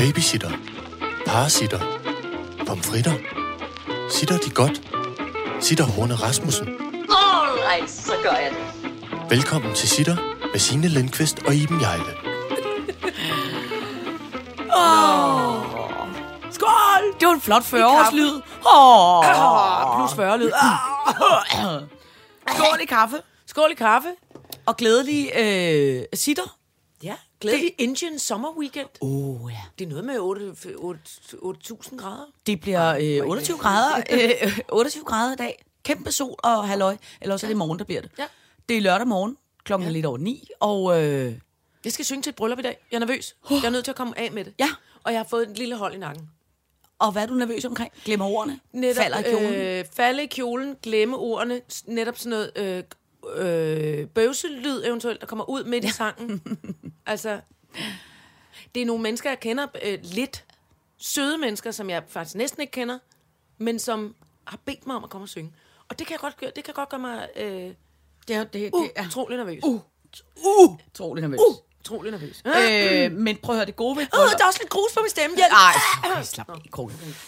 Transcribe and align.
Babysitter. 0.00 0.50
Parasitter. 1.26 1.80
Pomfritter. 2.66 3.12
Sitter 4.10 4.38
de 4.38 4.50
godt? 4.50 4.82
Sitter 5.60 5.84
Horne 5.84 6.14
Rasmussen. 6.14 6.68
Alright, 6.68 7.90
så 7.90 8.12
gør 8.22 8.30
jeg 8.30 8.50
det. 8.50 9.30
Velkommen 9.30 9.74
til 9.74 9.88
Sitter 9.88 10.16
med 10.52 10.58
Signe 10.58 10.88
Lindqvist 10.88 11.38
og 11.46 11.54
Iben 11.54 11.80
Jejle. 11.80 12.12
Skål! 16.50 17.02
Det 17.20 17.28
var 17.28 17.34
en 17.34 17.40
flot 17.40 17.62
40-årslyd. 17.62 18.40
Åh, 18.74 19.24
plus 19.96 20.12
40-lyd. 20.18 20.52
Skål 22.54 22.80
i 22.82 22.86
kaffe. 22.86 23.16
Skål 23.46 23.70
i 23.70 23.74
kaffe. 23.74 24.08
Og 24.66 24.76
glædelig 24.76 25.30
øh, 25.38 26.02
sitter. 26.14 26.56
Ja, 27.02 27.14
glædelig 27.40 27.74
Indian 27.78 28.18
Summer 28.18 28.48
Weekend. 28.58 28.88
Oh, 29.00 29.52
ja. 29.52 29.56
Det 29.78 29.84
er 29.84 29.88
noget 29.88 30.04
med 30.04 30.18
8 30.18 30.54
8 30.76 31.00
8.000 31.34 31.96
grader. 31.96 32.26
Det 32.46 32.60
bliver 32.60 33.20
øh, 33.22 33.26
28 33.28 33.58
grader, 33.58 34.02
øh, 34.10 34.58
28 34.68 35.04
grader 35.04 35.32
i 35.32 35.36
dag. 35.36 35.64
Kæmpe 35.84 36.12
sol 36.12 36.34
og 36.38 36.68
halløj. 36.68 36.96
Eller 37.20 37.32
også 37.34 37.46
er 37.46 37.48
det 37.48 37.56
morgen, 37.56 37.78
der 37.78 37.84
bliver 37.84 38.00
det. 38.00 38.10
Ja. 38.18 38.24
Det 38.68 38.76
er 38.76 38.80
lørdag 38.80 39.06
morgen. 39.06 39.36
Klokken 39.64 39.88
er 39.88 39.92
lidt 39.92 40.06
over 40.06 40.18
9. 40.18 40.48
Og 40.60 41.02
øh, 41.02 41.34
Jeg 41.84 41.92
skal 41.92 42.04
synge 42.04 42.22
til 42.22 42.30
et 42.30 42.36
bryllup 42.36 42.58
i 42.58 42.62
dag. 42.62 42.78
Jeg 42.90 42.96
er 42.96 43.00
nervøs. 43.00 43.36
Jeg 43.50 43.64
er 43.64 43.70
nødt 43.70 43.84
til 43.84 43.92
at 43.92 43.96
komme 43.96 44.18
af 44.18 44.32
med 44.32 44.44
det. 44.44 44.54
Ja. 44.58 44.68
Og 45.04 45.12
jeg 45.12 45.18
har 45.20 45.26
fået 45.30 45.50
et 45.50 45.58
lille 45.58 45.76
hold 45.76 45.94
i 45.94 45.98
nakken. 45.98 46.28
og 46.98 47.12
hvad 47.12 47.22
er 47.22 47.26
du 47.26 47.34
nervøs 47.34 47.64
omkring? 47.64 47.92
Glemmer 48.04 48.26
ordene? 48.26 48.60
Falder 48.94 49.18
i 49.18 49.22
kjolen? 49.22 49.54
Øh, 49.54 49.84
falde 49.92 50.22
i 50.22 50.26
kjolen, 50.26 50.76
glemme 50.82 51.16
ordene. 51.16 51.60
Netop 51.86 52.18
sådan 52.18 52.30
noget 52.30 52.50
øh, 52.56 52.84
øh, 53.36 54.06
bøvselyd 54.06 54.84
eventuelt, 54.84 55.20
der 55.20 55.26
kommer 55.26 55.50
ud 55.50 55.64
midt 55.64 55.84
i 55.84 55.90
sangen. 55.90 56.42
altså, 57.06 57.40
det 58.74 58.82
er 58.82 58.86
nogle 58.86 59.02
mennesker, 59.02 59.30
jeg 59.30 59.40
kender 59.40 59.66
øh, 59.82 59.98
lidt. 60.02 60.44
Søde 60.98 61.38
mennesker, 61.38 61.70
som 61.70 61.90
jeg 61.90 62.02
faktisk 62.08 62.36
næsten 62.36 62.60
ikke 62.60 62.70
kender, 62.70 62.98
men 63.58 63.78
som 63.78 64.14
har 64.44 64.58
bedt 64.64 64.86
mig 64.86 64.96
om 64.96 65.04
at 65.04 65.10
komme 65.10 65.24
og 65.24 65.28
synge. 65.28 65.52
Og 65.88 65.98
det 65.98 66.06
kan 66.06 66.12
jeg 66.14 66.20
godt, 66.20 66.36
gøre- 66.36 66.52
det 66.56 66.64
kan 66.64 66.74
godt 66.74 66.88
gøre 66.88 67.00
mig 67.00 67.28
øh, 67.36 67.70
det 68.28 68.36
er, 68.36 68.44
det, 68.44 68.52
det 68.54 68.90
utrolig 69.06 69.36
nervøs. 69.38 69.62
uh, 69.64 69.80
uh, 70.36 70.78
utrolig 70.94 71.22
nervøs. 71.22 71.38
Uh. 71.50 71.56
Utrolig 71.80 72.10
nervøs. 72.12 72.42
Øh, 72.46 73.12
men 73.12 73.36
prøv 73.36 73.54
at 73.54 73.58
høre, 73.58 73.66
det 73.66 73.76
gode 73.76 73.96
ved 73.96 74.02
Uh, 74.02 74.30
der 74.38 74.44
er 74.44 74.46
også 74.46 74.58
lidt 74.62 74.70
grus 74.70 74.92
på 74.94 75.00
min 75.02 75.10
stemme. 75.10 75.36
Ja. 75.38 75.44
Ej, 76.14 76.22
slap 76.22 76.50
af. 76.50 76.54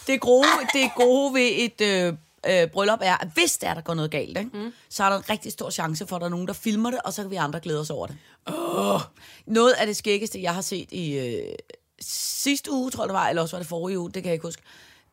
Det 0.07 0.21
gode, 0.21 0.47
det 0.73 0.91
gode 0.95 1.33
ved 1.33 1.49
et 1.53 1.81
øh, 1.81 2.13
øh, 2.49 2.67
bryllup 2.67 2.99
er, 3.01 3.17
at 3.17 3.27
hvis 3.33 3.57
der, 3.57 3.69
er, 3.69 3.73
der 3.73 3.81
går 3.81 3.93
noget 3.93 4.11
galt, 4.11 4.37
ikke, 4.37 4.49
mm. 4.53 4.73
så 4.89 5.03
er 5.03 5.09
der 5.09 5.17
en 5.17 5.29
rigtig 5.29 5.51
stor 5.51 5.69
chance 5.69 6.07
for, 6.07 6.15
at 6.15 6.19
der 6.19 6.25
er 6.25 6.31
nogen, 6.31 6.47
der 6.47 6.53
filmer 6.53 6.91
det, 6.91 6.99
og 7.05 7.13
så 7.13 7.21
kan 7.21 7.31
vi 7.31 7.35
andre 7.35 7.59
glæde 7.59 7.79
os 7.79 7.89
over 7.89 8.07
det. 8.07 8.17
Oh. 8.45 9.01
Noget 9.45 9.71
af 9.71 9.87
det 9.87 9.95
skæggeste, 9.95 10.41
jeg 10.41 10.53
har 10.53 10.61
set 10.61 10.91
i 10.91 11.17
øh, 11.17 11.55
sidste 12.01 12.71
uge, 12.71 12.91
tror 12.91 13.03
jeg 13.03 13.09
det 13.09 13.13
var, 13.13 13.29
eller 13.29 13.41
også 13.41 13.55
var 13.55 13.61
det 13.61 13.69
forrige 13.69 13.99
uge, 13.99 14.11
det 14.11 14.23
kan 14.23 14.25
jeg 14.25 14.33
ikke 14.33 14.47
huske. 14.47 14.61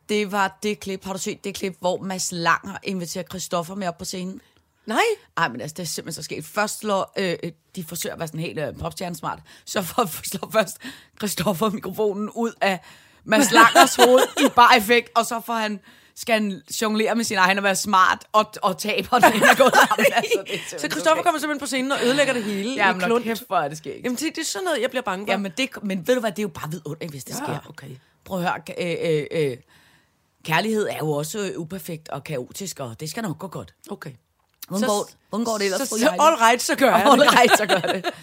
Det 0.09 0.31
var 0.31 0.57
det 0.63 0.79
klip, 0.79 1.03
har 1.03 1.13
du 1.13 1.19
set 1.19 1.43
det 1.43 1.55
klip, 1.55 1.75
hvor 1.79 1.97
Mads 1.97 2.31
Langer 2.31 2.77
inviterer 2.83 3.23
Christoffer 3.23 3.75
med 3.75 3.87
op 3.87 3.97
på 3.97 4.05
scenen? 4.05 4.41
Nej. 4.85 5.01
Ej, 5.37 5.47
men 5.49 5.61
altså, 5.61 5.73
det 5.73 5.83
er 5.83 5.87
simpelthen 5.87 6.23
så 6.23 6.25
sket. 6.25 6.45
Først 6.45 6.79
slår, 6.79 7.13
øh, 7.17 7.37
øh, 7.43 7.51
de 7.75 7.83
forsøger 7.83 8.13
at 8.13 8.19
være 8.19 8.27
sådan 8.27 8.39
helt 8.39 8.59
øh, 8.59 8.77
popstjernesmart, 8.77 9.39
så 9.65 9.81
for, 9.81 10.05
slår 10.31 10.49
først 10.51 10.77
Christoffer 11.17 11.69
mikrofonen 11.69 12.29
ud 12.29 12.51
af 12.61 12.79
Mads 13.23 13.51
Langers 13.51 13.95
hoved 13.95 14.23
i 14.39 14.49
bare 14.55 14.77
effekt, 14.77 15.09
og 15.15 15.25
så 15.25 15.41
får 15.45 15.53
han, 15.53 15.79
skal 16.21 16.33
han 16.33 16.61
jonglere 16.81 17.15
med 17.15 17.23
sin 17.23 17.37
egen 17.37 17.57
og 17.57 17.63
være 17.63 17.75
smart, 17.75 18.25
og, 18.31 18.45
og 18.61 18.77
taber 18.77 19.19
den. 19.19 19.33
Altså, 19.43 20.43
det 20.47 20.55
er 20.75 20.79
Så 20.79 20.87
Christoffer 20.91 21.23
kommer 21.23 21.39
simpelthen 21.39 21.59
på 21.59 21.65
scenen 21.65 21.91
og 21.91 21.97
ødelægger 22.03 22.33
det 22.33 22.43
hele 22.43 22.73
Ja, 22.73 22.91
men 22.93 23.01
klund. 23.01 23.23
kæft, 23.23 23.43
hvor 23.47 23.57
er 23.57 23.67
det 23.67 23.77
skægt. 23.77 24.03
Jamen, 24.03 24.15
det, 24.17 24.35
det 24.35 24.41
er 24.41 24.45
sådan 24.45 24.65
noget, 24.65 24.81
jeg 24.81 24.89
bliver 24.89 25.03
bange 25.03 25.25
for. 25.25 25.31
Ja, 25.31 25.37
men, 25.37 25.51
det, 25.57 25.69
men 25.83 26.07
ved 26.07 26.15
du 26.15 26.19
hvad, 26.21 26.31
det 26.31 26.39
er 26.39 26.43
jo 26.43 26.47
bare 26.47 26.71
vidunderligt, 26.71 27.11
hvis 27.11 27.23
det 27.23 27.31
Ja, 27.39 27.45
sker. 27.45 27.57
okay. 27.69 27.87
Prøv 28.25 28.37
at 28.39 28.43
høre, 28.43 28.61
øh, 28.77 29.27
øh, 29.31 29.51
øh, 29.51 29.57
kærlighed 30.45 30.87
er 30.89 30.97
jo 30.97 31.11
også 31.11 31.53
uperfekt 31.57 32.09
og 32.09 32.23
kaotisk, 32.23 32.79
og 32.79 32.99
det 32.99 33.09
skal 33.09 33.23
nok 33.23 33.39
gå 33.39 33.47
godt. 33.47 33.73
Okay. 33.91 34.11
Hvordan, 34.67 34.87
går, 34.89 35.09
hvordan 35.29 35.45
går 35.45 35.57
det 35.57 35.65
ellers? 35.65 35.81
Så, 35.89 35.97
så, 35.99 36.07
all 36.19 36.35
right, 36.35 36.61
så 36.61 36.75
gør 36.75 36.85
jeg 36.97 37.05
All 37.05 37.19
det. 37.21 37.33
right, 37.39 37.57
så 37.57 37.65
gør 37.65 37.79
det. 37.79 38.05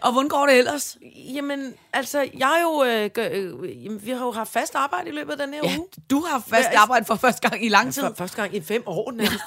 Og 0.00 0.12
hvordan 0.12 0.28
går 0.28 0.46
det 0.46 0.58
ellers? 0.58 0.96
Jamen, 1.34 1.74
altså, 1.92 2.28
jeg 2.38 2.58
er 2.58 2.62
jo... 2.62 2.84
Øh, 2.84 3.10
gør, 3.10 3.28
øh, 3.32 3.84
jamen, 3.84 4.06
vi 4.06 4.10
har 4.10 4.24
jo 4.24 4.32
haft 4.32 4.52
fast 4.52 4.74
arbejde 4.74 5.08
i 5.08 5.12
løbet 5.12 5.32
af 5.32 5.38
den 5.38 5.54
her 5.54 5.60
Ja, 5.64 5.76
uge. 5.78 5.88
du 6.10 6.20
har 6.20 6.38
fast 6.38 6.68
Hvad- 6.68 6.78
arbejde 6.78 7.04
for 7.04 7.14
første 7.14 7.48
gang 7.48 7.64
i 7.64 7.68
lang 7.68 7.94
tid. 7.94 8.02
For, 8.02 8.14
første 8.14 8.36
gang 8.36 8.54
i 8.54 8.60
fem 8.60 8.82
år 8.86 9.12
nærmest. 9.12 9.32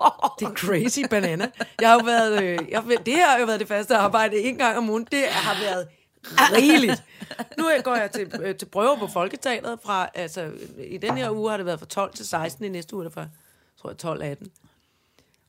det 0.38 0.46
er 0.48 0.54
crazy 0.54 1.00
banana. 1.10 1.50
Jeg 1.80 1.88
har 1.88 1.94
jo 1.96 2.04
været, 2.04 2.42
øh, 2.42 2.58
jeg, 2.70 2.82
det 3.06 3.14
her 3.14 3.28
har 3.30 3.38
jo 3.38 3.44
været 3.46 3.60
det 3.60 3.68
faste 3.68 3.96
arbejde 3.96 4.36
en 4.40 4.56
gang 4.58 4.76
om 4.78 4.90
ugen. 4.90 5.06
Det 5.12 5.24
har 5.28 5.60
været 5.64 5.88
rigeligt. 6.52 7.02
Nu 7.58 7.70
går 7.84 7.94
jeg 7.94 8.10
til, 8.10 8.32
øh, 8.42 8.56
til 8.56 8.66
prøve 8.66 8.98
på 8.98 9.06
Folketeateret 9.06 9.78
fra, 9.84 10.08
altså 10.14 10.50
i 10.88 10.98
den 10.98 11.16
her 11.16 11.30
uge 11.30 11.50
har 11.50 11.56
det 11.56 11.66
været 11.66 11.78
fra 11.78 11.86
12 11.86 12.14
til 12.14 12.28
16, 12.28 12.64
i 12.64 12.68
næste 12.68 12.96
uge 12.96 13.04
er 13.04 13.08
det 13.08 13.14
fra, 13.14 13.26
tror 13.82 13.90
jeg, 13.90 13.96
12 13.98 14.22
18. 14.22 14.50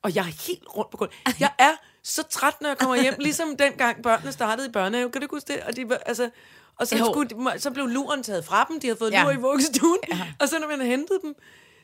Og 0.01 0.16
jeg 0.16 0.22
er 0.22 0.47
helt 0.47 0.63
rundt 0.78 0.91
på 0.91 0.97
gulvet. 0.97 1.13
Jeg 1.39 1.51
er 1.57 1.72
så 2.03 2.23
træt, 2.23 2.62
når 2.62 2.69
jeg 2.69 2.78
kommer 2.78 2.95
hjem, 3.01 3.16
ligesom 3.28 3.57
dengang 3.57 4.03
børnene 4.03 4.31
startede 4.31 4.67
i 4.67 4.72
børnehave. 4.72 5.12
Kan 5.12 5.22
du 5.22 5.28
huske 5.31 5.53
det? 5.53 5.62
Og, 5.63 5.75
de, 5.75 5.85
altså, 6.06 6.29
og 6.79 6.88
så, 6.88 6.97
skulle, 7.12 7.29
de- 7.29 7.59
så 7.59 7.72
blev 7.72 7.88
luren 7.88 8.23
taget 8.23 8.45
fra 8.45 8.66
dem. 8.69 8.79
De 8.79 8.88
havde 8.88 8.97
fået 8.97 9.12
Ja. 9.12 9.17
ja. 9.19 9.23
lur 9.23 9.31
i 9.31 9.35
vuggestuen. 9.35 9.97
Ja. 10.12 10.28
Og 10.39 10.50
så 10.50 10.59
når 10.59 10.67
man 10.67 10.81
hentede 10.81 11.19
dem, 11.23 11.35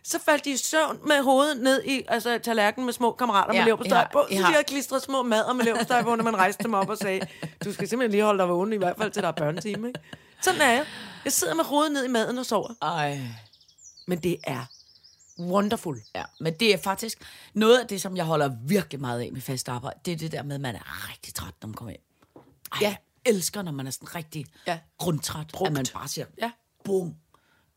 så 0.04 0.20
faldt 0.20 0.46
de 0.46 0.50
i 0.52 0.58
søvn 0.58 1.00
med 1.08 1.22
hovedet 1.24 1.62
ned 1.62 1.84
i 1.84 2.02
altså, 2.08 2.40
tallerkenen 2.44 2.86
med 2.86 2.94
små 2.94 3.12
kammerater 3.12 3.54
Ja, 3.54 3.60
med 3.60 3.66
leverpostej 3.66 3.98
ja, 4.00 4.08
på. 4.14 4.26
Så 4.30 4.34
ja. 4.36 4.40
de 4.40 4.44
havde 4.44 4.64
klistret 4.64 5.02
små 5.02 5.24
mader 5.24 5.54
med 5.54 5.66
leverpostej 5.66 6.04
på, 6.04 6.16
når 6.16 6.24
man 6.24 6.36
rejste 6.38 6.64
dem 6.64 6.74
op 6.74 6.90
og 6.90 6.98
sagde, 6.98 7.28
du 7.64 7.74
skal 7.74 7.88
simpelthen 7.88 8.12
lige 8.12 8.24
holde 8.24 8.40
dig 8.40 8.50
vågen, 8.50 8.74
i 8.74 8.78
hvert 8.78 8.98
fald 8.98 9.12
til 9.12 9.22
der 9.22 9.28
er 9.28 9.32
børnetime. 9.32 9.88
Ikke? 9.88 10.00
Sådan 10.42 10.62
er 10.62 10.70
jeg. 10.72 10.86
Jeg 11.26 11.34
sidder 11.34 11.54
med 11.54 11.64
hovedet 11.64 11.92
ned 11.92 12.06
i 12.06 12.08
maden 12.08 12.38
og 12.38 12.46
sover. 12.46 12.70
Ej. 12.82 13.20
Men 14.08 14.18
det 14.20 14.38
er 14.44 14.66
wonderful. 15.40 16.02
Ja, 16.16 16.24
men 16.40 16.54
det 16.54 16.74
er 16.74 16.78
faktisk 16.78 17.22
noget 17.54 17.80
af 17.80 17.88
det, 17.88 18.02
som 18.02 18.18
jeg 18.18 18.26
holder 18.26 18.52
virkelig 18.66 19.02
meget 19.02 19.22
af 19.22 19.30
med 19.32 19.42
fast 19.42 19.70
arbejde. 19.70 20.00
Det 20.06 20.12
er 20.12 20.18
det 20.18 20.32
der 20.32 20.44
med, 20.44 20.56
at 20.56 20.62
man 20.62 20.76
er 20.76 21.10
rigtig 21.10 21.34
træt, 21.34 21.54
når 21.62 21.68
man 21.68 21.74
kommer 21.74 21.92
hjem. 21.92 22.02
Ej, 22.72 22.78
Ja. 22.82 22.88
jeg 22.88 22.98
elsker, 23.26 23.62
når 23.62 23.72
man 23.72 23.88
er 23.88 23.92
sådan 23.92 24.16
rigtig 24.16 24.46
ja. 24.68 24.80
Grundtræt, 24.98 25.48
Brugt. 25.54 25.68
at 25.68 25.74
man 25.74 25.86
bare 25.94 26.08
siger, 26.08 26.26
Ja, 26.42 26.52
bum. 26.84 27.16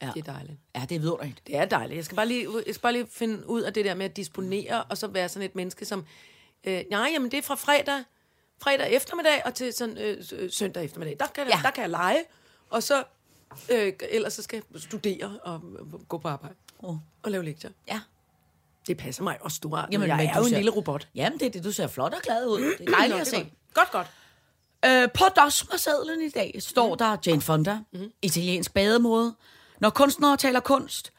Ja. 0.03 0.11
det 0.15 0.29
er 0.29 0.33
dejligt. 0.33 0.59
Ja, 0.77 0.81
det 0.89 0.95
er 0.95 1.01
vidunderligt. 1.01 1.47
Det 1.47 1.57
er 1.57 1.65
dejligt. 1.65 1.97
Jeg 1.97 2.05
skal 2.05 2.17
bare 2.17 2.29
lige, 2.29 2.49
jeg 2.67 2.75
skal 2.75 2.83
bare 2.83 2.93
lige 2.93 3.07
finde 3.11 3.49
ud 3.49 3.63
af 3.63 3.73
det 3.75 3.85
der 3.85 3.95
med 3.95 4.05
at 4.05 4.17
disponere, 4.17 4.83
og 4.83 4.99
så 4.99 5.07
være 5.07 5.29
sådan 5.29 5.47
et 5.49 5.55
menneske, 5.55 5.85
som... 5.85 6.05
Øh, 6.65 6.83
nej, 6.91 7.09
jamen 7.13 7.31
det 7.31 7.39
er 7.39 7.43
fra 7.43 7.55
fredag, 7.55 8.05
fredag 8.63 8.93
eftermiddag 8.93 9.43
og 9.47 9.55
til 9.55 9.73
sådan, 9.73 9.99
øh, 9.99 10.25
øh, 10.33 10.51
søndag 10.53 10.85
eftermiddag. 10.85 11.17
Der 11.21 11.27
kan, 11.27 11.47
Ja. 11.49 11.61
der 11.63 11.71
kan 11.71 11.83
jeg 11.83 11.91
lege, 11.91 12.25
og 12.71 12.83
så... 12.83 13.05
Øh, 13.73 13.93
ellers 14.11 14.33
så 14.33 14.43
skal 14.43 14.63
jeg 14.73 14.81
studere 14.83 15.39
og 15.43 15.63
gå 16.09 16.19
på 16.19 16.29
arbejde. 16.29 16.55
Oh. 16.83 16.97
Og 17.23 17.31
lave 17.31 17.45
lektier. 17.45 17.71
Ja. 17.89 18.01
Det 18.87 18.97
passer 18.97 19.23
mig 19.23 19.39
også 19.41 19.57
stort. 19.57 19.73
Jamen, 19.79 19.93
Jamen, 19.93 20.09
jeg 20.09 20.17
men 20.17 20.27
er 20.29 20.33
du 20.33 20.39
jo 20.39 20.45
en 20.45 20.51
ser- 20.51 20.57
lille 20.57 20.71
robot. 20.71 21.09
Jamen, 21.15 21.39
det 21.39 21.47
er 21.47 21.51
det. 21.51 21.65
Du 21.65 21.73
ser 21.73 21.87
flot 21.87 22.15
og 22.15 22.21
glad 22.23 22.47
ud. 22.47 22.61
Det 22.61 22.89
er 22.89 22.93
dejligt 22.99 23.17
Nå, 23.17 23.21
at 23.21 23.27
se. 23.27 23.37
Godt, 23.37 23.51
godt. 23.75 23.91
godt. 23.93 24.07
Øh, 25.03 25.09
på 25.15 25.25
dosmersedlen 25.37 26.21
i 26.23 26.29
dag 26.31 26.57
står 26.63 26.95
der 26.95 27.17
Jane 27.27 27.41
Fonda, 27.41 27.79
mm. 27.93 28.13
italiensk 28.23 28.75
bademode. 28.75 29.37
Når 29.81 29.91
kunstnere 29.91 30.37
taler 30.37 30.61
kunst, 30.61 31.13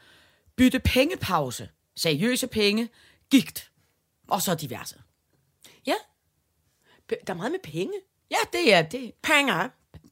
bytte 0.56 0.78
pengepause, 0.80 1.68
seriøse 1.96 2.46
penge, 2.46 2.88
gigt, 3.30 3.70
og 4.28 4.42
så 4.42 4.54
diverse. 4.54 4.96
Ja. 5.86 5.94
Der 7.10 7.16
er 7.26 7.34
meget 7.34 7.52
med 7.52 7.60
penge. 7.64 7.92
Ja, 8.30 8.36
det 8.52 8.74
er 8.74 8.82
det. 8.82 9.12
Penge. 9.22 9.52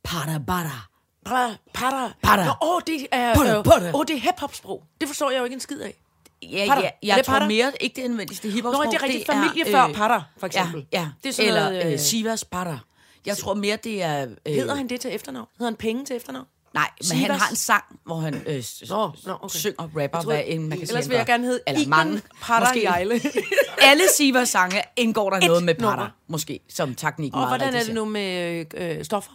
Para, 0.04 0.38
para. 0.46 0.89
Para, 1.24 1.56
para. 1.74 2.12
Para. 2.22 2.44
Nå, 2.44 2.52
åh, 2.62 2.80
det 2.86 3.06
er, 3.12 3.34
Para, 3.34 3.58
øh, 3.58 3.64
para. 3.64 3.94
åh, 3.96 4.04
det 4.08 4.16
er 4.16 4.20
hip-hop-sprog. 4.20 4.82
Det 5.00 5.08
forstår 5.08 5.30
jeg 5.30 5.38
jo 5.38 5.44
ikke 5.44 5.54
en 5.54 5.60
skid 5.60 5.80
af. 5.80 5.94
Ja, 6.42 6.64
Para. 6.68 6.80
ja, 6.80 6.90
jeg 7.02 7.16
det 7.16 7.24
tror 7.24 7.34
para? 7.34 7.46
mere, 7.46 7.72
ikke 7.80 8.02
det 8.02 8.10
nødvendigvis 8.10 8.40
det 8.40 8.52
hiphop 8.52 8.72
Nå, 8.72 8.82
det 8.82 8.94
er 8.94 9.02
rigtigt. 9.02 9.26
Familie 9.26 9.64
øh, 9.66 9.72
før 9.72 9.88
para, 9.92 10.22
for 10.38 10.46
eksempel. 10.46 10.86
Ja, 10.92 11.00
ja. 11.00 11.08
Det 11.22 11.28
er 11.28 11.32
sådan 11.32 11.48
eller 11.48 11.70
noget, 11.70 11.86
øh, 11.86 11.92
øh, 11.92 11.98
Sivas 11.98 12.44
para. 12.44 12.78
Jeg 13.26 13.36
tror 13.36 13.54
mere, 13.54 13.76
det 13.84 14.02
er... 14.02 14.22
Øh, 14.46 14.54
Hedder 14.54 14.74
han 14.74 14.88
det 14.88 15.00
til 15.00 15.14
efternavn? 15.14 15.46
Hedder 15.58 15.70
han 15.70 15.76
penge 15.76 16.04
til 16.04 16.16
efternavn? 16.16 16.46
Nej, 16.74 16.88
men 17.10 17.16
han 17.18 17.26
Sivas? 17.26 17.40
har 17.42 17.50
en 17.50 17.56
sang, 17.56 17.84
hvor 18.04 18.16
han 18.16 18.34
øh, 18.46 18.64
Nå, 18.88 19.10
nå, 19.26 19.32
okay. 19.42 19.48
synger 19.58 19.74
og 19.78 19.84
rapper, 19.84 20.00
Jeg 20.00 20.10
troede- 20.12 20.26
hvad 20.26 20.42
en 20.46 20.60
man 20.68 20.78
kan 20.78 20.88
Ellers 20.88 21.04
han 21.04 21.10
vil 21.10 21.16
jeg 21.16 21.26
gerne 21.26 21.44
hedde 21.46 21.60
Eller 21.66 21.80
Igen 21.80 21.90
mange. 21.90 22.22
Para 22.42 22.60
Måske. 22.60 22.82
Jejle. 22.84 23.20
Alle 23.90 24.02
Sivas 24.16 24.48
sange 24.48 24.82
indgår 24.96 25.30
der 25.30 25.36
Et 25.36 25.44
noget 25.46 25.62
med 25.62 25.74
nummer. 25.74 25.96
para, 25.96 26.10
måske, 26.28 26.60
som 26.68 26.94
teknikken 26.94 27.40
Og 27.40 27.48
hvordan 27.48 27.74
er 27.74 27.82
det 27.84 27.94
nu 27.94 28.04
med 28.04 28.66
øh, 28.74 28.98
øh, 28.98 29.04
stoffer? 29.04 29.32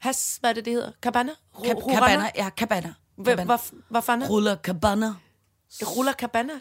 Has, 0.00 0.36
hvad 0.40 0.50
er 0.50 0.54
det, 0.54 0.64
det 0.64 0.72
hedder? 0.72 0.92
Cabana? 1.02 1.32
Ka- 1.54 1.94
Cabana, 1.94 2.30
ja, 2.36 2.50
cabana. 2.56 2.94
Hvad, 3.16 4.02
fanden? 4.02 4.28
Ruller 4.28 4.56
cabana, 4.56 5.14
Ruller 5.82 6.12
cabana? 6.12 6.52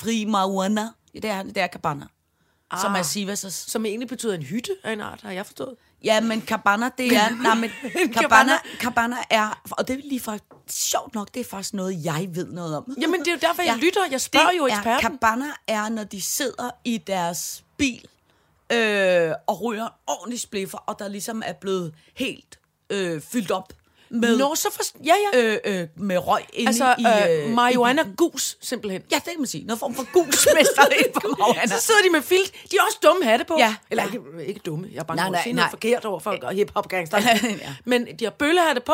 fri 0.00 0.24
marijuana. 0.24 0.88
Ja, 1.14 1.18
det 1.20 1.30
er, 1.30 1.42
det 1.42 1.56
er 1.56 1.66
cabana. 1.66 2.06
Ah. 2.70 2.80
Som 2.80 2.92
er. 2.94 3.02
Sivas' 3.02 3.50
Som 3.70 3.86
egentlig 3.86 4.08
betyder 4.08 4.34
en 4.34 4.42
hytte 4.42 4.70
af 4.84 4.92
en 4.92 5.00
art, 5.00 5.20
har 5.22 5.30
jeg 5.30 5.46
forstået. 5.46 5.74
Ja, 6.04 6.20
men 6.20 6.42
cabana, 6.42 6.90
det 6.98 7.16
er... 7.16 7.30
nej, 7.42 7.54
men 7.54 7.70
cabana, 8.14 8.52
cabana 8.80 9.16
er... 9.30 9.62
Og 9.70 9.88
det 9.88 9.98
er 9.98 10.00
lige 10.08 10.20
for... 10.20 10.38
Sjovt 10.70 11.14
nok, 11.14 11.34
det 11.34 11.40
er 11.40 11.44
faktisk 11.44 11.74
noget, 11.74 12.04
jeg 12.04 12.28
ved 12.32 12.52
noget 12.52 12.76
om. 12.76 12.96
Jamen, 13.00 13.20
det 13.20 13.28
er 13.28 13.32
jo 13.32 13.38
derfor, 13.40 13.62
jeg 13.62 13.76
lytter. 13.76 14.00
Jeg 14.10 14.20
spørger 14.20 14.50
det 14.50 14.58
jo 14.58 14.64
er, 14.64 14.68
eksperten. 14.76 15.18
Cabana 15.18 15.46
er, 15.66 15.88
når 15.88 16.04
de 16.04 16.22
sidder 16.22 16.70
i 16.84 16.98
deres 16.98 17.64
bil 17.76 18.08
øh, 18.72 19.32
og 19.46 19.62
ryger 19.62 19.84
en 19.84 19.92
ordentlig 20.06 20.40
spliffer, 20.40 20.78
og 20.78 20.98
der 20.98 21.08
ligesom 21.08 21.42
er 21.46 21.52
blevet 21.52 21.94
helt 22.14 22.58
øh, 22.92 23.22
fyldt 23.32 23.50
op 23.50 23.72
med, 24.14 24.38
Nå, 24.38 24.54
så 24.54 24.68
for... 24.72 24.82
Ja, 25.04 25.14
ja. 25.32 25.40
øh, 25.40 25.58
øh, 25.64 25.88
med 25.96 26.18
røg 26.18 26.42
inde 26.52 26.68
altså, 26.68 26.94
i... 26.98 27.30
øh, 27.42 27.50
i 27.50 27.54
marihuana 27.54 28.02
gus, 28.16 28.56
simpelthen. 28.60 29.02
Ja, 29.10 29.16
det 29.16 29.24
kan 29.24 29.34
man 29.38 29.46
sige. 29.46 29.64
Noget 29.64 29.78
form 29.80 29.94
for 29.94 30.12
gusmester 30.12 30.86
ind 31.04 31.12
på 31.14 31.20
marihuana. 31.38 31.66
Så 31.66 31.80
sidder 31.80 32.00
de 32.02 32.10
med 32.10 32.22
filt. 32.22 32.52
De 32.70 32.76
har 32.80 32.86
også 32.86 32.98
dumme 33.02 33.24
hatte 33.24 33.44
på. 33.44 33.56
Ja. 33.58 33.74
Eller 33.90 34.02
Ja. 34.02 34.08
ikke, 34.08 34.46
ikke 34.46 34.60
dumme. 34.60 34.88
Jeg 34.92 34.98
er 34.98 35.04
bange 35.04 35.16
Nej, 35.22 35.30
nej, 35.30 35.42
sige 35.42 35.52
noget 35.52 35.66
nej. 35.66 35.70
forkert 35.70 36.04
over 36.04 36.20
for 36.20 36.50
hip-hop 36.52 36.88
gangster. 36.88 37.18
Ja. 37.44 37.74
Men 37.84 38.06
de 38.18 38.24
har 38.24 38.30
bøllehatte 38.30 38.80
på. 38.80 38.92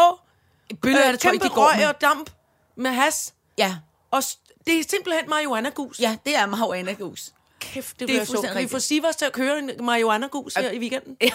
Bølle 0.83 1.01
er 1.01 1.13
øh, 1.13 1.19
tror 1.19 1.31
ikke, 1.31 1.45
de 1.45 1.49
går 1.51 1.63
røg 1.71 1.77
med. 1.79 1.87
og 1.87 2.01
damp 2.01 2.31
med 2.77 2.91
has. 2.91 3.35
Ja, 3.59 3.77
Og 4.11 4.23
det 4.67 4.79
er 4.79 4.85
simpelthen 4.91 5.29
marihuana 5.31 5.69
gus. 5.69 6.01
ja, 6.01 6.17
det 6.27 6.37
er 6.37 6.47
marihuana 6.47 6.93
gus. 6.93 7.31
Kæft, 7.61 8.01
det, 8.01 8.09
Det 8.09 8.17
er 8.17 8.19
fuldstændig 8.25 8.51
Kan 8.53 8.63
vi 8.63 8.69
få 8.69 8.77
rigtigt. 8.77 8.83
Sivas 8.89 9.17
til 9.17 9.25
at 9.25 9.33
køre 9.33 9.59
en 9.59 9.71
marihuana 9.81 10.27
gus 10.27 10.55
her 10.55 10.71
i 10.71 10.79
weekenden? 10.79 11.17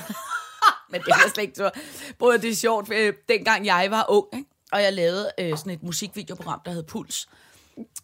Men 0.90 1.02
det 1.02 1.10
er 1.10 1.30
slet 1.34 1.44
ikke 1.44 1.56
så. 1.56 1.72
Både 2.20 2.42
det 2.42 2.50
er 2.50 2.56
sjovt, 2.56 2.94
øh, 2.94 3.14
dengang 3.30 3.66
jeg 3.66 3.88
var 3.90 4.06
ung, 4.10 4.28
ikke? 4.34 4.50
og 4.72 4.84
jeg 4.84 4.94
lavede 4.94 5.32
øh, 5.40 5.58
sådan 5.58 5.74
et 5.74 5.84
musikvideoprogram, 5.84 6.62
der 6.66 6.72
hed 6.72 6.84
Puls. 6.84 7.30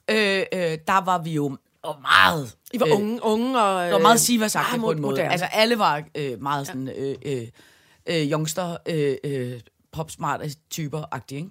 Øh, 0.10 0.44
øh, 0.54 0.78
der 0.88 1.06
var 1.06 1.18
vi 1.18 1.32
jo 1.32 1.58
og 1.82 2.02
meget... 2.02 2.56
I 2.74 2.80
var 2.80 2.86
øh, 2.86 2.94
unge, 2.94 3.24
unge 3.24 3.62
og... 3.62 3.86
Det 3.86 3.94
var 3.94 4.00
meget 4.00 4.20
siva 4.20 4.40
meget 4.40 4.52
sagt 4.52 4.70
på 4.70 4.76
en 4.76 4.82
måde. 4.82 5.02
moderne. 5.02 5.32
Altså 5.32 5.46
alle 5.46 5.80
var 5.80 6.04
øh, 6.16 6.42
meget 6.42 6.68
sådan 6.68 6.90
øh, 6.96 7.16
øh, 7.26 7.48
øh, 8.06 8.32
youngster, 8.32 8.78
øh, 8.86 9.16
øh, 9.24 9.60
popsmarte 9.92 10.52
typer-agtige, 10.70 11.36
ikke? 11.36 11.50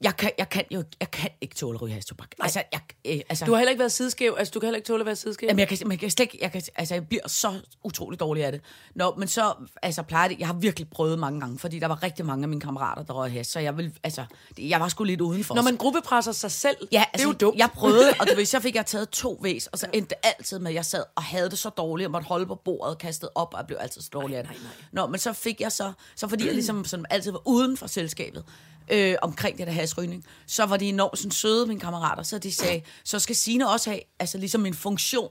Jeg 0.00 0.16
kan, 0.16 0.30
jeg 0.38 0.48
kan 0.48 0.64
jo 0.70 0.84
jeg 1.00 1.10
kan 1.10 1.30
ikke 1.40 1.54
tåle 1.54 1.92
hastobak. 1.92 2.28
Altså, 2.40 2.62
jeg, 2.72 2.80
øh, 3.04 3.20
altså, 3.28 3.44
Du 3.44 3.50
har 3.52 3.58
heller 3.58 3.70
ikke 3.70 3.78
været 3.78 3.92
sideskæv. 3.92 4.34
Altså, 4.38 4.52
du 4.52 4.60
kan 4.60 4.66
heller 4.66 4.76
ikke 4.76 4.86
tåle 4.86 5.00
at 5.00 5.06
være 5.06 5.16
sideskæv. 5.16 5.46
Jamen, 5.46 5.58
jeg 5.60 5.68
kan, 5.68 5.78
man 5.86 5.98
kan 5.98 6.10
slet 6.10 6.24
ikke, 6.24 6.38
jeg, 6.42 6.52
kan, 6.52 6.62
altså, 6.76 6.94
jeg 6.94 7.08
bliver 7.08 7.28
så 7.28 7.54
utrolig 7.84 8.20
dårlig 8.20 8.44
af 8.44 8.52
det. 8.52 8.60
Nå, 8.94 9.14
men 9.18 9.28
så, 9.28 9.52
altså, 9.82 10.02
plejer 10.02 10.28
det, 10.28 10.38
jeg 10.38 10.46
har 10.46 10.54
virkelig 10.54 10.88
prøvet 10.90 11.18
mange 11.18 11.40
gange, 11.40 11.58
fordi 11.58 11.78
der 11.78 11.86
var 11.86 12.02
rigtig 12.02 12.26
mange 12.26 12.42
af 12.42 12.48
mine 12.48 12.60
kammerater, 12.60 13.02
der 13.02 13.12
røg 13.14 13.32
has, 13.32 13.46
så 13.46 13.60
jeg 13.60 13.76
vil, 13.76 13.92
altså, 14.04 14.24
det- 14.56 14.68
jeg 14.68 14.80
var 14.80 14.88
sgu 14.88 15.04
lidt 15.04 15.20
udenfor. 15.20 15.54
Når 15.54 15.62
man 15.62 15.76
gruppepresser 15.76 16.32
sig 16.32 16.50
selv, 16.50 16.76
Ja, 16.92 16.98
det 16.98 17.04
altså, 17.12 17.28
er 17.28 17.32
jo 17.32 17.36
dumt. 17.38 17.58
Jeg 17.58 17.68
prøvede, 17.74 18.12
og 18.20 18.26
du 18.26 18.34
ved, 18.36 18.44
så 18.44 18.60
fik 18.60 18.74
jeg 18.74 18.86
taget 18.86 19.08
to 19.10 19.38
væs, 19.42 19.66
og 19.66 19.78
så 19.78 19.86
endte 19.92 20.08
det 20.08 20.18
altid 20.22 20.58
med, 20.58 20.68
at 20.70 20.74
jeg 20.74 20.84
sad 20.84 21.04
og 21.16 21.22
havde 21.22 21.50
det 21.50 21.58
så 21.58 21.68
dårligt, 21.68 22.06
og 22.06 22.10
måtte 22.12 22.26
holde 22.28 22.46
på 22.46 22.54
bordet 22.54 22.98
kastet 22.98 23.28
op, 23.34 23.54
og 23.54 23.58
jeg 23.58 23.66
blev 23.66 23.78
altid 23.80 24.00
så 24.00 24.08
dårlig 24.12 24.36
af 24.36 24.44
det. 24.44 24.52
Nå, 24.92 25.06
men 25.06 25.18
så 25.20 25.32
fik 25.32 25.60
jeg 25.60 25.72
så, 25.72 25.92
så 26.16 26.28
fordi 26.28 26.44
jeg 26.46 26.54
ligesom 26.54 26.84
sådan, 26.84 27.06
altid 27.10 27.30
var 27.32 27.42
uden 27.48 27.76
for 27.76 27.86
selskabet, 27.86 28.44
øh, 28.90 29.16
omkring 29.22 29.58
det 29.58 29.66
der 29.66 29.72
hasrygning, 29.72 30.24
så 30.46 30.64
var 30.66 30.76
de 30.76 30.88
enormt 30.88 31.18
sådan, 31.18 31.30
søde, 31.30 31.66
mine 31.66 31.80
kammerater, 31.80 32.22
så 32.22 32.38
de 32.38 32.54
sagde, 32.54 32.82
så 33.04 33.18
skal 33.18 33.36
Signe 33.36 33.68
også 33.70 33.90
have, 33.90 34.00
altså 34.18 34.38
ligesom 34.38 34.66
en 34.66 34.74
funktion 34.74 35.30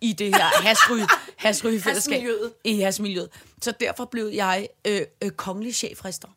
i 0.00 0.12
det 0.12 0.34
her 0.34 0.44
hasryge, 0.68 1.08
hasrygefællesskab. 1.36 2.12
Hasmiljøet. 2.12 2.52
I 2.64 2.80
hasmiljøet. 2.80 3.28
Så 3.62 3.72
derfor 3.80 4.04
blev 4.04 4.26
jeg 4.26 4.68
øh, 4.84 5.02
øh, 5.22 5.30
kongelig 5.30 5.74
chefrester. 5.74 6.28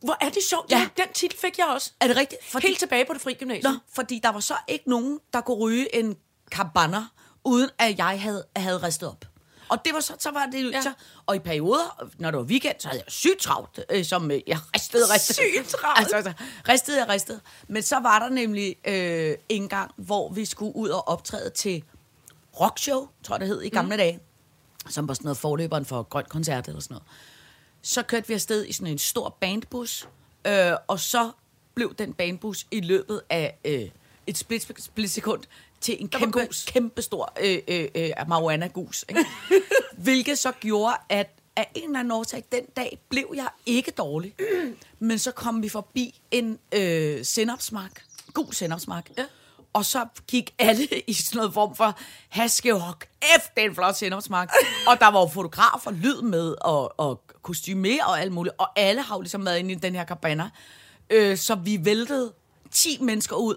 Hvor 0.00 0.16
er 0.20 0.28
det 0.28 0.42
sjovt. 0.50 0.70
Ja. 0.70 0.88
Den 0.96 1.06
titel 1.14 1.38
fik 1.38 1.58
jeg 1.58 1.66
også. 1.66 1.92
Er 2.00 2.06
det 2.06 2.16
rigtigt? 2.16 2.44
Fordi, 2.44 2.66
Helt 2.66 2.78
tilbage 2.78 3.04
på 3.04 3.12
det 3.12 3.20
fri 3.20 3.34
gymnasium. 3.34 3.72
Nå, 3.72 3.78
fordi 3.94 4.20
der 4.22 4.28
var 4.28 4.40
så 4.40 4.54
ikke 4.68 4.90
nogen, 4.90 5.20
der 5.32 5.40
kunne 5.40 5.56
ryge 5.56 5.94
en 5.96 6.16
kabanner, 6.52 7.06
uden 7.44 7.70
at 7.78 7.98
jeg 7.98 8.20
havde, 8.20 8.44
havde 8.56 8.82
ristet 8.82 9.08
op. 9.08 9.24
Og 9.68 9.84
det 9.84 9.94
var 9.94 10.00
så, 10.00 10.12
så 10.18 10.30
var 10.30 10.46
det 10.46 10.72
ja. 10.72 10.82
Så, 10.82 10.92
og 11.26 11.36
i 11.36 11.38
perioder, 11.38 12.08
når 12.18 12.30
det 12.30 12.38
var 12.38 12.44
weekend, 12.44 12.74
så 12.78 12.88
havde 12.88 13.02
jeg 13.06 13.12
sygt 13.12 13.38
travlt, 13.38 13.80
øh, 13.90 14.04
som 14.04 14.30
øh, 14.30 14.40
jeg 14.46 14.58
ristede, 14.74 15.14
ristede. 15.14 15.34
Sygt 15.34 15.68
travlt. 15.68 15.98
Altså, 15.98 16.16
altså, 16.16 16.32
ristede 16.68 16.98
jeg, 16.98 17.08
ristede. 17.08 17.40
Men 17.68 17.82
så 17.82 18.00
var 18.00 18.18
der 18.18 18.28
nemlig 18.28 18.76
øh, 18.88 19.36
en 19.48 19.68
gang, 19.68 19.90
hvor 19.96 20.32
vi 20.32 20.44
skulle 20.44 20.76
ud 20.76 20.88
og 20.88 21.08
optræde 21.08 21.50
til 21.50 21.84
rockshow, 22.60 23.08
tror 23.22 23.34
jeg 23.34 23.40
det 23.40 23.48
hed, 23.48 23.62
i 23.62 23.68
gamle 23.68 23.94
mm. 23.94 23.98
dage, 23.98 24.20
som 24.88 25.08
var 25.08 25.14
sådan 25.14 25.24
noget 25.24 25.38
forløberen 25.38 25.84
for 25.84 26.02
Grøn 26.02 26.24
Koncert 26.28 26.68
eller 26.68 26.80
sådan 26.80 26.94
noget. 26.94 27.08
Så 27.82 28.02
kørte 28.02 28.28
vi 28.28 28.34
afsted 28.34 28.66
i 28.66 28.72
sådan 28.72 28.92
en 28.92 28.98
stor 28.98 29.36
bandbus, 29.40 30.08
øh, 30.46 30.72
og 30.86 31.00
så 31.00 31.30
blev 31.74 31.94
den 31.94 32.12
bandbus 32.12 32.66
i 32.70 32.80
løbet 32.80 33.22
af 33.30 33.58
øh, 33.64 33.88
et 34.26 34.38
split, 34.38 34.82
split 34.82 35.10
sekund 35.10 35.42
til 35.86 35.96
en 36.00 36.08
kæmpe, 36.08 36.48
kæmpe 36.66 37.02
stor 37.02 37.32
øh, 37.40 37.58
øh, 37.68 37.88
øh, 37.94 38.10
marihuana-gus. 38.28 39.04
Ikke? 39.08 39.26
Hvilket 40.04 40.38
så 40.38 40.52
gjorde, 40.52 40.96
at 41.08 41.30
af 41.56 41.70
en 41.74 41.84
eller 41.84 41.98
anden 41.98 42.12
årsag, 42.12 42.44
den 42.52 42.64
dag 42.76 42.98
blev 43.08 43.32
jeg 43.36 43.48
ikke 43.66 43.90
dårlig. 43.90 44.34
Men 44.98 45.18
så 45.18 45.32
kom 45.32 45.62
vi 45.62 45.68
forbi 45.68 46.20
en 46.30 46.58
øh, 46.74 47.24
sennepsmark. 47.24 48.04
God 48.32 48.52
sennepsmark. 48.52 49.10
Ja. 49.18 49.24
Og 49.72 49.84
så 49.84 50.06
gik 50.28 50.54
alle 50.58 50.86
i 51.06 51.12
sådan 51.12 51.36
noget 51.38 51.54
form 51.54 51.76
for 51.76 51.98
haskehok. 52.28 53.06
F, 53.40 53.48
det 53.56 53.64
er 53.64 53.68
en 53.68 53.74
flot 53.74 53.94
sennepsmark. 53.96 54.52
og 54.88 55.00
der 55.00 55.10
var 55.10 55.20
jo 55.20 55.26
fotografer, 55.26 55.90
lyd 55.90 56.22
med, 56.22 56.54
og, 56.60 57.00
og 57.00 57.22
kostymer 57.42 58.04
og 58.04 58.20
alt 58.20 58.32
muligt. 58.32 58.54
Og 58.58 58.78
alle 58.78 59.02
har 59.02 59.16
jo 59.16 59.20
ligesom 59.20 59.46
været 59.46 59.58
inde 59.58 59.72
i 59.72 59.74
den 59.74 59.94
her 59.94 60.04
cabana. 60.04 60.50
Øh, 61.10 61.36
så 61.36 61.54
vi 61.54 61.78
væltede 61.84 62.32
10 62.70 62.98
mennesker 63.00 63.36
ud 63.36 63.56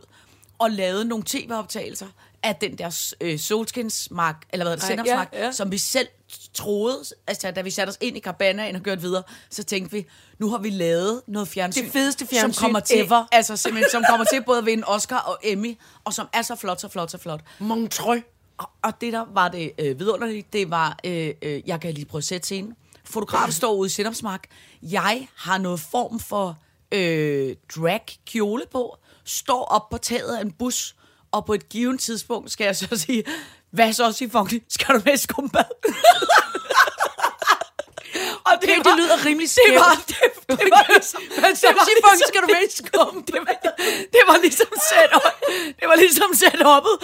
og 0.60 0.72
lavede 0.72 1.06
nogle 1.06 1.24
tv-optagelser 1.28 2.08
af 2.44 2.56
den 2.56 2.78
der 2.78 3.14
øh, 3.22 3.40
solskinsmark, 3.40 4.36
eller 4.54 4.66
hvad 4.66 4.78
det, 4.78 5.06
ja, 5.06 5.24
ja. 5.34 5.52
som 5.52 5.72
vi 5.72 5.78
selv 5.78 6.08
troede, 6.54 7.04
altså 7.28 7.52
da 7.52 7.62
vi 7.62 7.70
satte 7.70 7.90
os 7.90 7.98
ind 8.02 8.18
i 8.18 8.20
cabanaen 8.20 8.76
og 8.76 8.82
kørte 8.84 9.02
videre, 9.02 9.24
så 9.50 9.64
tænkte 9.64 9.92
vi, 9.92 10.06
nu 10.40 10.50
har 10.50 10.58
vi 10.58 10.70
lavet 10.70 11.22
noget 11.28 11.48
fjernsyn, 11.48 11.84
Det 11.84 11.92
fedeste 11.92 12.20
som 12.20 12.28
fjernsyn 12.28 12.62
kommer 12.62 12.80
til, 12.80 13.00
ever. 13.00 13.26
altså 13.32 13.56
simpelthen, 13.56 13.92
som 13.92 14.04
kommer 14.10 14.26
til 14.26 14.44
både 14.44 14.58
at 14.58 14.66
vinde 14.66 14.84
Oscar 14.88 15.18
og 15.18 15.40
Emmy, 15.44 15.78
og 16.04 16.14
som 16.14 16.28
er 16.34 16.42
så 16.42 16.56
flot, 16.56 16.82
så 16.82 16.88
flot, 16.88 17.12
så 17.12 17.18
flot. 17.18 17.42
Montreux. 17.60 18.22
Og, 18.58 18.70
og 18.82 19.02
det 19.02 19.14
der 19.14 19.26
var 19.34 19.48
det 19.48 19.72
øh, 19.80 20.00
vidunderligt, 20.00 20.54
det 20.54 20.70
var, 20.70 21.00
øh, 21.04 21.34
øh, 21.42 21.62
jeg 21.68 21.82
kan 21.82 21.94
lige 21.94 22.06
prøve 22.06 22.20
at 22.20 22.24
sætte 22.24 22.46
scenen. 22.46 22.76
Fotografen 23.06 23.52
står 23.54 23.74
ude 23.74 23.88
i 23.88 23.90
Sindopsmark. 23.90 24.48
Jeg 24.82 25.28
har 25.36 25.58
noget 25.58 25.80
form 25.80 26.20
for 26.20 26.58
øh, 26.92 27.56
drag 27.76 28.02
kjole 28.26 28.64
på, 28.72 28.98
står 29.30 29.66
op 29.66 29.90
på 29.90 29.98
taget 29.98 30.36
af 30.38 30.42
en 30.42 30.52
bus, 30.52 30.96
og 31.32 31.46
på 31.46 31.54
et 31.54 31.70
givet 31.70 32.00
tidspunkt 32.00 32.52
skal 32.52 32.66
jeg 32.66 32.76
så 32.76 32.88
sige, 33.06 33.24
hvad 33.72 33.94
så, 33.94 34.12
Sifongi? 34.12 34.64
Skal 34.70 34.96
du 34.96 35.02
med 35.06 35.14
i 35.14 35.18
skumbad? 35.18 35.64
og 38.46 38.54
Okay, 38.64 38.78
det 38.78 38.94
lyder 38.98 39.26
rimelig 39.26 39.50
det 39.50 39.58
skævt. 39.66 39.76
var, 39.80 39.96
det, 40.08 40.16
det 40.60 40.70
var 40.76 40.86
ligesom, 40.94 41.22
så, 41.22 41.28
det 41.36 41.44
var 41.44 42.12
ligesom- 42.12 42.28
skal 42.28 42.42
du 42.42 42.48
med 42.48 42.64
i 42.68 42.72
skum? 42.78 43.24
det 43.24 43.36
var, 43.48 43.56
det 44.14 44.22
var 44.28 44.38
ligesom 44.42 44.68
sat 44.90 45.14
op, 45.14 45.42
det 45.80 45.88
var 45.88 45.96
ligesom 45.96 46.34
sat 46.34 46.62
oppet, 46.66 46.96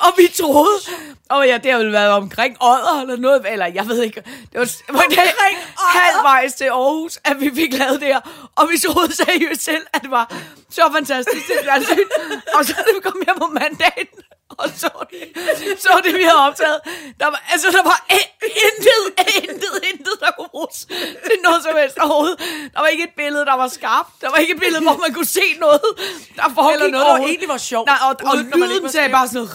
og 0.00 0.12
vi 0.16 0.28
troede, 0.42 0.78
og 1.30 1.46
ja, 1.46 1.58
det 1.62 1.70
har 1.72 1.78
vel 1.78 1.92
været 1.92 2.10
omkring 2.12 2.56
Odder 2.60 3.00
eller 3.00 3.16
noget, 3.16 3.52
eller 3.52 3.66
jeg 3.66 3.88
ved 3.88 4.02
ikke, 4.02 4.20
det 4.52 4.58
var, 4.60 4.64
det 4.64 4.74
var 4.88 5.02
omkring 5.02 5.56
halvvejs 5.76 6.52
til 6.54 6.64
Aarhus, 6.64 7.18
at 7.24 7.40
vi 7.40 7.50
fik 7.54 7.72
lavet 7.72 8.00
det 8.00 8.08
her, 8.08 8.20
og 8.56 8.68
vi 8.70 8.78
troede 8.78 9.12
seriøst 9.16 9.62
selv, 9.64 9.86
at 9.92 10.02
det 10.02 10.10
var 10.10 10.34
så 10.70 10.88
fantastisk 10.92 11.48
det 11.48 11.60
fjernsyn, 11.64 12.08
og 12.56 12.64
så 12.64 12.74
da 12.86 12.94
vi 12.94 13.00
kom 13.04 13.22
hjem 13.26 13.38
på 13.38 13.48
mandagen, 13.58 14.24
og 14.62 14.68
så 14.82 14.90
det, 15.10 15.80
så 15.80 16.00
det, 16.04 16.14
vi 16.14 16.22
havde 16.22 16.40
optaget, 16.48 16.80
der 17.20 17.26
var, 17.26 17.40
altså, 17.52 17.68
der 17.70 17.82
var 17.82 17.98
intet, 18.10 19.02
intet, 19.42 19.74
intet, 19.92 20.14
der 20.20 20.30
kunne 20.38 20.48
bruges 20.50 20.78
til 21.26 21.36
noget 21.46 21.62
som 21.62 21.72
helst 21.76 21.98
overhovedet. 21.98 22.38
Der 22.74 22.80
var 22.80 22.86
ikke 22.86 23.04
et 23.04 23.14
billede, 23.16 23.44
der 23.44 23.56
var 23.62 23.68
skarpt. 23.68 24.10
Der 24.20 24.30
var 24.30 24.36
ikke 24.36 24.54
et 24.54 24.60
billede, 24.60 24.82
hvor 24.82 24.96
man 25.04 25.14
kunne 25.14 25.32
se 25.40 25.46
noget, 25.58 25.80
der 26.36 26.42
foregik 26.54 26.74
Eller 26.74 26.88
noget, 26.90 26.92
der 26.92 27.10
overhovedet. 27.10 27.28
egentlig 27.32 27.48
var 27.48 27.58
sjovt, 27.58 27.86
Nej, 27.86 27.98
og, 28.02 28.16
og 28.30 28.38
ikke 28.38 28.66
lyden 28.66 28.82
var 28.82 28.88
sagde 28.88 29.08
bare 29.18 29.28
sådan 29.28 29.40
noget. 29.40 29.50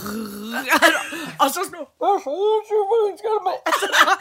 og 1.41 1.47
så 1.49 1.59
sådan 1.63 1.71
noget. 1.71 1.87
Altså, 3.65 3.85
der 3.95 4.05
var, 4.09 4.15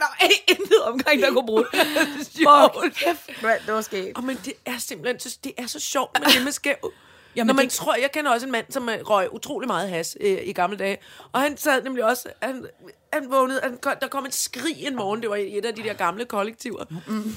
der 0.00 0.06
var 0.12 0.16
intet 0.48 0.82
omkring, 0.82 1.22
der 1.22 1.30
kunne 1.30 1.46
bruge 1.46 1.64
det. 1.72 1.80
Hold 2.48 2.90
kæft, 2.94 3.26
det 3.66 3.74
var 3.74 3.80
skægt. 3.80 4.18
Oh, 4.18 4.24
men 4.24 4.40
det 4.44 4.52
er 4.66 4.78
simpelthen 4.78 5.20
så, 5.20 5.38
det 5.44 5.52
er 5.58 5.66
så 5.66 5.80
sjovt 5.80 6.18
med 6.20 6.28
det 6.32 6.42
med 6.44 6.52
skæv. 6.52 6.76
Jamen, 7.36 7.46
Når 7.46 7.54
man 7.54 7.64
det- 7.64 7.72
tror, 7.72 7.94
jeg 7.94 8.12
kender 8.12 8.30
også 8.30 8.46
en 8.46 8.52
mand, 8.52 8.66
som 8.70 8.88
øh, 8.88 8.98
røg 9.00 9.34
utrolig 9.34 9.66
meget 9.66 9.88
has 9.88 10.16
øh, 10.20 10.38
i 10.44 10.52
gamle 10.52 10.76
dage. 10.76 10.98
Og 11.32 11.40
han 11.40 11.56
sad 11.56 11.82
nemlig 11.82 12.04
også, 12.04 12.28
han, 12.42 12.66
han 13.12 13.30
vågnede, 13.30 13.60
han, 13.62 13.78
der 14.00 14.08
kom 14.08 14.26
et 14.26 14.34
skrig 14.34 14.86
en 14.86 14.96
morgen, 14.96 15.20
det 15.22 15.30
var 15.30 15.36
i 15.36 15.58
et 15.58 15.64
af 15.64 15.74
de 15.74 15.82
der 15.82 15.92
gamle 15.94 16.24
kollektiver. 16.24 16.84
Mm. 17.06 17.34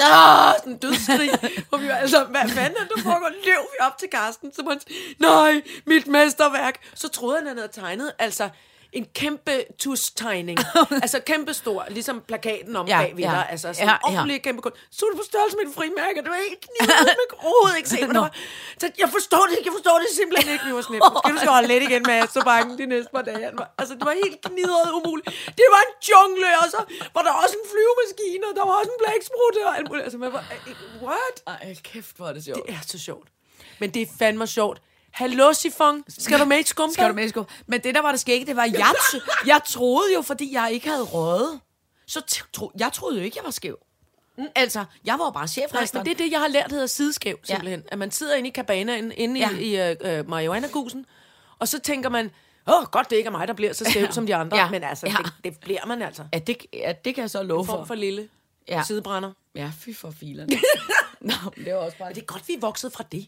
Ah, 0.00 0.54
sådan 0.58 0.72
en 0.72 0.78
dødsskrig, 0.78 1.30
hvor 1.68 1.78
vi 1.78 1.88
var 1.88 1.94
altså, 1.94 2.24
hvad 2.24 2.40
fanden 2.48 2.76
er 2.82 2.94
der 2.96 3.02
foregår? 3.02 3.28
Løb 3.28 3.44
vi 3.72 3.76
op 3.80 3.98
til 3.98 4.08
Karsten, 4.08 4.52
så 4.52 4.56
sådan, 4.56 4.80
nej, 5.18 5.62
mit 5.86 6.06
mesterværk. 6.06 6.80
Så 6.94 7.08
troede 7.08 7.38
han, 7.38 7.46
han 7.46 7.56
havde 7.56 7.72
tegnet, 7.72 8.12
altså, 8.18 8.48
en 8.98 9.04
kæmpe 9.20 9.54
tus-tegning. 9.82 10.58
altså 11.04 11.18
kæmpe 11.30 11.52
stor, 11.62 11.80
ligesom 11.96 12.16
plakaten 12.30 12.76
om 12.76 12.86
Ja, 12.88 12.98
ja, 13.00 13.04
bagved 13.06 13.24
ja. 13.24 13.30
dig. 13.38 13.46
Altså 13.54 13.68
sådan 13.72 13.88
Ja, 13.88 13.92
ja, 13.92 13.98
ja. 14.12 14.18
ordentlig 14.18 14.42
kæmpe 14.46 14.60
kun. 14.66 14.72
Så 14.96 15.00
er 15.06 15.10
det 15.10 15.18
på 15.22 15.26
størrelse 15.32 15.56
med 15.58 15.64
et 15.70 15.74
frimærke. 15.78 16.18
Det 16.24 16.30
var 16.34 16.40
ikke 16.50 16.66
overhovedet 17.46 17.76
ikke 17.80 17.90
se, 17.94 17.98
hvad 18.08 18.14
Nå. 18.18 18.20
der 18.20 18.26
var. 18.28 18.34
Så 18.82 18.86
jeg 19.02 19.08
forstår 19.16 19.42
det 19.48 19.52
ikke, 19.58 19.68
jeg 19.70 19.76
forstår 19.78 19.96
det 20.02 20.08
simpelthen 20.20 20.48
ikke. 20.54 20.64
Vi 20.68 20.72
var 20.76 20.82
sådan 20.86 20.94
lidt, 20.96 21.04
måske 21.12 21.28
du 21.32 21.38
skal 21.42 21.52
holde 21.58 21.68
lidt 21.72 21.82
igen 21.88 22.02
med 22.10 22.18
så 22.36 22.40
bange 22.50 22.68
de 22.80 22.84
næste 22.94 23.10
par 23.16 23.24
dage. 23.30 23.46
Altså, 23.80 23.92
det 23.98 24.04
var 24.10 24.14
helt 24.24 24.38
knidret 24.48 24.88
umuligt. 24.98 25.26
Det 25.60 25.66
var 25.74 25.80
en 25.88 25.92
jungle, 26.10 26.48
og 26.62 26.66
så 26.74 26.80
var 27.16 27.22
der 27.26 27.32
også 27.42 27.54
en 27.60 27.66
flyvemaskine, 27.72 28.44
og 28.50 28.54
der 28.58 28.64
var 28.68 28.74
også 28.80 28.90
en 28.94 28.98
blæksprutte 29.02 29.60
og 29.68 29.72
alt 29.78 29.86
muligt. 29.90 30.04
Altså, 30.08 30.18
man 30.24 30.30
var, 30.36 30.42
what? 31.06 31.36
Ej, 31.52 31.76
kæft, 31.90 32.12
hvor 32.18 32.26
er 32.30 32.34
det 32.36 32.44
sjovt. 32.48 32.60
Det 32.66 32.74
er 32.78 32.82
så 32.94 32.98
sjovt. 33.08 33.26
Men 33.80 33.88
det 33.94 34.00
er 34.06 34.10
fandme 34.20 34.46
sjovt. 34.58 34.78
Hallo, 35.12 35.52
Sifon. 35.52 36.04
Skal 36.08 36.40
du 36.40 36.44
med 36.44 36.58
i 36.58 36.62
skumpa? 36.62 36.92
Skal 36.92 37.08
du 37.08 37.14
med 37.14 37.24
i 37.24 37.28
skub? 37.28 37.50
Men 37.66 37.80
det, 37.80 37.94
der 37.94 38.02
var 38.02 38.10
det 38.10 38.20
skægge, 38.20 38.46
det 38.46 38.56
var, 38.56 38.64
jeg, 38.64 38.94
jeg 39.46 39.60
troede 39.68 40.14
jo, 40.14 40.22
fordi 40.22 40.52
jeg 40.54 40.70
ikke 40.72 40.88
havde 40.88 41.02
røget, 41.02 41.60
så 42.06 42.20
tro, 42.52 42.70
jeg 42.78 42.92
troede 42.92 43.18
jo 43.18 43.24
ikke, 43.24 43.36
jeg 43.36 43.44
var 43.44 43.50
skæv. 43.50 43.78
Mm. 44.38 44.44
Altså, 44.54 44.84
jeg 45.04 45.18
var 45.18 45.24
jo 45.24 45.30
bare 45.30 45.42
Nej, 45.42 45.46
chefrestaurant. 45.46 45.94
men 45.94 46.04
det 46.04 46.20
er 46.20 46.24
det, 46.24 46.32
jeg 46.32 46.40
har 46.40 46.48
lært 46.48 46.70
hedder 46.72 46.86
sideskæv, 46.86 47.36
simpelthen. 47.42 47.80
Ja. 47.80 47.86
At 47.92 47.98
man 47.98 48.10
sidder 48.10 48.34
inde 48.34 48.48
i 48.48 48.52
cabanaen, 48.52 49.12
inde 49.16 49.40
Ja. 49.40 49.50
i, 49.50 50.14
i 50.16 50.20
uh, 50.20 50.28
marihuana-gusen, 50.28 51.06
og 51.58 51.68
så 51.68 51.78
tænker 51.78 52.08
man, 52.10 52.30
åh, 52.66 52.74
oh, 52.74 52.84
godt 52.86 53.10
det 53.10 53.16
ikke 53.16 53.26
er 53.26 53.30
mig, 53.30 53.48
der 53.48 53.54
bliver 53.54 53.72
så 53.72 53.84
skæv 53.90 54.12
som 54.12 54.26
de 54.26 54.34
andre. 54.34 54.56
Ja. 54.56 54.70
Men 54.70 54.82
altså, 54.84 55.06
Ja. 55.06 55.12
det, 55.24 55.32
det 55.44 55.60
bliver 55.60 55.86
man 55.86 56.02
altså. 56.02 56.24
Ja, 56.32 56.38
det, 56.38 56.56
ja, 56.72 56.92
det 57.04 57.14
kan 57.14 57.22
jeg 57.22 57.30
så 57.30 57.42
love 57.42 57.60
En 57.60 57.66
form 57.66 57.78
for. 57.78 57.84
for 57.84 57.94
lille 57.94 58.28
ja. 58.68 58.82
sidebrænder. 58.86 59.32
Ja, 59.54 59.72
fy 59.80 59.90
for 59.96 60.10
filerne. 60.10 60.52
Nå, 61.20 61.34
men 61.56 61.64
det 61.64 61.74
var 61.74 61.80
også 61.80 61.98
bare... 61.98 62.08
Men 62.08 62.14
det 62.14 62.20
er 62.22 62.26
godt, 62.26 62.48
vi 62.48 62.52
er 62.52 62.60
vokset 62.60 62.92
fra 62.92 63.04
det. 63.12 63.26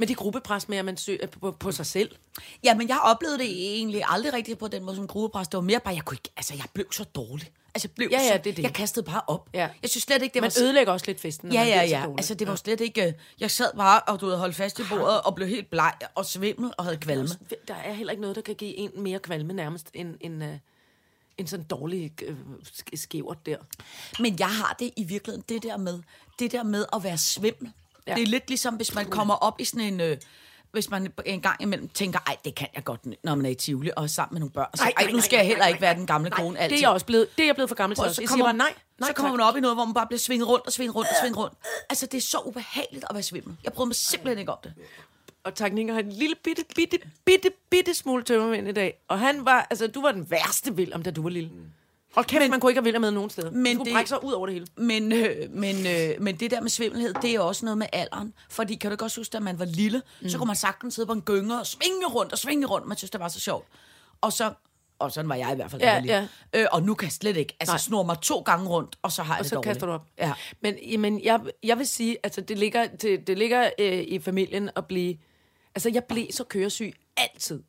Med 0.00 0.06
det 0.06 0.16
gruppepres 0.16 0.68
med, 0.68 0.78
at 0.78 0.84
man 0.84 0.96
søger 0.96 1.26
på, 1.26 1.50
på 1.50 1.72
sig 1.72 1.86
selv. 1.86 2.16
Ja, 2.64 2.74
men 2.74 2.88
jeg 2.88 3.00
oplevede 3.04 3.38
det 3.38 3.76
egentlig 3.76 4.02
aldrig 4.06 4.32
rigtigt 4.32 4.58
på 4.58 4.68
den 4.68 4.84
måde 4.84 4.96
som 4.96 5.06
gruppepres. 5.06 5.48
Det 5.48 5.56
var 5.56 5.62
mere 5.62 5.80
bare, 5.80 5.94
jeg 5.94 6.04
kunne 6.04 6.14
ikke... 6.14 6.30
Altså, 6.36 6.54
jeg 6.54 6.64
blev 6.74 6.92
så 6.92 7.04
dårlig. 7.04 7.50
Altså, 7.74 7.88
jeg 7.88 7.94
blev 7.94 8.08
Ja, 8.12 8.20
ja, 8.22 8.36
det 8.36 8.56
det. 8.56 8.62
Jeg 8.62 8.72
kastede 8.74 9.06
bare 9.06 9.20
op. 9.26 9.48
Ja. 9.54 9.68
Jeg 9.82 9.90
synes 9.90 10.02
slet 10.02 10.22
ikke, 10.22 10.34
det 10.34 10.42
var... 10.42 10.52
Man 10.56 10.64
ødelægger 10.64 10.92
også 10.92 11.06
lidt 11.06 11.20
festen, 11.20 11.48
når 11.48 11.54
Ja, 11.54 11.60
man 11.60 11.68
ja, 11.68 11.82
ja. 12.00 12.06
Altså, 12.18 12.34
det 12.34 12.48
var 12.48 12.54
slet 12.54 12.80
ikke... 12.80 13.06
øh, 13.06 13.12
Jeg 13.40 13.50
sad 13.50 13.70
bare 13.76 14.00
og 14.00 14.20
du 14.20 14.26
ved, 14.26 14.36
holdt 14.36 14.56
fast 14.56 14.78
i 14.78 14.82
bordet 14.90 15.20
og 15.20 15.34
blev 15.34 15.48
helt 15.48 15.70
bleg 15.70 15.92
og 16.14 16.26
svimmel 16.26 16.72
og 16.78 16.84
havde 16.84 16.96
kvalme. 16.96 17.28
Der 17.68 17.74
er 17.74 17.92
heller 17.92 18.10
ikke 18.10 18.20
noget, 18.20 18.36
der 18.36 18.42
kan 18.42 18.54
give 18.54 18.76
en 18.76 18.90
mere 18.96 19.18
kvalme 19.18 19.52
nærmest, 19.52 19.90
end, 19.94 20.14
end, 20.20 20.44
uh, 20.44 20.48
end 21.38 21.46
sådan 21.46 21.66
dårlig 21.66 22.12
uh, 22.28 22.34
skævert 22.94 23.46
der. 23.46 23.56
Men 24.18 24.38
jeg 24.38 24.50
har 24.50 24.76
det 24.78 24.90
i 24.96 25.04
virkeligheden, 25.04 25.44
det 25.48 25.62
der 25.62 25.76
med, 25.76 25.98
det 26.38 26.52
der 26.52 26.62
med 26.62 26.84
at 26.92 27.02
være 27.04 27.18
svimmel. 27.18 27.72
Ja. 28.06 28.14
Det 28.14 28.22
er 28.22 28.26
lidt 28.26 28.48
ligesom, 28.48 28.74
hvis 28.74 28.94
man 28.94 29.06
kommer 29.06 29.34
op 29.34 29.60
i 29.60 29.64
sådan 29.64 29.92
en... 29.92 30.00
Øh, 30.00 30.16
hvis 30.72 30.90
man 30.90 31.12
en 31.26 31.40
gang 31.40 31.62
imellem 31.62 31.88
tænker, 31.88 32.18
ej, 32.26 32.36
det 32.44 32.54
kan 32.54 32.68
jeg 32.74 32.84
godt, 32.84 33.06
når 33.24 33.34
man 33.34 33.46
er 33.46 33.50
i 33.50 33.54
Tivoli 33.54 33.90
og 33.96 34.02
er 34.02 34.06
sammen 34.06 34.34
med 34.34 34.40
nogle 34.40 34.52
børn. 34.52 34.68
Så, 34.74 34.82
ej, 34.82 34.92
nej, 35.00 35.12
nu 35.12 35.20
skal 35.20 35.36
jeg 35.36 35.46
heller 35.46 35.66
ikke 35.66 35.80
være 35.80 35.94
den 35.94 36.06
gamle 36.06 36.30
kone 36.30 36.56
det 36.56 36.62
altid. 36.62 36.76
er 36.76 36.80
jeg 36.80 36.90
også 36.90 37.06
blevet, 37.06 37.36
det 37.36 37.42
er 37.42 37.46
jeg 37.46 37.54
blevet 37.54 37.68
for 37.68 37.76
gammel 37.76 37.96
til 37.96 38.04
Og 38.04 38.14
så 38.14 38.22
Jeg 38.22 38.28
kommer, 38.28 38.44
siger 38.44 38.46
bare 38.46 38.56
nej, 38.56 38.74
nej 38.98 39.08
så 39.08 39.14
kommer 39.14 39.36
man 39.36 39.46
op 39.46 39.56
i 39.56 39.60
noget, 39.60 39.76
hvor 39.76 39.84
man 39.84 39.94
bare 39.94 40.06
bliver 40.06 40.18
svinget 40.18 40.48
rundt 40.48 40.66
og 40.66 40.72
svinget 40.72 40.94
rundt 40.94 41.10
og 41.10 41.16
svinget 41.22 41.38
rundt. 41.38 41.54
Altså, 41.90 42.06
det 42.06 42.18
er 42.18 42.22
så 42.22 42.38
ubehageligt 42.44 43.04
at 43.10 43.14
være 43.14 43.22
svimmel. 43.22 43.56
Jeg 43.64 43.72
bryder 43.72 43.86
mig 43.86 43.96
simpelthen 43.96 44.38
ikke 44.38 44.52
om 44.52 44.58
det. 44.64 44.74
Og 45.44 45.54
teknikker 45.54 45.94
har 45.94 46.00
en 46.00 46.12
lille 46.12 46.36
bitte, 46.44 46.64
bitte, 46.76 46.98
bitte, 47.24 47.50
bitte 47.70 47.94
smule 47.94 48.22
tømmermænd 48.22 48.68
i 48.68 48.72
dag. 48.72 49.00
Og 49.08 49.18
han 49.18 49.44
var, 49.44 49.66
altså 49.70 49.86
du 49.86 50.02
var 50.02 50.12
den 50.12 50.30
værste 50.30 50.72
William, 50.72 51.02
da 51.02 51.10
du 51.10 51.22
var 51.22 51.30
lille. 51.30 51.50
Hold 52.14 52.26
kæft, 52.26 52.40
men, 52.42 52.50
man 52.50 52.60
kunne 52.60 52.70
ikke 52.72 52.82
have 52.90 52.98
med 52.98 53.10
nogen 53.10 53.30
steder. 53.30 53.50
men 53.50 53.78
det... 53.78 53.86
det- 53.86 54.08
sig 54.08 54.24
ud 54.24 54.32
over 54.32 54.46
det 54.46 54.52
hele. 54.54 54.66
Men, 54.76 55.12
øh, 55.12 55.50
men, 55.50 55.76
øh, 55.86 56.22
men 56.22 56.36
det 56.40 56.50
der 56.50 56.60
med 56.60 56.70
svimmelhed, 56.70 57.14
det 57.22 57.34
er 57.34 57.40
også 57.40 57.64
noget 57.64 57.78
med 57.78 57.86
alderen. 57.92 58.34
Fordi 58.50 58.74
kan 58.74 58.90
du 58.90 58.96
godt 58.96 59.16
huske, 59.16 59.32
da 59.32 59.40
man 59.40 59.58
var 59.58 59.64
lille, 59.64 60.02
mm. 60.22 60.28
så 60.28 60.38
kunne 60.38 60.46
man 60.46 60.56
sagtens 60.56 60.94
sidde 60.94 61.06
på 61.06 61.12
en 61.12 61.20
gynger 61.22 61.58
og 61.58 61.66
svinge 61.66 62.06
rundt 62.06 62.32
og 62.32 62.38
svinge 62.38 62.66
rundt. 62.66 62.86
Man 62.86 62.96
synes, 62.96 63.10
det 63.10 63.20
var 63.20 63.28
så 63.28 63.40
sjovt. 63.40 63.66
Og 64.20 64.32
så, 64.32 64.52
og 64.98 65.12
sådan 65.12 65.28
var 65.28 65.34
jeg 65.34 65.52
i 65.52 65.54
hvert 65.54 65.70
fald, 65.70 65.82
Ja, 65.82 65.92
jeg 65.92 66.02
lille. 66.02 66.28
Øh, 66.52 66.66
og 66.72 66.82
nu 66.82 66.94
kan 66.94 67.06
jeg 67.06 67.12
slet 67.12 67.36
ikke. 67.36 67.56
Altså, 67.60 67.72
Nej. 67.72 67.78
snor 67.78 68.02
mig 68.02 68.18
to 68.22 68.40
gange 68.40 68.68
rundt, 68.68 68.96
og 69.02 69.12
så 69.12 69.22
har 69.22 69.34
jeg 69.34 69.38
Og 69.40 69.44
det 69.44 69.50
så 69.50 69.54
dårligt. 69.56 69.68
kaster 69.68 69.86
du 69.86 69.92
op. 69.92 70.06
Ja. 70.18 70.32
Men 70.60 70.74
jamen, 70.90 71.20
jeg, 71.24 71.40
jeg 71.62 71.78
vil 71.78 71.86
sige, 71.86 72.16
altså 72.22 72.40
det 72.40 72.58
ligger, 72.58 72.86
det, 72.86 73.26
det 73.26 73.38
ligger 73.38 73.70
øh, 73.78 73.92
i 74.00 74.18
familien 74.18 74.70
at 74.76 74.86
blive... 74.86 75.16
Altså 75.74 75.90
jeg 75.94 76.04
blev 76.04 76.26
så 76.30 76.44
køresyg 76.44 76.92
altid. 77.16 77.62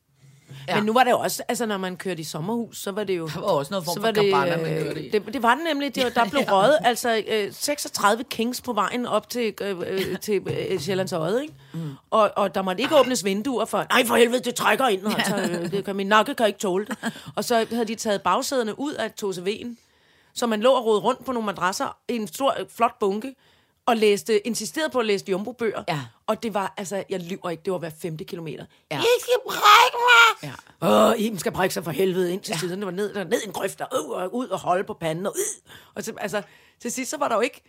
Ja. 0.67 0.73
Ja. 0.73 0.75
Men 0.79 0.85
nu 0.85 0.93
var 0.93 1.03
det 1.03 1.13
også, 1.13 1.43
altså 1.47 1.65
når 1.65 1.77
man 1.77 1.97
kørte 1.97 2.21
i 2.21 2.23
sommerhus, 2.23 2.77
så 2.77 2.91
var 2.91 3.03
det 3.03 3.17
jo... 3.17 3.27
Der 3.27 3.39
var 3.39 3.47
også 3.47 3.71
noget 3.71 3.85
form 3.85 4.01
for 4.01 4.11
cabana, 4.13 4.57
man 4.57 4.77
øh, 4.77 4.83
kørte 4.83 5.03
i. 5.03 5.09
Det, 5.09 5.33
det 5.33 5.43
var 5.43 5.55
det 5.55 5.63
nemlig. 5.63 5.95
Det, 5.95 6.15
der 6.15 6.25
blev 6.29 6.41
røget 6.51 6.77
altså 6.83 7.23
øh, 7.27 7.53
36 7.53 8.23
kings 8.23 8.61
på 8.61 8.73
vejen 8.73 9.05
op 9.05 9.29
til, 9.29 9.53
øh, 9.61 9.79
øh, 9.87 10.19
til 10.19 10.41
øh, 10.71 10.79
Sjællands 10.79 11.13
Øde, 11.13 11.41
ikke? 11.41 11.53
Mm. 11.73 11.91
Og, 12.09 12.31
og 12.35 12.55
der 12.55 12.61
måtte 12.61 12.81
ikke 12.81 12.99
åbnes 12.99 13.25
vinduer 13.25 13.65
for, 13.65 13.85
nej 13.89 14.05
for 14.05 14.15
helvede, 14.15 14.43
det 14.43 14.55
trækker 14.55 14.87
ind, 14.87 15.07
altså, 15.17 15.35
øh, 15.35 15.71
det 15.71 15.85
kan, 15.85 15.95
min 15.95 16.07
nakke 16.07 16.35
kan 16.35 16.47
ikke 16.47 16.59
tåle 16.59 16.85
det. 16.85 16.97
Og 17.35 17.43
så 17.43 17.65
havde 17.71 17.85
de 17.85 17.95
taget 17.95 18.21
bagsæderne 18.21 18.79
ud 18.79 18.93
af 18.93 19.11
Toseven, 19.11 19.77
så 20.33 20.47
man 20.47 20.61
lå 20.61 20.71
og 20.71 20.85
rode 20.85 20.99
rundt 20.99 21.25
på 21.25 21.31
nogle 21.31 21.45
madrasser 21.45 21.97
i 22.09 22.15
en 22.15 22.27
stor, 22.27 22.55
øh, 22.59 22.65
flot 22.75 22.99
bunke, 22.99 23.35
og 23.85 23.97
læste, 23.97 24.47
insisterede 24.47 24.89
på 24.89 24.99
at 24.99 25.05
læse 25.05 25.25
Jumbo-bøger. 25.29 25.83
Ja. 25.87 25.99
Og 26.27 26.43
det 26.43 26.53
var, 26.53 26.73
altså, 26.77 27.03
jeg 27.09 27.19
lyver 27.19 27.49
ikke, 27.49 27.63
det 27.65 27.73
var 27.73 27.79
hver 27.79 27.89
femte 28.01 28.23
kilometer. 28.23 28.65
Ja. 28.91 28.99
I 29.01 29.05
skal 29.21 29.33
brække 29.45 29.97
mig! 29.97 30.51
Ja. 30.81 31.09
Åh, 31.11 31.19
Iben 31.21 31.39
skal 31.39 31.51
brække 31.51 31.73
sig 31.73 31.83
for 31.83 31.91
helvede 31.91 32.33
ind 32.33 32.41
til 32.41 32.59
siden. 32.59 32.79
Det 32.79 32.85
var 32.85 32.91
ned, 32.91 33.13
der, 33.13 33.23
ned 33.23 33.41
i 33.41 33.45
en 33.47 33.53
grøft, 33.53 33.81
og, 33.81 33.87
øh, 33.93 34.09
og 34.09 34.35
ud 34.35 34.47
og 34.47 34.59
holde 34.59 34.83
på 34.83 34.93
panden. 34.93 35.25
Og, 35.25 35.33
øh. 35.37 35.71
og 35.95 36.03
så, 36.03 36.13
altså, 36.17 36.41
til 36.81 36.91
sidst 36.91 37.11
så 37.11 37.17
var 37.17 37.27
der 37.27 37.35
jo 37.35 37.41
ikke... 37.41 37.61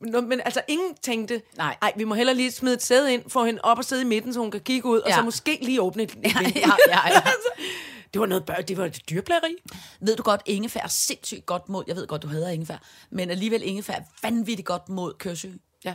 Nå, 0.00 0.20
men 0.20 0.40
altså, 0.44 0.60
ingen 0.68 0.94
tænkte, 1.02 1.42
Nej. 1.56 1.76
ej, 1.82 1.92
vi 1.96 2.04
må 2.04 2.14
hellere 2.14 2.36
lige 2.36 2.50
smide 2.52 2.74
et 2.74 2.82
sæde 2.82 3.12
ind, 3.14 3.30
få 3.30 3.44
hende 3.44 3.60
op 3.62 3.78
og 3.78 3.84
sidde 3.84 4.02
i 4.02 4.04
midten, 4.04 4.32
så 4.34 4.40
hun 4.40 4.50
kan 4.50 4.60
kigge 4.60 4.88
ud, 4.88 4.98
og 5.00 5.08
Ja. 5.10 5.16
så 5.16 5.22
måske 5.22 5.58
lige 5.62 5.82
åbne 5.82 6.02
et, 6.02 6.14
Ja, 6.24 6.28
ja, 6.40 6.50
ja, 6.56 7.08
ja. 7.08 7.20
altså, 7.24 7.48
det 8.12 8.20
var 8.20 8.26
noget 8.26 8.44
børn, 8.44 8.64
det 8.68 8.76
var 8.76 8.84
et 8.84 9.00
dyrplageri. 9.10 9.56
Ved 10.00 10.16
du 10.16 10.22
godt, 10.22 10.40
ingefær 10.46 10.80
er 10.80 10.88
sindssygt 10.88 11.46
godt 11.46 11.68
mod, 11.68 11.84
jeg 11.86 11.96
ved 11.96 12.06
godt, 12.06 12.22
du 12.22 12.28
hader 12.28 12.48
ingefær, 12.48 12.78
men 13.10 13.30
alligevel 13.30 13.62
ingefær 13.64 13.94
er 13.94 14.02
vanvittigt 14.22 14.66
godt 14.66 14.88
mod 14.88 15.14
køresyge. 15.14 15.58
Ja, 15.84 15.94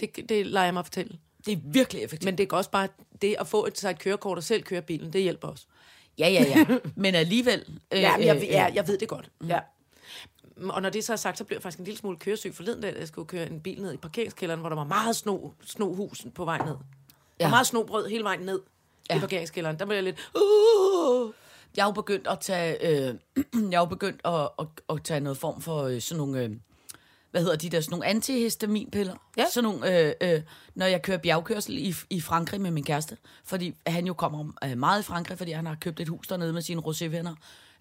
det, 0.00 0.28
det 0.28 0.46
lader 0.46 0.64
jeg 0.64 0.74
mig 0.74 0.84
fortælle. 0.84 1.18
Det 1.46 1.52
er 1.52 1.56
virkelig 1.64 2.02
effektivt. 2.02 2.24
Men 2.24 2.38
det 2.38 2.52
er 2.52 2.56
også 2.56 2.70
bare 2.70 2.88
det 3.22 3.36
at 3.38 3.46
få 3.46 3.66
et, 3.66 3.78
sig 3.78 3.90
et 3.90 3.98
kørekort 3.98 4.38
og 4.38 4.44
selv 4.44 4.62
køre 4.62 4.82
bilen, 4.82 5.12
det 5.12 5.22
hjælper 5.22 5.48
os. 5.48 5.66
Ja, 6.18 6.28
ja, 6.28 6.42
ja. 6.42 6.78
Men 6.96 7.14
alligevel... 7.14 7.78
Øh, 7.92 8.00
Ja, 8.00 8.16
men 8.16 8.26
jeg, 8.26 8.36
øh, 8.36 8.42
ja, 8.44 8.70
jeg 8.74 8.88
ved 8.88 8.98
det 8.98 9.08
godt. 9.08 9.30
Ja. 9.48 9.58
Og 10.68 10.82
når 10.82 10.90
det 10.90 11.04
så 11.04 11.12
er 11.12 11.16
sagt, 11.16 11.38
så 11.38 11.44
blev 11.44 11.56
jeg 11.56 11.62
faktisk 11.62 11.78
en 11.78 11.84
lille 11.84 11.98
smule 11.98 12.16
køresyg 12.16 12.54
forleden, 12.54 12.82
da 12.82 12.92
jeg 12.98 13.08
skulle 13.08 13.28
køre 13.28 13.46
en 13.46 13.60
bil 13.60 13.82
ned 13.82 13.92
i 13.92 13.96
parkeringskælderen, 13.96 14.60
hvor 14.60 14.68
der 14.68 14.76
var 14.76 14.84
meget 14.84 15.16
sno, 15.16 15.50
snohus 15.64 16.26
på 16.34 16.44
vej 16.44 16.58
ned. 16.58 16.76
Ja. 17.40 17.44
Og 17.44 17.50
meget 17.50 17.66
snobrød 17.66 18.08
hele 18.08 18.24
vejen 18.24 18.40
ned. 18.40 18.60
Ja. 19.10 19.16
i 19.16 19.18
parkeringskælderen. 19.18 19.78
Der 19.78 19.84
blev 19.84 19.94
jeg 19.96 20.04
lidt... 20.04 20.30
Uh, 20.34 21.32
Jeg 21.76 21.82
er 21.82 21.86
jo 21.86 21.92
begyndt 21.92 22.26
at 22.26 22.40
tage, 22.40 22.86
øh, 22.86 23.14
jeg 23.70 23.76
er 23.76 23.80
jo 23.80 23.84
begyndt 23.84 24.20
at, 24.24 24.48
at, 24.58 24.66
at 24.88 25.04
tage 25.04 25.20
noget 25.20 25.38
form 25.38 25.60
for 25.60 25.82
øh, 25.82 26.00
sådan 26.00 26.18
nogle, 26.18 26.42
øh, 26.42 26.50
hvad 27.30 27.42
hedder 27.42 27.56
de 27.56 27.70
der, 27.70 27.80
sådan 27.80 27.90
nogle 27.90 28.06
antihistaminpiller. 28.06 29.14
Ja. 29.36 29.44
Sådan 29.52 29.70
nogle, 29.70 30.00
øh, 30.00 30.14
øh, 30.20 30.42
når 30.74 30.86
jeg 30.86 31.02
kører 31.02 31.18
bjergkørsel 31.18 31.78
i, 31.78 31.94
i 32.10 32.20
Frankrig 32.20 32.60
med 32.60 32.70
min 32.70 32.84
kæreste, 32.84 33.16
fordi 33.44 33.74
han 33.86 34.06
jo 34.06 34.14
kommer 34.14 34.52
øh, 34.64 34.78
meget 34.78 35.00
i 35.00 35.04
Frankrig, 35.04 35.38
fordi 35.38 35.52
han 35.52 35.66
har 35.66 35.76
købt 35.80 36.00
et 36.00 36.08
hus 36.08 36.26
dernede 36.26 36.52
med 36.52 36.62
sine 36.62 36.80
rosévenner. 36.80 37.34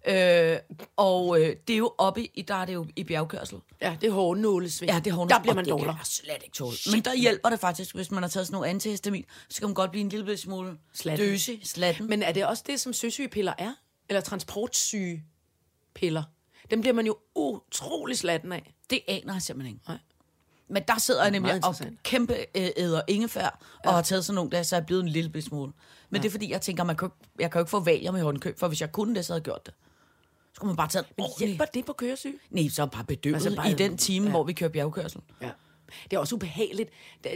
Øh, 0.07 0.57
og 0.97 1.41
øh, 1.41 1.55
det 1.67 1.73
er 1.73 1.77
jo 1.77 1.93
oppe 1.97 2.23
i, 2.38 2.41
der 2.41 2.55
er 2.55 2.65
det 2.65 2.73
jo 2.73 2.85
i 2.95 3.03
bjergkørsel. 3.03 3.59
ja, 3.81 3.97
det 4.01 4.07
er 4.07 4.12
hårdnålesving. 4.12 4.91
Ja, 4.91 5.00
det 5.00 5.13
er 5.13 5.25
Der 5.25 5.39
bliver 5.39 5.55
man 5.55 5.65
det 5.65 5.79
kan 5.79 5.95
slet 6.03 6.38
ikke 6.43 6.55
tåle. 6.55 6.75
Men 6.91 7.01
der 7.01 7.15
hjælper 7.15 7.50
det 7.50 7.59
faktisk, 7.59 7.95
hvis 7.95 8.12
man 8.12 8.23
har 8.23 8.29
taget 8.29 8.47
sådan 8.47 8.55
nogle 8.55 8.67
antihistamin, 8.67 9.25
så 9.50 9.59
kan 9.59 9.67
man 9.67 9.73
godt 9.73 9.91
blive 9.91 10.01
en 10.01 10.09
lille 10.09 10.38
smule 10.38 10.77
Slatten. 10.93 11.27
døsig, 11.27 11.62
slatten. 11.63 12.05
Men 12.05 12.19
Men 12.19 12.23
er 12.23 12.31
det 12.31 12.45
også 12.45 12.63
det, 12.67 12.79
som 12.79 12.93
søsygepiller 12.93 13.53
er? 13.57 13.73
Eller 14.10 14.22
transportsygepiller? 14.22 16.24
Dem 16.72 16.81
bliver 16.81 16.93
man 16.93 17.05
jo 17.05 17.17
utrolig 17.36 18.17
slatten 18.17 18.51
af. 18.51 18.74
det 18.89 19.00
aner 19.07 19.33
jeg 19.33 19.41
simpelthen 19.41 19.75
ikke. 19.75 19.86
Nej. 19.88 19.98
Men 20.67 20.83
der 20.88 20.98
sidder 20.98 21.22
jeg 21.22 21.31
nemlig 21.31 21.65
og 21.65 21.75
kæmpe 22.03 22.33
øh, 22.57 22.69
æder 22.77 23.01
ingefær, 23.07 23.41
ja. 23.41 23.50
og 23.89 23.93
har 23.95 24.01
taget 24.01 24.25
sådan 24.25 24.36
nogle 24.36 24.51
der, 24.51 24.63
så 24.63 24.75
er 24.75 24.81
blevet 24.81 25.03
en 25.03 25.10
lille 25.10 25.41
smule. 25.41 25.72
Men 26.10 26.19
ja. 26.19 26.24
det 26.24 26.27
er 26.27 26.31
fordi, 26.31 26.51
jeg 26.51 26.62
tænker, 26.62 26.83
man 26.83 26.95
kan, 26.95 27.10
jeg 27.39 27.51
kan 27.51 27.60
jo 27.60 27.63
ikke 27.63 27.69
få 27.69 27.79
valium 27.79 28.15
i 28.15 28.19
håndkøb, 28.19 28.60
for 28.60 28.67
hvis 28.67 28.81
jeg 28.81 28.91
kunne 28.91 29.15
det, 29.15 29.25
så 29.25 29.33
havde 29.33 29.39
jeg 29.39 29.43
gjort 29.43 29.65
det. 29.65 29.74
Så 29.74 30.55
skulle 30.55 30.69
man 30.69 30.75
bare 30.75 30.88
tage 30.88 31.03
en 31.03 31.13
Men 31.17 31.25
hjælper 31.39 31.65
det 31.65 31.86
på 31.86 31.93
køresyg? 31.93 32.41
Nej, 32.50 32.69
så 32.69 32.86
bare 32.86 33.03
bedøvet 33.03 33.36
Altså 33.36 33.55
bare- 33.55 33.72
i 33.72 33.74
den 33.74 33.98
time, 33.98 34.25
ja. 34.25 34.31
hvor 34.31 34.43
vi 34.43 34.53
kører 34.53 34.69
bjergkørsel. 34.69 35.22
Ja. 35.41 35.51
Det 36.03 36.13
er 36.13 36.19
også 36.19 36.36
ubehageligt. 36.36 36.89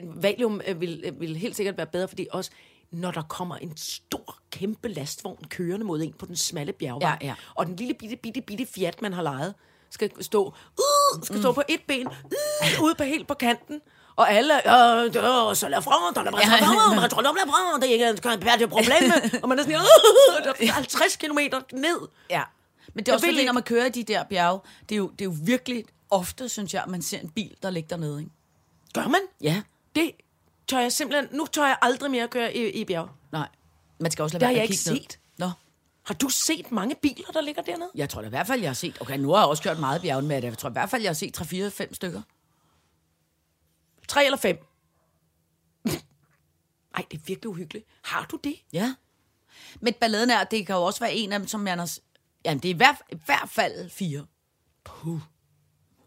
Valium 0.04 0.62
øh, 0.68 0.82
vil, 0.82 1.02
øh, 1.06 1.22
vil 1.22 1.38
helt 1.38 1.56
sikkert 1.56 1.78
være 1.78 1.88
bedre, 1.88 2.08
fordi 2.08 2.28
også 2.32 2.52
når 2.92 3.12
der 3.12 3.22
kommer 3.22 3.56
en 3.56 3.78
stor, 3.78 4.38
kæmpe 4.52 4.88
lastvogn 4.88 5.44
kørende 5.50 5.86
mod 5.86 6.02
en 6.02 6.14
på 6.14 6.26
den 6.26 6.36
smalle 6.36 6.74
bjergvej, 6.74 7.18
Ja, 7.22 7.28
ja. 7.28 7.36
og 7.56 7.66
den 7.66 7.76
lille 7.76 7.94
bitte, 7.94 8.16
bitte, 8.16 8.42
bitte 8.42 8.66
Fiat, 8.66 9.02
man 9.02 9.14
har 9.14 9.22
lejet, 9.22 9.54
skal 9.90 10.24
stå, 10.24 10.54
uh, 10.78 11.24
skal 11.24 11.40
stå 11.40 11.52
på 11.52 11.62
et 11.70 11.82
ben, 11.88 12.08
uh, 12.08 12.84
ude 12.84 12.96
på 12.96 13.04
helt 13.04 13.28
på 13.28 13.34
kanten, 13.34 13.82
og 14.16 14.32
alle, 14.32 14.54
øh, 14.56 15.06
øh, 15.06 15.56
så 15.56 15.68
lad 15.70 15.82
fra, 15.82 16.14
der 16.16 16.22
er 16.22 16.32
bare 16.32 16.42
fra, 16.42 17.02
jeg 17.02 17.10
tror, 17.10 17.22
der 17.22 17.30
er 17.30 17.34
fra, 17.48 17.80
det 17.80 17.90
er 17.90 17.94
ikke 17.94 18.64
et 18.64 18.70
problem, 18.70 19.12
og 19.44 19.50
man 19.50 19.60
er 19.60 19.64
sådan, 19.64 19.76
uh, 19.76 20.44
der 20.44 20.54
er 20.60 20.72
50 20.72 21.16
km 21.16 21.40
ned. 21.74 22.08
Ja. 22.30 22.44
Men 22.94 23.06
det 23.06 23.12
er 23.12 23.16
også 23.16 23.28
fordi, 23.28 23.46
når 23.46 23.54
man 23.54 23.64
kører 23.64 23.90
de 23.90 24.04
der 24.04 24.24
bjerge, 24.24 24.60
det 24.90 24.96
er 24.96 25.00
jo, 25.00 25.08
det 25.08 25.22
er 25.22 25.26
jo 25.26 25.36
virkelig 25.44 25.86
ofte, 26.10 26.50
synes 26.50 26.74
jeg, 26.74 26.84
at 26.84 26.90
man 26.90 27.02
ser 27.02 27.20
en 27.20 27.30
bil, 27.30 27.56
der 27.64 27.70
ligger 27.70 27.88
dernede. 27.88 28.20
Ikke? 28.20 28.32
Gør 28.94 29.08
man? 29.08 29.22
Ja. 29.42 29.62
Det 29.96 30.12
tør 30.68 30.80
jeg 30.80 30.92
simpelthen, 30.92 31.38
nu 31.38 31.46
tør 31.46 31.66
jeg 31.66 31.78
aldrig 31.82 32.12
mere 32.12 32.28
køre 32.28 32.56
i, 32.56 32.70
i 32.82 32.86
bjerg. 32.86 33.10
Nej. 33.32 33.48
Man 34.00 34.12
skal 34.12 34.24
også 34.24 34.34
lade 34.34 34.40
Det 34.40 34.48
har 34.48 34.54
være 34.54 34.62
jeg 34.62 34.70
med 34.70 34.78
at 34.78 34.88
ikke 34.88 34.90
ned. 34.92 35.02
set. 35.12 35.20
Nå. 35.38 35.50
Har 36.04 36.14
du 36.14 36.30
set 36.30 36.72
mange 36.72 36.96
biler, 37.02 37.32
der 37.34 37.42
ligger 37.42 37.62
dernede? 37.62 37.90
Jeg 37.96 38.10
tror 38.10 38.22
da 38.22 38.28
i 38.28 38.30
hvert 38.30 38.48
fald, 38.48 38.62
jeg 38.62 38.70
har 38.70 38.74
set... 38.74 38.98
Okay, 39.02 39.18
nu 39.18 39.30
har 39.32 39.38
jeg 39.40 39.48
også 39.48 39.64
kørt 39.64 39.80
meget 39.80 40.02
bjergen 40.02 40.28
med 40.28 40.36
det. 40.42 40.48
Jeg 40.48 40.58
tror 40.58 40.70
i 40.70 40.72
hvert 40.72 40.90
fald, 40.90 41.02
jeg 41.02 41.10
har 41.10 41.14
set 41.14 41.42
3-4-5 41.42 41.94
stykker. 41.94 42.22
Tre 44.08 44.26
eller 44.26 44.38
fem? 44.38 44.58
Ej, 46.96 47.06
det 47.12 47.18
er 47.18 47.22
virkelig 47.26 47.48
uhyggeligt. 47.50 47.86
Har 48.04 48.26
du 48.32 48.40
det? 48.44 48.56
Ja. 48.74 48.96
Men 49.82 49.94
balladen 49.94 50.30
er, 50.30 50.44
det 50.44 50.68
kan 50.68 50.76
jo 50.76 50.84
også 50.84 51.00
være 51.00 51.14
en 51.14 51.32
af 51.34 51.40
dem, 51.40 51.48
som 51.48 51.60
man 51.60 51.80
har... 51.80 51.86
s- 51.86 52.00
Jamen, 52.46 52.60
det 52.64 52.70
er 52.70 52.74
i 52.74 52.78
hvert, 52.78 52.96
i 53.12 53.16
hvert 53.26 53.50
fald 53.50 53.90
fire. 53.90 54.26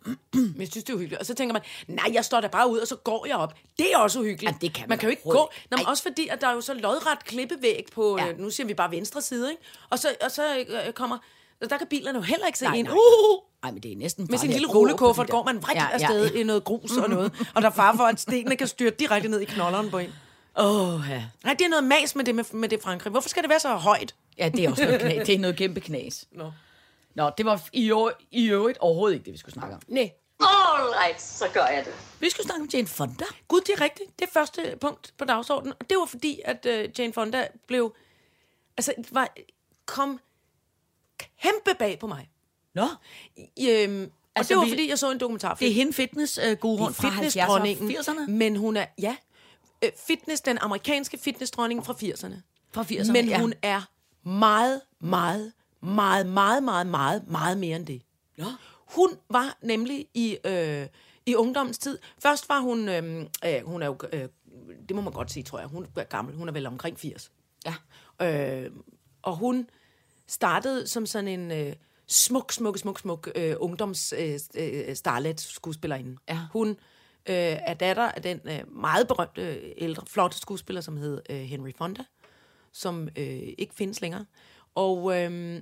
Men 0.34 0.54
jeg 0.58 0.68
synes, 0.68 0.84
det 0.84 0.90
er 0.90 0.94
uhyggeligt. 0.94 1.20
Og 1.20 1.26
så 1.26 1.34
tænker 1.34 1.52
man, 1.52 1.62
nej, 1.88 2.10
jeg 2.12 2.24
står 2.24 2.40
der 2.40 2.48
bare 2.48 2.70
ud, 2.70 2.78
og 2.78 2.86
så 2.86 2.96
går 2.96 3.26
jeg 3.26 3.36
op. 3.36 3.54
Det 3.78 3.92
er 3.92 3.96
også 3.98 4.18
uhyggeligt. 4.18 4.42
Jamen, 4.42 4.60
det 4.60 4.72
kan 4.72 4.82
man 4.82 4.88
man 4.88 4.98
kan 4.98 5.06
jo 5.06 5.10
ikke 5.10 5.22
gå. 5.22 5.50
Nå, 5.70 5.76
men 5.76 5.86
også 5.86 6.02
fordi, 6.02 6.28
at 6.28 6.40
der 6.40 6.46
er 6.46 6.52
jo 6.52 6.60
så 6.60 6.74
lodret 6.74 7.24
klippevæg 7.24 7.86
på, 7.94 8.16
Ja. 8.18 8.26
ja. 8.26 8.32
nu 8.32 8.50
siger 8.50 8.66
vi 8.66 8.74
bare 8.74 8.90
venstre 8.90 9.22
side, 9.22 9.50
ikke? 9.50 9.62
Og 9.90 9.98
så, 9.98 10.08
og 10.24 10.30
så 10.30 10.42
øh, 10.86 10.92
kommer 10.92 11.18
Så 11.62 11.68
der 11.68 11.78
kan 11.78 11.86
bilerne 11.86 12.18
jo 12.18 12.22
heller 12.22 12.46
ikke 12.46 12.58
se 12.58 12.64
Nej, 12.64 12.74
ind. 12.74 12.86
nej, 12.86 12.96
Uh, 12.96 13.40
Nej, 13.62 13.72
men 13.72 13.82
det 13.82 13.92
er 13.92 13.96
næsten 13.96 14.26
med 14.30 14.38
sin 14.38 14.50
lille 14.50 14.66
rullekuffert 14.68 15.30
går 15.30 15.44
man 15.44 15.56
rigtig 15.68 15.74
Ja, 15.76 15.82
ja, 15.82 15.88
ja, 15.88 15.94
afsted 15.94 16.32
ja. 16.34 16.40
i 16.40 16.42
noget 16.42 16.64
grus 16.64 16.96
og 16.96 17.10
noget. 17.10 17.32
Og 17.54 17.62
der 17.62 17.68
er 17.68 17.72
far 17.72 17.96
for, 17.96 18.04
at 18.04 18.20
stenene 18.20 18.56
kan 18.56 18.66
styrte 18.66 18.96
direkte 18.96 19.28
ned 19.28 19.40
i 19.40 19.44
knolderen 19.44 19.90
på 19.90 19.98
en. 19.98 20.12
Åh, 20.58 21.00
ja. 21.10 21.24
Nej, 21.44 21.54
det 21.54 21.64
er 21.64 21.68
noget 21.68 21.84
mas 21.84 22.14
med 22.16 22.24
det, 22.24 22.34
med, 22.34 22.44
med 22.52 22.68
det 22.68 22.82
Frankrig. 22.82 23.10
Hvorfor 23.10 23.28
skal 23.28 23.42
det 23.42 23.50
være 23.50 23.60
så 23.60 23.68
højt? 23.74 24.14
Ja, 24.38 24.48
det 24.48 24.64
er 24.64 24.70
også 24.70 24.84
noget, 24.84 25.00
knas. 25.00 25.26
det 25.26 25.34
er 25.34 25.38
noget 25.38 25.56
kæmpe 25.56 25.80
knas. 25.80 26.24
Nå. 26.32 26.52
Nå, 27.14 27.30
det 27.38 27.46
var 27.46 27.68
i, 27.72 27.86
øvrigt- 27.90 28.18
i 28.30 28.46
øvrigt 28.46 28.78
overhovedet 28.78 29.14
ikke 29.14 29.24
det, 29.24 29.32
vi 29.32 29.38
skulle 29.38 29.52
snakke 29.54 29.74
om. 29.74 29.82
Nej. 29.88 30.12
All 30.40 30.88
right, 31.04 31.22
så 31.22 31.44
gør 31.54 31.66
jeg 31.66 31.84
det. 31.84 31.92
Vi 32.20 32.30
skulle 32.30 32.46
snakke 32.46 32.62
om 32.62 32.68
Jane 32.72 32.86
Fonda. 32.86 33.24
Gud, 33.48 33.60
det 33.60 33.68
er 33.74 33.80
rigtigt. 33.80 34.18
Det 34.18 34.26
er 34.26 34.30
første 34.32 34.76
punkt 34.80 35.14
på 35.18 35.24
dagsordenen. 35.24 35.74
Og 35.80 35.90
det 35.90 35.98
var 35.98 36.04
fordi, 36.06 36.40
at 36.44 36.66
uh, 36.66 37.00
Jane 37.00 37.12
Fonda 37.12 37.48
blev... 37.66 37.94
Altså, 38.76 38.94
var, 39.12 39.34
kom 39.86 40.20
kæmpe 41.42 41.74
bag 41.78 41.98
på 41.98 42.06
mig. 42.06 42.30
Nå, 42.74 42.86
I, 43.56 43.70
øhm, 43.70 44.02
og 44.04 44.10
Altså, 44.34 44.48
det 44.48 44.58
var 44.58 44.64
vi- 44.64 44.70
fordi, 44.70 44.88
jeg 44.88 44.98
så 44.98 45.10
en 45.10 45.20
dokumentarfilm. 45.20 45.66
det 45.66 45.70
er 45.70 45.74
hende 45.74 45.92
fitness-guruen 45.92 46.94
fra 46.94 47.08
70'erne 47.08 47.50
og 47.50 47.66
80'erne. 48.26 48.30
Men 48.30 48.56
hun 48.56 48.76
er, 48.76 48.86
ja, 48.98 49.16
øh, 49.84 49.90
fitness, 50.06 50.40
den 50.42 50.58
amerikanske 50.58 51.18
fitnessdronning 51.18 51.86
fra 51.86 51.92
80'erne. 51.92 52.34
Fra 52.72 52.82
80'erne, 52.82 53.12
Men 53.12 53.28
ja. 53.28 53.38
hun 53.40 53.54
er 53.62 53.82
meget, 54.28 54.80
meget, 55.00 55.52
meget, 55.82 56.26
meget, 56.26 56.62
meget, 56.62 56.86
meget, 56.86 57.28
meget 57.28 57.58
mere 57.58 57.76
end 57.76 57.86
det. 57.86 58.02
Nå. 58.38 58.46
Hun 58.94 59.10
var 59.30 59.58
nemlig 59.62 60.06
i, 60.14 60.38
øh, 60.44 60.86
i 61.26 61.34
ungdommens 61.34 61.78
tid. 61.78 61.98
Først 62.18 62.48
var 62.48 62.60
hun, 62.60 62.88
øh, 62.88 63.26
øh, 63.44 63.60
hun 63.64 63.82
er 63.82 63.86
jo, 63.86 63.98
øh, 64.12 64.28
det 64.88 64.96
må 64.96 65.02
man 65.02 65.12
godt 65.12 65.30
sige, 65.30 65.42
tror 65.42 65.58
jeg, 65.58 65.68
hun 65.68 65.86
er 65.96 66.04
gammel, 66.04 66.36
hun 66.36 66.48
er 66.48 66.52
vel 66.52 66.66
omkring 66.66 66.98
80. 66.98 67.32
Ja. 67.66 67.74
Øh, 68.22 68.70
og 69.22 69.36
hun 69.36 69.68
startede 70.26 70.86
som 70.86 71.06
sådan 71.06 71.28
en 71.28 71.50
øh, 71.50 71.72
smuk, 72.06 72.52
smuk, 72.52 72.78
smuk, 72.78 72.98
smuk 72.98 73.30
øh, 73.34 73.54
ungdoms 73.58 74.14
øh, 74.18 74.38
øh, 74.56 74.96
starlet 74.96 75.40
skuespillerinde. 75.40 76.16
Ja. 76.28 76.40
Hun 76.52 76.68
øh, 76.68 76.76
er 77.66 77.74
datter 77.74 78.10
af 78.12 78.22
den 78.22 78.40
øh, 78.44 78.72
meget 78.72 79.08
berømte, 79.08 79.42
øh, 79.42 79.72
ældre, 79.76 80.06
flotte 80.06 80.38
skuespiller, 80.38 80.80
som 80.80 80.96
hed 80.96 81.22
øh, 81.30 81.40
Henry 81.40 81.72
Fonda, 81.78 82.02
som 82.72 83.08
øh, 83.16 83.54
ikke 83.58 83.74
findes 83.74 84.00
længere. 84.00 84.26
Og, 84.74 85.18
øh, 85.18 85.60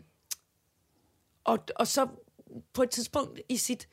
og, 1.49 1.59
og 1.77 1.87
så 1.87 2.07
på 2.73 2.83
et 2.83 2.91
tidspunkt 2.91 3.41
i 3.49 3.57
sit 3.57 3.89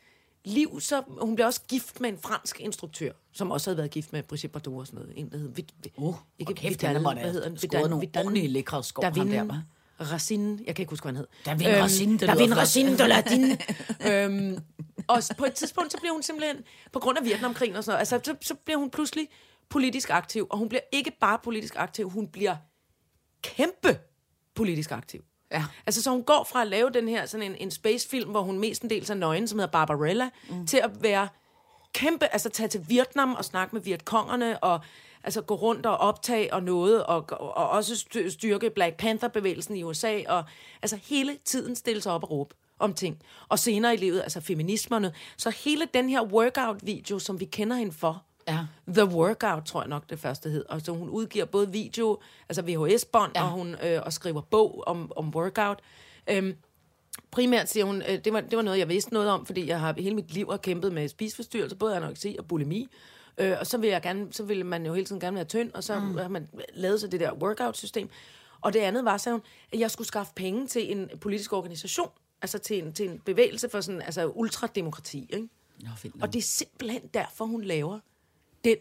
liv, 0.45 0.81
så 0.81 1.03
hun 1.21 1.35
blev 1.35 1.47
også 1.47 1.61
gift 1.67 2.01
med 2.01 2.09
en 2.09 2.17
fransk 2.17 2.59
instruktør, 2.59 3.11
som 3.31 3.51
også 3.51 3.69
havde 3.69 3.77
været 3.77 3.91
gift 3.91 4.13
med 4.13 4.23
Brigitte 4.23 4.47
Bardot 4.53 4.79
og 4.79 4.87
sådan 4.87 4.99
noget. 4.99 5.19
En, 5.19 5.31
der 5.31 5.37
hed 5.37 5.49
Vid, 5.55 5.63
Uh, 5.97 6.15
ikke 6.39 6.51
og 6.51 6.55
kæft, 6.55 6.83
Vidal, 6.83 6.99
hvad 7.01 7.15
hedder 7.15 7.49
den? 7.49 7.57
skåret 7.57 7.89
nogle 7.89 8.07
ordentlige 8.17 8.47
lækre 8.47 8.83
skår, 8.83 9.03
ham 9.03 9.13
Davin 9.13 9.31
der, 9.31 9.43
hva'? 9.43 9.75
Racine, 9.99 10.59
jeg 10.65 10.75
kan 10.75 10.83
ikke 10.83 10.89
huske, 10.89 11.03
hvad 11.03 11.13
han 11.13 11.15
hed. 11.15 11.27
Davin 11.45 11.83
Racine, 11.83 12.11
det 12.11 12.21
lyder 12.21 12.33
Davin 12.33 12.47
flot. 12.47 12.57
Racine 12.57 12.97
de 12.97 13.07
Ladine. 13.07 13.57
øhm, 14.09 14.63
og 15.07 15.21
på 15.37 15.45
et 15.45 15.53
tidspunkt, 15.53 15.91
så 15.91 15.97
bliver 15.97 16.13
hun 16.13 16.23
simpelthen, 16.23 16.57
på 16.91 16.99
grund 16.99 17.17
af 17.17 17.25
Vietnamkrigen 17.25 17.75
og 17.75 17.83
sådan 17.83 17.93
noget, 17.93 17.99
altså, 18.13 18.19
så, 18.31 18.35
så 18.47 18.55
bliver 18.65 18.77
hun 18.77 18.89
pludselig 18.89 19.27
politisk 19.69 20.09
aktiv, 20.09 20.47
og 20.49 20.57
hun 20.57 20.69
bliver 20.69 20.81
ikke 20.91 21.11
bare 21.21 21.39
politisk 21.43 21.75
aktiv, 21.77 22.09
hun 22.09 22.27
bliver 22.27 22.55
kæmpe 23.41 23.99
politisk 24.55 24.91
aktiv. 24.91 25.23
Ja. 25.55 25.65
Altså, 25.85 26.03
så 26.03 26.09
hun 26.09 26.23
går 26.23 26.47
fra 26.51 26.61
at 26.61 26.67
lave 26.67 26.89
den 26.89 27.07
her 27.07 27.25
sådan 27.25 27.51
en, 27.51 27.55
en 27.55 27.71
spacefilm, 27.71 28.29
hvor 28.29 28.41
hun 28.41 28.59
mestendels 28.59 29.09
er 29.09 29.13
nøgen, 29.13 29.47
som 29.47 29.59
hedder 29.59 29.71
Barbarella, 29.71 30.29
mm. 30.49 30.67
til 30.67 30.77
at 30.77 31.03
være 31.03 31.27
kæmpe, 31.93 32.25
altså 32.25 32.49
tage 32.49 32.69
til 32.69 32.85
Vietnam 32.87 33.33
og 33.33 33.45
snakke 33.45 33.75
med 33.75 33.81
Vietkongerne, 33.81 34.63
og 34.63 34.79
altså 35.23 35.41
gå 35.41 35.55
rundt 35.55 35.85
og 35.85 35.97
optage 35.97 36.53
og 36.53 36.63
noget, 36.63 37.05
og, 37.05 37.25
og, 37.31 37.57
og 37.57 37.69
også 37.69 37.95
styr- 37.95 38.29
styrke 38.29 38.69
Black 38.69 38.97
Panther-bevægelsen 38.97 39.75
i 39.75 39.83
USA, 39.83 40.21
og 40.27 40.43
altså 40.81 40.99
hele 41.03 41.37
tiden 41.45 41.75
stille 41.75 42.01
sig 42.01 42.11
op 42.11 42.23
og 42.23 42.31
råbe 42.31 42.55
om 42.79 42.93
ting. 42.93 43.21
Og 43.49 43.59
senere 43.59 43.93
i 43.93 43.97
livet, 43.97 44.21
altså 44.21 44.41
feminismerne. 44.41 45.13
Så 45.37 45.49
hele 45.49 45.87
den 45.93 46.09
her 46.09 46.23
workout-video, 46.23 47.19
som 47.19 47.39
vi 47.39 47.45
kender 47.45 47.75
hende 47.75 47.91
for, 47.91 48.23
Ja. 48.47 48.65
The 48.87 49.05
Workout, 49.05 49.65
tror 49.65 49.81
jeg 49.81 49.89
nok, 49.89 50.09
det 50.09 50.19
første 50.19 50.49
hed. 50.49 50.65
Og 50.69 50.81
så 50.81 50.91
hun 50.91 51.09
udgiver 51.09 51.45
både 51.45 51.71
video, 51.71 52.21
altså 52.49 52.61
VHS-bånd, 52.61 53.31
ja. 53.35 53.43
Og 53.43 53.49
hun 53.49 53.75
øh, 53.83 54.01
og 54.05 54.13
skriver 54.13 54.41
bog 54.41 54.83
om, 54.87 55.11
om 55.15 55.29
workout. 55.35 55.79
Øhm, 56.29 56.55
primært 57.31 57.69
siger 57.69 57.85
hun, 57.85 58.01
øh, 58.01 58.25
det, 58.25 58.33
var, 58.33 58.41
det 58.41 58.57
var 58.57 58.61
noget, 58.61 58.79
jeg 58.79 58.89
vidste 58.89 59.13
noget 59.13 59.29
om, 59.29 59.45
fordi 59.45 59.67
jeg 59.67 59.79
har 59.79 59.95
hele 59.97 60.15
mit 60.15 60.33
liv 60.33 60.47
har 60.49 60.57
kæmpet 60.57 60.93
med 60.93 61.07
spiseforstyrrelser, 61.07 61.77
både 61.77 61.95
anoreksi 61.95 62.35
og 62.39 62.47
bulimi. 62.47 62.87
Øh, 63.37 63.55
og 63.59 63.67
så 63.67 63.77
vil 63.77 63.89
jeg 63.89 64.01
gerne, 64.01 64.27
så 64.31 64.43
vil 64.43 64.65
man 64.65 64.85
jo 64.85 64.93
hele 64.93 65.05
tiden 65.05 65.19
gerne 65.19 65.35
være 65.35 65.45
tynd, 65.45 65.71
og 65.73 65.83
så 65.83 65.99
mm. 65.99 66.17
har 66.17 66.27
man 66.27 66.49
lavet 66.73 66.99
sig 66.99 67.11
det 67.11 67.19
der 67.19 67.33
workout-system. 67.33 68.09
Og 68.61 68.73
det 68.73 68.79
andet 68.79 69.05
var, 69.05 69.17
sagde 69.17 69.33
hun, 69.33 69.41
at 69.73 69.79
jeg 69.79 69.91
skulle 69.91 70.07
skaffe 70.07 70.33
penge 70.35 70.67
til 70.67 70.91
en 70.91 71.09
politisk 71.21 71.53
organisation, 71.53 72.09
altså 72.41 72.59
til 72.59 72.83
en, 72.83 72.93
til 72.93 73.09
en 73.09 73.19
bevægelse 73.19 73.69
for 73.69 73.81
sådan, 73.81 74.01
altså 74.01 74.27
ultrademokrati, 74.27 75.29
ikke? 75.33 75.49
Nå. 75.83 75.89
Og 76.21 76.33
det 76.33 76.39
er 76.39 76.43
simpelthen 76.43 77.01
derfor, 77.13 77.45
hun 77.45 77.63
laver 77.63 77.99
den 78.65 78.77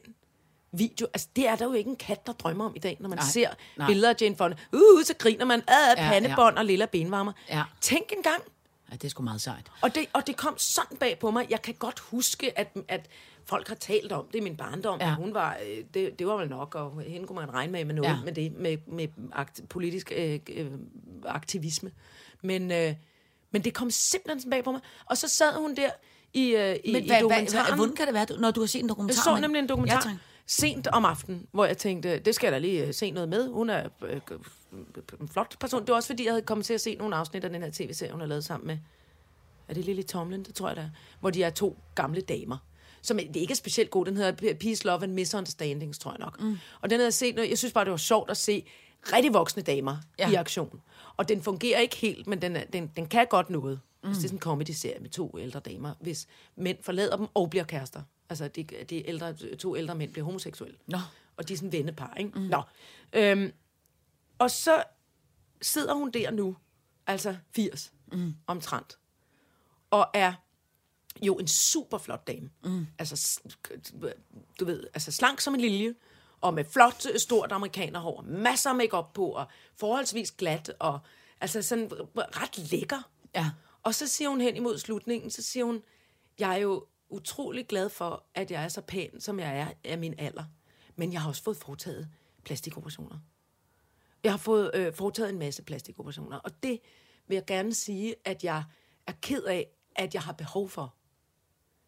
video. 0.72 1.06
Altså, 1.14 1.28
det 1.36 1.48
er 1.48 1.56
der 1.56 1.64
jo 1.64 1.72
ikke 1.72 1.90
en 1.90 1.96
kat, 1.96 2.26
der 2.26 2.32
drømmer 2.32 2.64
om 2.64 2.72
i 2.76 2.78
dag, 2.78 2.96
når 3.00 3.08
man 3.08 3.18
Nej, 3.18 3.26
ser 3.26 3.48
nej. 3.76 3.86
billeder 3.86 4.10
af 4.10 4.14
Jane 4.20 4.36
Fonda. 4.36 4.56
Uh, 4.72 5.02
så 5.04 5.14
griner 5.18 5.44
man 5.44 5.62
af 5.68 5.94
Ja, 5.96 6.08
pandebånd 6.10 6.56
og 6.58 6.64
lilla 6.64 6.86
benvarmer. 6.86 7.32
Ja. 7.48 7.62
Tænk 7.80 8.12
engang. 8.16 8.42
Ja, 8.90 8.96
det 8.96 9.04
er 9.04 9.08
sgu 9.08 9.22
meget 9.22 9.40
sejt. 9.40 9.70
Og 9.82 9.94
det, 9.94 10.06
og 10.12 10.26
det 10.26 10.36
kom 10.36 10.58
sådan 10.58 10.96
bag 10.98 11.18
på 11.18 11.30
mig. 11.30 11.46
Jeg 11.50 11.62
kan 11.62 11.74
godt 11.74 11.98
huske, 12.00 12.58
at, 12.58 12.76
at 12.88 13.06
folk 13.44 13.68
har 13.68 13.74
talt 13.74 14.12
om 14.12 14.26
det 14.32 14.38
i 14.38 14.40
min 14.40 14.56
barndom. 14.56 15.00
Ja. 15.00 15.08
Ja. 15.08 15.14
Hun 15.14 15.34
var, 15.34 15.56
øh, 15.66 15.84
det, 15.94 16.18
det 16.18 16.26
var 16.26 16.36
vel 16.36 16.48
nok, 16.48 16.74
og 16.74 17.02
hende 17.06 17.26
kunne 17.26 17.40
man 17.40 17.54
regne 17.54 17.72
med 17.72 17.84
med 17.84 17.94
noget 17.94 18.08
Ja. 18.10 18.14
ja. 18.16 18.24
med 18.24 18.32
det, 18.32 18.52
med, 18.52 18.78
med 18.86 19.08
akt, 19.32 19.60
politisk 19.68 20.12
øh, 20.16 20.40
øh, 20.52 20.70
aktivisme. 21.24 21.90
Men, 22.42 22.70
øh, 22.70 22.94
men 23.50 23.64
det 23.64 23.74
kom 23.74 23.90
simpelthen 23.90 24.40
sådan 24.40 24.50
bag 24.50 24.64
på 24.64 24.72
mig. 24.72 24.80
Og 25.04 25.18
så 25.18 25.28
sad 25.28 25.52
hun 25.58 25.76
der 25.76 25.90
i, 26.34 26.50
øh, 26.56 26.76
i, 26.84 26.92
Men 26.92 27.02
i 27.02 27.06
hvad, 27.06 27.16
hvad, 27.16 27.22
dokumentaren. 27.22 27.66
hvad, 27.66 27.76
hvordan 27.76 27.94
kan 27.96 28.06
det 28.06 28.14
være, 28.14 28.26
når 28.40 28.50
du 28.50 28.60
har 28.60 28.66
set 28.66 28.82
en 28.82 28.88
dokumentar? 28.88 29.30
Jeg 29.30 29.36
så 29.36 29.40
nemlig 29.40 29.58
en 29.58 29.68
dokumentar 29.68 29.96
Ja, 29.96 30.00
tak. 30.00 30.12
sent 30.46 30.86
om 30.86 31.04
aftenen, 31.04 31.46
hvor 31.52 31.64
jeg 31.64 31.78
tænkte, 31.78 32.18
det 32.18 32.34
skal 32.34 32.46
jeg 32.46 32.52
da 32.52 32.58
lige 32.58 32.86
øh, 32.86 32.94
se 32.94 33.10
noget 33.10 33.28
med. 33.28 33.48
Hun 33.48 33.70
er 33.70 33.88
øh, 34.06 34.20
en 35.20 35.28
flot 35.28 35.58
person. 35.60 35.80
Det 35.80 35.88
var 35.88 35.94
også 35.94 36.06
fordi, 36.06 36.24
jeg 36.24 36.32
havde 36.32 36.42
kommet 36.42 36.66
til 36.66 36.74
at 36.74 36.80
se 36.80 36.94
nogle 36.94 37.16
afsnit 37.16 37.44
af 37.44 37.50
den 37.50 37.62
her 37.62 37.70
tv-serie, 37.72 38.12
hun 38.12 38.20
har 38.20 38.28
lavet 38.28 38.44
sammen 38.44 38.66
med, 38.66 38.78
er 39.68 39.74
det 39.74 39.84
Lily 39.84 40.02
Tomlin, 40.02 40.42
det 40.42 40.54
tror 40.54 40.68
jeg 40.68 40.78
er, 40.78 40.88
hvor 41.20 41.30
de 41.30 41.42
er 41.42 41.50
to 41.50 41.78
gamle 41.94 42.20
damer. 42.20 42.56
Som 43.02 43.16
det 43.16 43.36
ikke 43.36 43.52
er 43.52 43.56
specielt 43.56 43.90
god. 43.90 44.04
Den 44.06 44.16
hedder 44.16 44.54
Peace, 44.54 44.86
Love 44.86 45.02
and 45.02 45.12
Misunderstandings, 45.12 45.98
tror 45.98 46.10
jeg 46.10 46.18
nok. 46.20 46.40
Mm. 46.40 46.58
Og 46.80 46.90
den 46.90 46.98
havde 46.98 47.06
jeg 47.06 47.12
set, 47.14 47.36
jeg 47.50 47.58
synes 47.58 47.72
bare, 47.72 47.84
det 47.84 47.90
var 47.90 47.96
sjovt 47.96 48.30
at 48.30 48.36
se 48.36 48.64
rigtig 49.12 49.34
voksne 49.34 49.62
damer 49.62 49.96
Ja. 50.18 50.30
i 50.30 50.34
aktion. 50.34 50.80
Og 51.16 51.28
den 51.28 51.42
fungerer 51.42 51.80
ikke 51.80 51.96
helt, 51.96 52.26
men 52.26 52.42
den, 52.42 52.56
den, 52.72 52.90
den 52.96 53.06
kan 53.06 53.26
godt 53.30 53.50
noget. 53.50 53.80
Mm. 54.04 54.08
Altså, 54.08 54.20
det 54.20 54.24
er 54.24 54.28
sådan 54.28 54.36
en 54.36 54.40
comedy-serie 54.40 55.00
med 55.00 55.10
to 55.10 55.38
ældre 55.38 55.60
damer, 55.60 55.94
hvis 56.00 56.26
mænd 56.56 56.78
forlader 56.82 57.16
dem 57.16 57.26
og 57.34 57.50
bliver 57.50 57.64
kærester. 57.64 58.02
Altså, 58.28 58.48
de, 58.48 58.64
de 58.64 59.08
ældre, 59.08 59.56
to 59.56 59.76
ældre 59.76 59.94
mænd 59.94 60.12
bliver 60.12 60.24
homoseksuelle. 60.24 60.76
Nå. 60.86 60.98
Og 61.36 61.48
de 61.48 61.52
er 61.52 61.56
sådan 61.56 61.72
vennepar, 61.72 62.14
ikke? 62.14 62.38
Mm. 62.38 62.44
Nå. 62.44 62.62
Øhm, 63.12 63.52
og 64.38 64.50
så 64.50 64.82
sidder 65.62 65.94
hun 65.94 66.10
der 66.10 66.30
nu, 66.30 66.56
altså 67.06 67.36
80 67.54 67.92
mm. 68.12 68.34
omtrent, 68.46 68.98
og 69.90 70.10
er 70.14 70.32
jo 71.22 71.34
en 71.34 71.48
super 71.48 71.98
flot 71.98 72.26
dame. 72.26 72.50
Mm. 72.64 72.86
Altså, 72.98 73.40
du 74.60 74.64
ved, 74.64 74.84
altså 74.94 75.12
slank 75.12 75.40
som 75.40 75.54
en 75.54 75.60
lilje, 75.60 75.94
og 76.40 76.54
med 76.54 76.64
flot, 76.64 77.18
stort 77.18 77.52
amerikanerhår, 77.52 78.24
masser 78.26 78.70
af 78.70 78.76
makeup 78.76 79.12
på, 79.14 79.26
og 79.26 79.46
forholdsvis 79.76 80.30
glat, 80.30 80.72
og 80.78 80.98
altså 81.40 81.62
sådan 81.62 81.90
ret 82.16 82.70
lækker. 82.70 83.10
Ja. 83.34 83.50
Og 83.84 83.94
så 83.94 84.06
siger 84.06 84.28
hun 84.28 84.40
hen 84.40 84.56
imod 84.56 84.78
slutningen, 84.78 85.30
så 85.30 85.42
siger 85.42 85.64
hun, 85.64 85.82
jeg 86.38 86.52
er 86.52 86.56
jo 86.56 86.86
utrolig 87.08 87.66
glad 87.66 87.88
for, 87.88 88.24
at 88.34 88.50
jeg 88.50 88.64
er 88.64 88.68
så 88.68 88.80
pæn, 88.80 89.20
som 89.20 89.40
jeg 89.40 89.58
er 89.58 89.68
af 89.84 89.98
min 89.98 90.14
alder. 90.18 90.44
Men 90.96 91.12
jeg 91.12 91.20
har 91.20 91.28
også 91.28 91.42
fået 91.42 91.56
foretaget 91.56 92.08
plastikoperationer. 92.44 93.18
Jeg 94.24 94.32
har 94.32 94.36
fået 94.38 94.70
øh, 94.74 94.94
foretaget 94.94 95.30
en 95.32 95.38
masse 95.38 95.62
plastikoperationer, 95.62 96.38
og 96.38 96.62
det 96.62 96.80
vil 97.26 97.34
jeg 97.34 97.44
gerne 97.46 97.74
sige, 97.74 98.14
at 98.24 98.44
jeg 98.44 98.64
er 99.06 99.12
ked 99.22 99.42
af, 99.42 99.66
at 99.96 100.14
jeg 100.14 100.22
har 100.22 100.32
behov 100.32 100.68
for. 100.68 100.94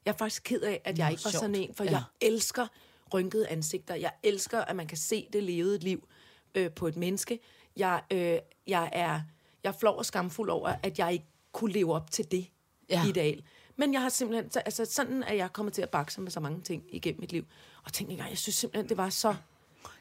Jeg 0.04 0.12
er 0.12 0.16
faktisk 0.16 0.42
ked 0.44 0.60
af, 0.60 0.80
at 0.84 0.98
jeg 0.98 1.06
Nå, 1.06 1.10
ikke 1.10 1.24
var 1.24 1.30
sjovt. 1.30 1.40
sådan 1.40 1.54
en, 1.54 1.74
for 1.74 1.84
Ja. 1.84 1.90
ja. 1.90 1.96
jeg 1.96 2.28
elsker 2.28 2.66
rynkede 3.14 3.48
ansigter. 3.48 3.94
Jeg 3.94 4.12
elsker, 4.22 4.60
at 4.60 4.76
man 4.76 4.86
kan 4.86 4.98
se 4.98 5.28
det 5.32 5.42
levede 5.42 5.78
liv 5.78 6.08
øh, 6.54 6.70
på 6.72 6.86
et 6.86 6.96
menneske. 6.96 7.40
Jeg, 7.76 8.02
øh, 8.12 8.38
jeg 8.66 8.90
er 8.92 9.20
jeg 9.64 9.72
er 9.72 9.76
flov 9.78 9.96
og 9.98 10.06
skamfuld 10.06 10.50
over, 10.50 10.74
at 10.82 10.98
jeg 10.98 11.12
ikke 11.12 11.26
kunne 11.56 11.72
leve 11.72 11.94
op 11.94 12.10
til 12.10 12.30
det 12.30 12.46
Ja. 12.90 13.02
ja. 13.02 13.08
ideal. 13.08 13.42
Men 13.76 13.92
jeg 13.92 14.02
har 14.02 14.08
simpelthen, 14.08 14.50
så, 14.50 14.58
altså 14.58 14.84
sådan 14.84 15.22
er 15.22 15.34
jeg 15.34 15.52
kommet 15.52 15.74
til 15.74 15.82
at 15.82 15.90
bakse 15.90 16.20
med 16.20 16.30
så 16.30 16.40
mange 16.40 16.60
ting 16.60 16.82
igennem 16.88 17.20
mit 17.20 17.32
liv. 17.32 17.44
Og 17.84 17.92
tænkte 17.92 18.12
engang, 18.12 18.30
jeg 18.30 18.38
synes 18.38 18.54
simpelthen, 18.56 18.88
det 18.88 18.96
var 18.96 19.08
så... 19.10 19.34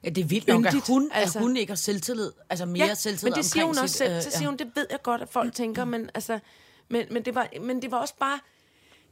Ja, 0.03 0.09
det 0.09 0.21
er 0.23 0.25
vildt 0.25 0.47
nok, 0.47 0.65
at 0.65 0.73
hun, 0.87 1.09
altså, 1.13 1.39
at 1.39 1.43
hun 1.43 1.57
ikke 1.57 1.71
har 1.71 1.75
selvtillid. 1.75 2.31
Altså 2.49 2.65
mere 2.65 2.85
Ja, 2.87 2.93
selvtillid 2.93 3.31
men 3.31 3.37
det 3.37 3.45
siger 3.45 3.65
hun 3.65 3.77
også 3.77 3.87
sit, 3.87 3.97
selv. 3.97 4.13
øh, 4.15 4.21
Så 4.21 4.31
siger 4.31 4.41
ja. 4.41 4.47
hun, 4.49 4.57
det 4.57 4.71
ved 4.75 4.87
jeg 4.91 5.01
godt, 5.01 5.21
at 5.21 5.29
folk 5.29 5.53
tænker, 5.53 5.85
men, 5.85 6.09
altså, 6.13 6.39
men, 6.89 7.05
men, 7.11 7.25
det 7.25 7.35
var, 7.35 7.47
men 7.61 7.81
det 7.81 7.91
var 7.91 7.97
også 7.97 8.13
bare... 8.19 8.39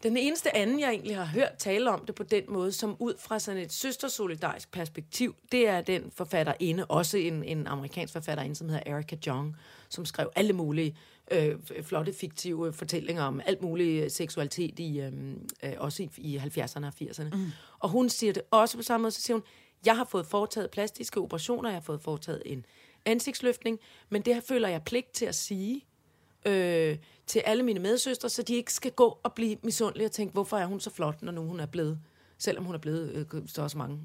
Den 0.04 0.18
eneste 0.18 0.56
anden, 0.56 0.80
jeg 0.80 0.90
egentlig 0.90 1.18
har 1.18 1.26
hørt 1.26 1.54
tale 1.58 1.92
om 1.92 2.06
det 2.06 2.16
på 2.16 2.24
den 2.24 2.44
måde, 2.48 2.72
som 2.72 2.96
ud 3.00 3.14
fra 3.20 3.40
sådan 3.40 3.62
et 3.62 3.74
søstersolidarisk 3.74 4.72
perspektiv, 4.72 5.36
det 5.52 5.68
er 5.68 5.82
den 5.82 6.12
forfatterinde, 6.12 6.86
også 6.86 7.18
en, 7.18 7.44
en 7.44 7.68
amerikansk 7.68 8.14
forfatterinde, 8.14 8.56
som 8.56 8.70
hedder 8.70 8.84
Erica 8.86 9.16
Jong, 9.28 9.56
som 9.90 10.06
skrev 10.06 10.32
alle 10.36 10.54
mulige 10.54 10.98
øh, 11.32 11.56
flotte, 11.84 12.14
fiktive 12.14 12.74
fortællinger 12.74 13.24
om 13.24 13.42
alt 13.46 13.62
mulig 13.62 14.12
seksualitet, 14.12 14.80
i, 14.80 15.00
øh, 15.00 15.12
øh, 15.64 15.74
også 15.78 16.04
i, 16.04 16.10
i 16.18 16.38
70'erne 16.38 16.86
og 16.86 16.94
80'erne. 17.02 17.36
Mm. 17.36 17.52
Og 17.80 17.90
hun 17.90 18.10
siger 18.10 18.34
det 18.34 18.44
også 18.52 18.78
på 18.78 18.84
samme 18.84 19.02
måde, 19.02 19.12
så 19.12 19.22
siger 19.22 19.36
hun, 19.36 19.44
jeg 19.86 19.98
har 19.98 20.06
fået 20.06 20.26
foretaget 20.26 20.72
plastiske 20.72 21.20
operationer, 21.20 21.70
jeg 21.70 21.76
har 21.76 21.82
fået 21.82 22.02
foretaget 22.02 22.42
en 22.46 22.66
ansigtsløftning, 23.06 23.80
men 24.10 24.22
det 24.22 24.34
her 24.34 24.42
føler 24.42 24.68
jeg 24.68 24.84
pligt 24.84 25.12
til 25.12 25.26
at 25.26 25.36
sige, 25.36 25.86
øh, 26.46 26.98
til 27.28 27.40
alle 27.40 27.64
mine 27.64 27.80
medsøstre, 27.80 28.30
så 28.30 28.42
de 28.42 28.56
ikke 28.56 28.74
skal 28.74 28.92
gå 28.92 29.20
og 29.24 29.34
blive 29.34 29.58
misundelige 29.64 30.08
og 30.08 30.12
tænke, 30.12 30.34
hvorfor 30.34 30.58
er 30.58 30.66
hun 30.66 30.80
så 30.80 30.90
flot, 30.90 31.22
når 31.22 31.32
nu 31.32 31.42
hun 31.42 31.60
er 31.60 31.66
blevet, 31.66 32.00
selvom 32.38 32.66
hun 32.66 32.76
er 32.76 32.80
blevet 32.80 33.28
øh, 33.34 33.42
så 33.48 33.62
også 33.62 33.78
mange, 33.78 34.00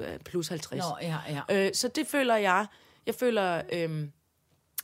øh, 0.00 0.18
plus 0.24 0.48
50. 0.48 0.78
Nå, 0.78 0.96
ja, 1.02 1.16
ja. 1.50 1.66
Øh, 1.66 1.74
så 1.74 1.88
det 1.88 2.06
føler 2.06 2.36
jeg, 2.36 2.66
jeg 3.06 3.14
føler, 3.14 3.62
øh, 3.72 4.08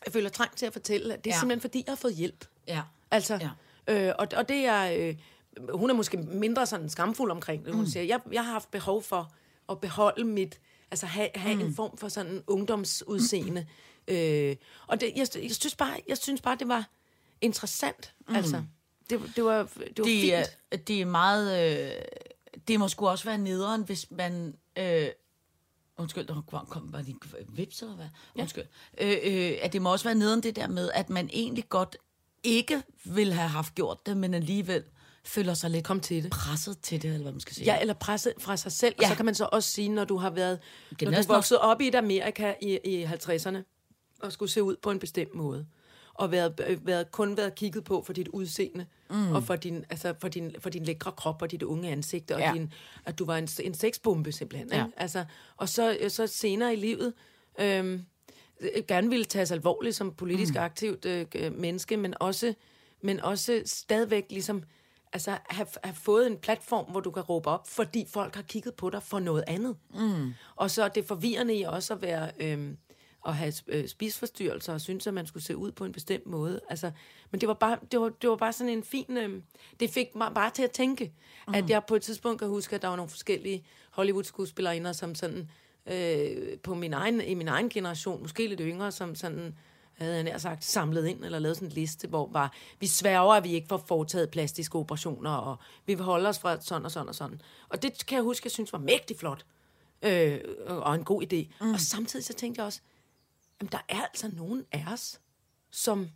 jeg 0.04 0.12
føler 0.12 0.28
trang 0.28 0.56
til 0.56 0.66
at 0.66 0.72
fortælle, 0.72 1.14
at 1.14 1.24
det 1.24 1.30
er 1.30 1.34
Ja. 1.34 1.36
ja. 1.36 1.40
simpelthen 1.40 1.60
fordi, 1.60 1.84
jeg 1.86 1.90
har 1.92 1.96
fået 1.96 2.14
hjælp. 2.14 2.44
Ja. 2.68 2.82
Altså, 3.10 3.38
Ja. 3.88 4.08
øh, 4.08 4.14
og, 4.18 4.28
og 4.36 4.48
det 4.48 4.56
er, 4.56 5.08
øh, 5.08 5.16
hun 5.74 5.90
er 5.90 5.94
måske 5.94 6.16
mindre 6.16 6.66
sådan 6.66 6.88
skamfuld 6.88 7.30
omkring 7.30 7.64
det. 7.64 7.74
Hun 7.74 7.84
mm. 7.84 7.90
siger, 7.90 8.02
jeg, 8.02 8.20
jeg 8.32 8.44
har 8.44 8.52
haft 8.52 8.70
behov 8.70 9.02
for 9.02 9.32
at 9.68 9.80
beholde 9.80 10.24
mit, 10.24 10.60
altså 10.90 11.06
have, 11.06 11.28
have 11.34 11.54
mm. 11.54 11.60
en 11.60 11.74
form 11.74 11.96
for 11.96 12.08
sådan 12.08 12.42
ungdomsudseende. 12.46 13.66
Mm. 14.08 14.14
Øh, 14.14 14.56
og 14.86 15.00
det, 15.00 15.12
jeg, 15.16 15.26
jeg, 15.42 15.50
synes 15.54 15.76
bare, 15.76 15.96
jeg 16.08 16.18
synes 16.18 16.40
bare, 16.42 16.56
det 16.58 16.68
var 16.68 16.88
interessant. 17.40 18.14
Mm. 18.28 18.34
Altså, 18.36 18.62
det, 19.10 19.20
det 19.36 19.44
var, 19.44 19.58
det 19.62 19.98
var 19.98 20.04
det, 20.04 20.04
fint. 20.04 20.32
er, 20.32 20.76
det 20.76 21.00
er 21.00 21.04
meget... 21.04 21.74
Øh, 21.84 21.90
det 22.68 22.80
må 22.80 22.88
sgu 22.88 23.08
også 23.08 23.24
være 23.24 23.38
nederen, 23.38 23.82
hvis 23.82 24.10
man... 24.10 24.54
Øh, 24.78 25.06
undskyld, 25.96 26.26
der 26.26 26.42
kom, 26.46 26.66
kom 26.66 26.92
bare 26.92 27.02
lige 27.02 27.16
vips 27.48 27.82
eller 27.82 27.94
hvad? 27.94 28.06
Undskyld. 28.34 28.64
Øh, 29.00 29.16
øh, 29.24 29.52
at 29.62 29.72
det 29.72 29.82
må 29.82 29.92
også 29.92 30.04
være 30.04 30.14
nederen 30.14 30.42
det 30.42 30.56
der 30.56 30.68
med, 30.68 30.90
at 30.94 31.10
man 31.10 31.30
egentlig 31.32 31.68
godt 31.68 31.96
ikke 32.42 32.82
vil 33.04 33.32
have 33.32 33.48
haft 33.48 33.74
gjort 33.74 34.06
det, 34.06 34.16
men 34.16 34.34
alligevel 34.34 34.82
føler 35.24 35.54
sig 35.54 35.70
lidt 35.70 35.84
Kom 35.84 36.00
til 36.00 36.22
det. 36.22 36.30
presset 36.30 36.78
til 36.78 37.02
det, 37.02 37.08
eller 37.08 37.22
hvad 37.22 37.32
man 37.32 37.40
skal 37.40 37.54
sige. 37.54 37.64
Ja, 37.64 37.80
eller 37.80 37.94
presset 37.94 38.32
fra 38.38 38.56
sig 38.56 38.72
selv. 38.72 38.94
Ja. 38.98 39.04
Ja. 39.04 39.08
Og 39.08 39.12
så 39.12 39.16
kan 39.16 39.24
man 39.24 39.34
så 39.34 39.48
også 39.52 39.70
sige, 39.70 39.88
når 39.88 40.04
du 40.04 40.16
har 40.16 40.30
været, 40.30 40.58
Det 41.00 41.10
når 41.10 41.22
du 41.22 41.32
vokset 41.32 41.58
op 41.58 41.80
i 41.80 41.88
et 41.88 41.94
Amerika 41.94 42.54
i, 42.62 42.78
i 42.84 43.04
50'erne, 43.04 43.58
og 44.20 44.32
skulle 44.32 44.50
se 44.50 44.62
ud 44.62 44.76
på 44.82 44.90
en 44.90 44.98
bestemt 44.98 45.34
måde, 45.34 45.66
og 46.14 46.30
været, 46.30 46.60
øh, 46.66 46.86
været, 46.86 47.12
kun 47.12 47.36
været 47.36 47.54
kigget 47.54 47.84
på 47.84 48.02
for 48.06 48.12
dit 48.12 48.28
udseende, 48.28 48.86
mm. 49.10 49.32
og 49.32 49.42
for 49.42 49.56
din, 49.56 49.84
altså 49.90 50.14
for, 50.20 50.28
din, 50.28 50.54
for 50.58 50.70
din 50.70 50.84
lækre 50.84 51.12
krop 51.12 51.42
og 51.42 51.50
dit 51.50 51.62
unge 51.62 51.90
ansigt, 51.90 52.30
og 52.30 52.40
Ja. 52.40 52.50
din, 52.54 52.72
at 53.04 53.18
du 53.18 53.24
var 53.24 53.36
en, 53.36 53.48
en 53.62 53.74
sexbombe 53.74 54.32
simpelthen. 54.32 54.68
Ja. 54.72 54.84
Ikke? 54.84 55.00
Altså, 55.00 55.24
og 55.56 55.68
så, 55.68 55.98
så 56.08 56.26
senere 56.26 56.72
i 56.72 56.76
livet, 56.76 57.12
øhm, 57.60 58.04
øh, 58.60 58.82
gerne 58.88 59.08
ville 59.08 59.24
tages 59.24 59.50
alvorligt 59.50 59.96
som 59.96 60.14
politisk 60.14 60.54
mm. 60.54 60.60
aktivt 60.60 61.04
øh, 61.04 61.26
øh, 61.34 61.58
menneske, 61.58 61.96
men 61.96 62.14
også, 62.20 62.54
men 63.02 63.20
også 63.20 63.62
stadigvæk 63.66 64.24
ligesom 64.30 64.62
altså, 65.12 65.38
have, 65.46 65.66
have 65.84 65.94
fået 65.94 66.26
en 66.26 66.36
platform, 66.36 66.84
hvor 66.90 67.00
du 67.00 67.10
kan 67.10 67.22
råbe 67.22 67.48
op, 67.48 67.68
fordi 67.68 68.06
folk 68.08 68.34
har 68.34 68.42
kigget 68.42 68.74
på 68.74 68.90
dig 68.90 69.02
for 69.02 69.18
noget 69.18 69.44
andet. 69.46 69.76
Mm. 69.94 70.34
Og 70.56 70.70
så 70.70 70.84
er 70.84 70.88
det 70.88 71.04
forvirrende 71.04 71.54
i 71.54 71.62
også 71.62 71.94
at 71.94 72.02
være... 72.02 72.30
Øhm, 72.40 72.76
at 73.26 73.34
have 73.34 73.52
øh, 73.68 73.88
spisforstyrrelser 73.88 74.72
og 74.72 74.80
synes, 74.80 75.06
at 75.06 75.14
man 75.14 75.26
skulle 75.26 75.44
se 75.44 75.56
ud 75.56 75.72
på 75.72 75.84
en 75.84 75.92
bestemt 75.92 76.26
måde. 76.26 76.60
Altså, 76.68 76.90
men 77.30 77.40
det 77.40 77.48
var 77.48 77.54
bare, 77.54 77.78
det 77.92 78.00
var, 78.00 78.08
det 78.08 78.30
var 78.30 78.36
bare 78.36 78.52
sådan 78.52 78.72
en 78.72 78.82
fin... 78.82 79.16
Øh, 79.16 79.42
det 79.80 79.90
fik 79.90 80.14
mig 80.14 80.32
bare 80.34 80.50
til 80.50 80.62
at 80.62 80.70
tænke, 80.70 81.12
mm. 81.48 81.54
at 81.54 81.70
jeg 81.70 81.82
på 81.88 81.94
et 81.94 82.02
tidspunkt 82.02 82.38
kan 82.38 82.48
huske, 82.48 82.76
at 82.76 82.82
der 82.82 82.88
var 82.88 82.96
nogle 82.96 83.10
forskellige 83.10 83.64
Hollywood-skuespillerinder, 83.90 84.92
som 84.92 85.14
sådan 85.14 85.50
øh, 85.86 86.58
på 86.58 86.74
min 86.74 86.92
egen, 86.92 87.20
i 87.20 87.34
min 87.34 87.48
egen 87.48 87.68
generation, 87.68 88.22
måske 88.22 88.46
lidt 88.46 88.60
yngre, 88.64 88.92
som 88.92 89.14
sådan 89.14 89.54
havde 89.94 90.14
jeg 90.14 90.22
nær 90.22 90.38
sagt, 90.38 90.64
samlet 90.64 91.06
ind 91.06 91.24
eller 91.24 91.38
lavet 91.38 91.56
sådan 91.56 91.68
en 91.68 91.72
liste, 91.72 92.08
hvor 92.08 92.28
var, 92.32 92.54
vi 92.80 92.86
sværger, 92.86 93.32
at 93.32 93.44
vi 93.44 93.52
ikke 93.52 93.68
får 93.68 93.84
foretaget 93.86 94.30
plastiske 94.30 94.78
operationer, 94.78 95.30
og 95.30 95.56
vi 95.86 95.94
vil 95.94 96.04
holde 96.04 96.28
os 96.28 96.38
fra 96.38 96.60
sådan 96.60 96.84
og 96.84 96.90
sådan 96.90 97.08
og 97.08 97.14
sådan. 97.14 97.40
Og 97.68 97.82
det 97.82 98.06
kan 98.06 98.16
jeg 98.16 98.22
huske, 98.22 98.46
jeg 98.46 98.50
synes 98.50 98.72
var 98.72 98.78
mægtig 98.78 99.16
flot, 99.16 99.44
øh, 100.02 100.40
og 100.66 100.94
en 100.94 101.04
god 101.04 101.22
idé. 101.22 101.64
Mm. 101.64 101.72
Og 101.72 101.80
samtidig 101.80 102.24
så 102.24 102.32
tænkte 102.32 102.58
jeg 102.58 102.66
også, 102.66 102.80
jamen 103.64 103.72
der 103.72 103.84
er 103.88 104.02
altså 104.02 104.30
nogen 104.36 104.64
af 104.72 104.84
os, 104.92 105.20
som 105.70 106.10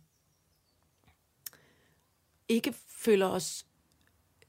ikke 2.47 2.73
føler 2.87 3.27
os 3.27 3.65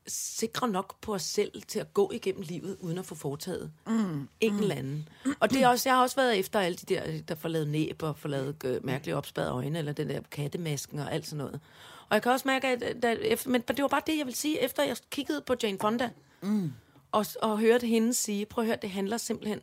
sikre 0.07 0.69
nok 0.69 1.01
på 1.01 1.15
os 1.15 1.23
selv 1.23 1.63
til 1.63 1.79
at 1.79 1.95
gå 1.95 2.11
igennem 2.15 2.43
livet, 2.43 2.77
uden 2.81 2.99
at 2.99 3.07
få 3.07 3.15
foretaget 3.15 3.73
mm. 3.87 4.29
en 4.41 4.55
eller 4.55 4.75
anden. 4.75 5.09
Og 5.41 5.51
det 5.51 5.63
er 5.63 5.69
også, 5.69 5.89
jeg 5.89 5.97
har 5.97 6.03
også 6.03 6.17
været 6.17 6.39
efter 6.39 6.61
alle 6.61 6.77
de 6.77 6.95
der, 6.95 7.21
der 7.21 7.35
får 7.35 7.49
lavet 7.49 7.69
næb 7.69 8.03
og 8.03 8.19
får 8.19 8.29
lavet 8.29 8.65
øh, 8.65 8.85
mærkeligt 8.85 9.17
opspadet 9.17 9.51
øjne, 9.51 9.79
eller 9.79 9.93
den 9.93 10.09
der 10.09 10.21
kattemasken 10.31 10.99
og 10.99 11.13
alt 11.13 11.27
sådan 11.27 11.39
noget. 11.39 11.61
Og 12.09 12.15
jeg 12.15 12.23
kan 12.23 12.33
også 12.33 12.49
mærke, 12.49 12.67
at, 12.69 13.05
at 13.05 13.19
efter, 13.21 13.51
men 13.51 13.63
det 13.63 13.83
var 13.83 13.89
bare 13.89 14.03
det, 14.07 14.19
jeg 14.19 14.27
vil 14.27 14.35
sige, 14.35 14.61
efter 14.61 14.83
jeg 14.83 14.97
kiggede 15.11 15.41
på 15.41 15.55
Jane 15.63 15.79
Fonda, 15.81 16.11
mm. 16.41 16.73
og, 17.13 17.27
og 17.43 17.59
hørte 17.59 17.87
hende 17.87 18.15
sige, 18.15 18.47
prøv 18.47 18.63
at 18.63 18.67
høre, 18.67 18.79
det 18.83 18.91
handler 18.91 19.17
simpelthen 19.17 19.61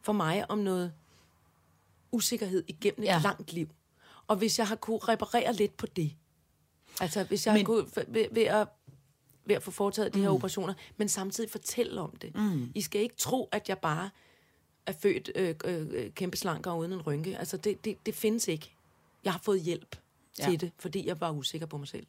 for 0.00 0.12
mig 0.12 0.50
om 0.50 0.58
noget 0.58 0.92
usikkerhed 2.12 2.64
igennem 2.68 3.04
ja. 3.04 3.16
Et 3.16 3.22
langt 3.22 3.52
liv. 3.52 3.68
Og 4.26 4.36
hvis 4.36 4.58
jeg 4.58 4.68
har 4.68 4.76
kunne 4.76 4.98
reparere 4.98 5.52
lidt 5.52 5.76
på 5.76 5.86
det, 5.86 6.12
altså 7.00 7.24
hvis 7.24 7.46
jeg 7.46 7.52
Men- 7.54 7.60
har 7.60 7.64
kunne, 7.64 7.86
ved, 8.08 8.26
ved 8.32 8.42
at 8.42 8.68
ved 9.44 9.56
at 9.56 9.62
få 9.62 9.70
foretaget 9.70 10.14
de 10.14 10.20
her 10.20 10.28
operationer, 10.28 10.74
men 10.96 11.08
samtidig 11.08 11.50
fortælle 11.50 12.00
om 12.00 12.16
det. 12.16 12.34
Mm. 12.36 12.72
I 12.74 12.80
skal 12.80 13.00
ikke 13.00 13.16
tro, 13.16 13.48
at 13.52 13.68
jeg 13.68 13.78
bare 13.78 14.10
er 14.86 14.92
født 14.92 15.30
øh, 15.34 15.54
øh, 15.64 16.10
kæmpe 16.12 16.36
slank 16.36 16.66
og 16.66 16.78
uden 16.78 16.92
en 16.92 17.02
rynke. 17.02 17.38
Altså, 17.38 17.56
det, 17.56 17.84
det, 17.84 18.06
det 18.06 18.14
findes 18.14 18.48
ikke. 18.48 18.74
Jeg 19.24 19.32
har 19.32 19.40
fået 19.44 19.60
hjælp 19.62 19.96
ja. 20.38 20.44
Til 20.44 20.60
det, 20.60 20.72
fordi 20.78 21.06
jeg 21.06 21.20
var 21.20 21.30
usikker 21.30 21.66
på 21.66 21.78
mig 21.78 21.88
selv. 21.88 22.06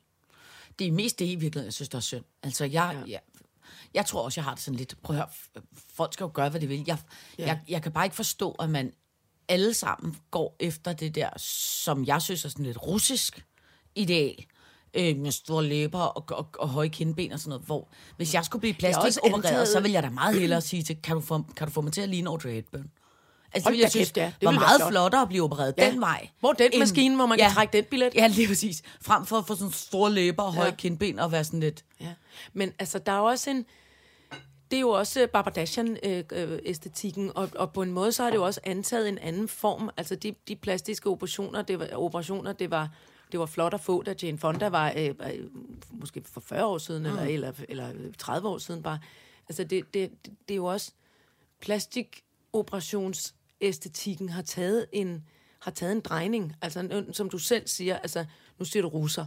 Det 0.79 0.87
er 0.87 0.91
mest 0.91 1.19
det 1.19 1.25
i 1.25 1.35
virkeligheden, 1.35 1.65
jeg 1.65 1.73
synes, 1.73 1.89
der 1.89 1.97
er 1.97 2.01
synd. 2.01 2.23
Altså, 2.43 2.65
jeg, 2.65 3.03
Ja. 3.07 3.11
jeg, 3.11 3.19
jeg 3.93 4.05
tror 4.05 4.21
også, 4.23 4.39
jeg 4.39 4.45
har 4.45 4.53
det 4.55 4.63
sådan 4.63 4.77
lidt... 4.77 5.01
Prøv 5.01 5.15
at 5.15 5.21
høre, 5.53 5.63
folk 5.93 6.13
skal 6.13 6.23
jo 6.23 6.31
gøre, 6.33 6.49
hvad 6.49 6.61
de 6.61 6.67
vil. 6.67 6.83
Jeg, 6.87 6.97
ja. 7.37 7.45
jeg, 7.45 7.61
jeg 7.67 7.83
kan 7.83 7.91
bare 7.91 8.05
ikke 8.05 8.15
forstå, 8.15 8.51
at 8.51 8.69
man 8.69 8.93
alle 9.47 9.73
sammen 9.73 10.15
går 10.31 10.55
efter 10.59 10.93
det 10.93 11.15
der, 11.15 11.29
som 11.37 12.05
jeg 12.05 12.21
synes 12.21 12.45
er 12.45 12.49
sådan 12.49 12.65
lidt 12.65 12.77
russisk 12.87 13.45
ideal. 13.95 14.45
Øh, 14.93 15.17
med 15.17 15.31
store 15.31 15.63
læber 15.65 15.99
og, 15.99 16.25
og, 16.37 16.47
og 16.59 16.69
høje 16.69 16.87
kindben 16.87 17.31
og 17.31 17.39
sådan 17.39 17.49
noget. 17.49 17.65
Hvor, 17.65 17.87
hvis 18.17 18.33
jeg 18.33 18.45
skulle 18.45 18.59
blive 18.59 18.73
også 18.73 18.79
plastisk 18.79 19.19
opereret, 19.23 19.45
antaget- 19.45 19.67
så 19.67 19.79
ville 19.79 19.93
jeg 19.93 20.03
da 20.03 20.09
meget 20.09 20.39
hellere 20.39 20.61
sige 20.61 20.83
til, 20.83 20.97
kan 21.03 21.15
du 21.15 21.21
få, 21.21 21.43
kan 21.57 21.67
du 21.67 21.73
få 21.73 21.81
mig 21.81 21.93
til 21.93 22.01
at 22.01 22.09
ligne 22.09 22.29
Audrey 22.29 22.51
Hepburn? 22.53 22.91
Altså, 23.53 23.65
Hold 23.69 23.73
det 23.73 23.77
ville 23.77 23.83
jeg 23.83 23.91
synes, 23.91 24.07
kæft, 24.11 24.17
ja. 24.17 24.31
Det 24.41 24.45
var 24.45 24.51
meget 24.51 24.79
flot. 24.81 24.91
flottere 24.91 25.21
at 25.21 25.27
blive 25.27 25.43
opereret 25.43 25.73
Ja. 25.77 25.91
den 25.91 26.01
vej. 26.01 26.29
Hvor 26.39 26.53
den 26.53 26.69
end- 26.73 26.79
maskine, 26.79 27.15
hvor 27.15 27.25
man 27.25 27.37
kan 27.37 27.51
trække 27.51 27.77
den 27.77 27.83
billet? 27.91 28.15
Ja, 28.15 28.27
lige 28.27 28.47
præcis. 28.47 28.81
Frem 29.01 29.25
for 29.25 29.37
at 29.37 29.47
få 29.47 29.55
sådan 29.55 29.71
store 29.71 30.11
læber 30.11 30.43
og 30.43 30.53
høje 30.53 30.69
Ja. 30.69 30.75
kindben 30.75 31.19
og 31.19 31.31
være 31.31 31.43
sådan 31.43 31.59
lidt... 31.59 31.85
Ja. 32.01 32.13
Men 32.53 32.71
altså, 32.79 32.99
der 32.99 33.11
er 33.11 33.19
også 33.19 33.49
en... 33.49 33.65
Det 34.71 34.77
er 34.77 34.81
jo 34.81 34.89
også 34.89 35.27
Barbadashian-æstetikken, 35.33 37.31
og, 37.35 37.49
og 37.55 37.73
på 37.73 37.81
en 37.81 37.91
måde, 37.91 38.11
så 38.11 38.23
har 38.23 38.29
det 38.29 38.37
jo 38.37 38.43
også 38.43 38.61
antaget 38.63 39.09
en 39.09 39.17
anden 39.17 39.47
form. 39.47 39.89
Altså, 39.97 40.15
de, 40.15 40.35
de 40.47 40.55
plastiske 40.55 41.09
operationer, 41.09 41.61
det 41.61 41.79
var, 41.79 41.87
operationer, 41.93 42.53
det 42.53 42.71
var, 42.71 42.89
det 43.31 43.39
var 43.39 43.45
flot 43.45 43.73
at 43.73 43.81
få, 43.81 44.03
da 44.03 44.15
Jane 44.23 44.37
Fonda 44.37 44.69
var 44.69 44.93
øh, 44.97 45.07
øh, 45.07 45.15
måske 45.91 46.23
for 46.25 46.41
40 46.41 46.65
år 46.65 46.77
siden, 46.77 47.03
mm. 47.03 47.09
eller, 47.09 47.51
eller, 47.69 47.69
eller 47.69 48.11
30 48.17 48.47
år 48.47 48.57
siden 48.57 48.83
bare. 48.83 48.99
Altså, 49.49 49.63
det, 49.63 49.93
det, 49.93 50.11
det, 50.47 50.53
er 50.53 50.55
jo 50.55 50.65
også... 50.65 50.91
Plastikoperations-æstetikken 51.65 54.29
har 54.29 54.41
taget 54.41 54.85
en 54.91 55.25
har 55.59 55.71
taget 55.71 55.91
en 55.91 55.99
drejning. 55.99 56.55
Altså, 56.61 57.05
som 57.11 57.29
du 57.29 57.37
selv 57.37 57.67
siger, 57.67 57.97
altså, 57.97 58.25
nu 58.59 58.65
siger 58.65 58.83
du 58.83 58.89
russer. 58.89 59.25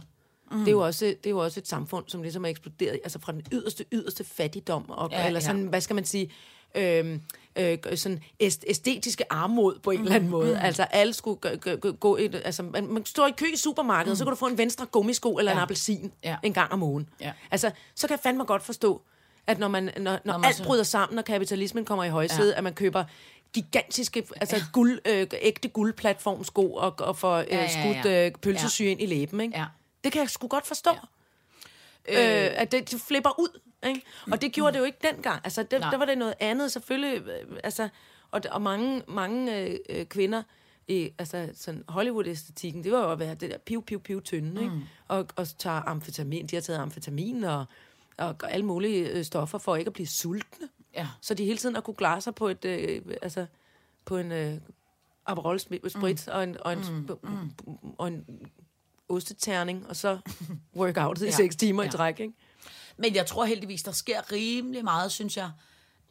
Mm. 0.51 0.59
Det, 0.59 0.67
er 0.67 0.71
jo 0.71 0.79
også, 0.85 1.05
det 1.05 1.25
er 1.25 1.29
jo 1.29 1.37
også 1.37 1.59
et 1.59 1.67
samfund, 1.67 2.05
som 2.07 2.21
ligesom 2.21 2.45
er 2.45 2.49
eksploderet, 2.49 2.99
altså 3.03 3.19
fra 3.19 3.31
den 3.31 3.41
yderste, 3.51 3.85
yderste 3.91 4.23
fattigdom, 4.23 4.89
og, 4.89 5.09
ja, 5.11 5.19
Ja, 5.21 5.27
eller 5.27 5.39
sådan, 5.39 5.61
ja. 5.63 5.69
hvad 5.69 5.81
skal 5.81 5.93
man 5.95 6.05
sige, 6.05 6.31
øhm, 6.75 7.21
øh, 7.55 7.77
sådan 7.95 8.19
æst, 8.39 8.63
æstetiske 8.67 9.33
armod 9.33 9.79
på 9.83 9.91
en 9.91 9.97
mm. 9.97 10.03
eller 10.03 10.15
anden 10.15 10.29
måde. 10.29 10.51
Mm. 10.53 10.59
Altså 10.61 10.83
alle 10.83 11.13
skulle 11.13 11.37
gå, 11.57 11.75
gå, 11.75 11.91
gå, 11.91 12.15
et, 12.17 12.41
altså 12.45 12.63
man, 12.63 12.87
man 12.87 13.05
står 13.05 13.27
i 13.27 13.31
kø 13.37 13.45
i 13.53 13.57
supermarkedet, 13.57 14.11
mm. 14.11 14.15
så 14.15 14.23
kan 14.23 14.31
du 14.31 14.35
få 14.35 14.47
en 14.47 14.57
venstre 14.57 14.85
gummisko 14.85 15.37
eller 15.37 15.51
ja. 15.51 15.55
en 15.55 15.57
Ja. 15.59 15.63
appelsin 15.63 16.11
Ja. 16.23 16.35
en 16.43 16.53
gang 16.53 16.71
om 16.71 16.83
ugen. 16.83 17.09
Ja. 17.21 17.31
Altså, 17.51 17.71
så 17.95 18.07
kan 18.07 18.11
jeg 18.15 18.19
fandme 18.23 18.43
godt 18.43 18.63
forstå, 18.63 19.01
at 19.47 19.59
når, 19.59 19.67
man, 19.67 19.83
når, 19.83 19.91
når, 20.03 20.19
når 20.25 20.37
man 20.37 20.45
alt 20.47 20.55
så- 20.55 20.63
bryder 20.63 20.83
sammen, 20.83 21.19
og 21.19 21.25
kapitalismen 21.25 21.85
kommer 21.85 22.03
i 22.03 22.09
højsæde, 22.09 22.49
Ja. 22.51 22.57
at 22.57 22.63
man 22.63 22.73
køber 22.73 23.03
gigantiske, 23.53 24.23
altså 24.41 24.55
guld, 24.73 24.99
øh, 25.07 25.27
ægte 25.41 25.67
guldplatformsko 25.67 26.73
og, 26.73 26.93
og 26.99 27.17
får 27.17 27.37
øh, 27.37 27.45
Ja, 27.51 27.61
ja, 27.61 27.67
skudt 27.67 28.05
ja. 28.11 28.25
øh, 28.25 28.31
pølsesyre 28.41 28.91
ind 28.91 29.01
i 29.01 29.05
læben, 29.05 29.41
ikke? 29.41 29.57
Ja. 29.57 29.65
Det 30.05 30.13
kan 30.13 30.21
jeg 30.21 30.29
sgu 30.29 30.47
godt 30.47 30.67
forstå. 30.67 30.91
Ja. 32.07 32.47
Øh, 32.47 32.61
at 32.61 32.71
det, 32.71 32.91
det 32.91 33.01
flipper 33.01 33.39
ud, 33.39 33.59
ikke? 33.87 34.01
Og 34.31 34.41
det 34.41 34.51
gjorde 34.53 34.73
det 34.73 34.79
jo 34.79 34.83
ikke 34.83 34.97
dengang. 35.13 35.41
Altså, 35.43 35.63
det, 35.63 35.79
Nej. 35.79 35.89
der 35.89 35.97
var 35.97 36.05
det 36.05 36.17
noget 36.17 36.33
andet, 36.39 36.71
selvfølgelig. 36.71 37.21
øh, 37.27 37.59
Altså, 37.63 37.89
og, 38.31 38.41
og 38.51 38.61
mange, 38.61 39.03
mange 39.07 39.59
øh, 39.59 39.77
øh, 39.89 40.05
kvinder 40.05 40.43
i 40.87 41.11
altså, 41.17 41.49
sådan 41.53 41.83
Hollywood-æstetikken, 41.87 42.83
det 42.83 42.91
var 42.91 42.99
jo 42.99 43.11
at 43.11 43.19
være 43.19 43.35
det 43.35 43.51
der 43.51 43.57
piv, 43.57 43.83
piv, 43.83 43.99
piv 44.01 44.21
tynde, 44.21 44.61
ikke? 44.61 44.73
Og, 45.07 45.27
og 45.35 45.47
tager 45.57 45.81
amfetamin. 45.81 46.47
De 46.47 46.55
har 46.55 46.61
taget 46.61 46.79
amfetamin 46.79 47.43
og 47.43 47.65
og 48.17 48.51
alle 48.51 48.65
mulige 48.65 49.09
øh, 49.09 49.25
stoffer 49.25 49.57
for 49.57 49.75
ikke 49.75 49.89
at 49.89 49.93
blive 49.93 50.07
sultne. 50.07 50.69
Ja. 50.93 51.07
Så 51.21 51.33
de 51.33 51.45
hele 51.45 51.57
tiden 51.57 51.75
har 51.75 51.81
kunne 51.81 51.95
klare 51.95 52.21
sig 52.21 52.35
på 52.35 52.47
et, 52.47 52.65
øh, 52.65 53.01
altså, 53.21 53.45
på 54.05 54.17
en 54.17 54.31
øh, 54.31 54.53
Aperol 55.25 55.55
sp- 55.55 55.89
sprit 55.89 56.27
mm. 56.27 56.33
og 56.33 56.43
en, 56.43 56.57
og 56.61 56.73
en, 56.73 56.79
mm. 56.89 57.09
og 57.97 58.07
en 58.07 58.25
ostetærning, 59.09 59.87
og 59.87 59.95
så 59.95 60.19
workoutet 60.75 61.27
i 61.27 61.31
seks 61.31 61.55
timer 61.55 61.83
ja. 61.83 61.89
I 61.89 61.91
træk, 61.91 62.19
ikke? 62.19 62.33
Men 62.97 63.15
jeg 63.15 63.25
tror 63.25 63.45
heldigvis, 63.45 63.83
der 63.83 63.91
sker 63.91 64.31
rimelig 64.31 64.83
meget, 64.83 65.11
synes 65.11 65.37
jeg, 65.37 65.51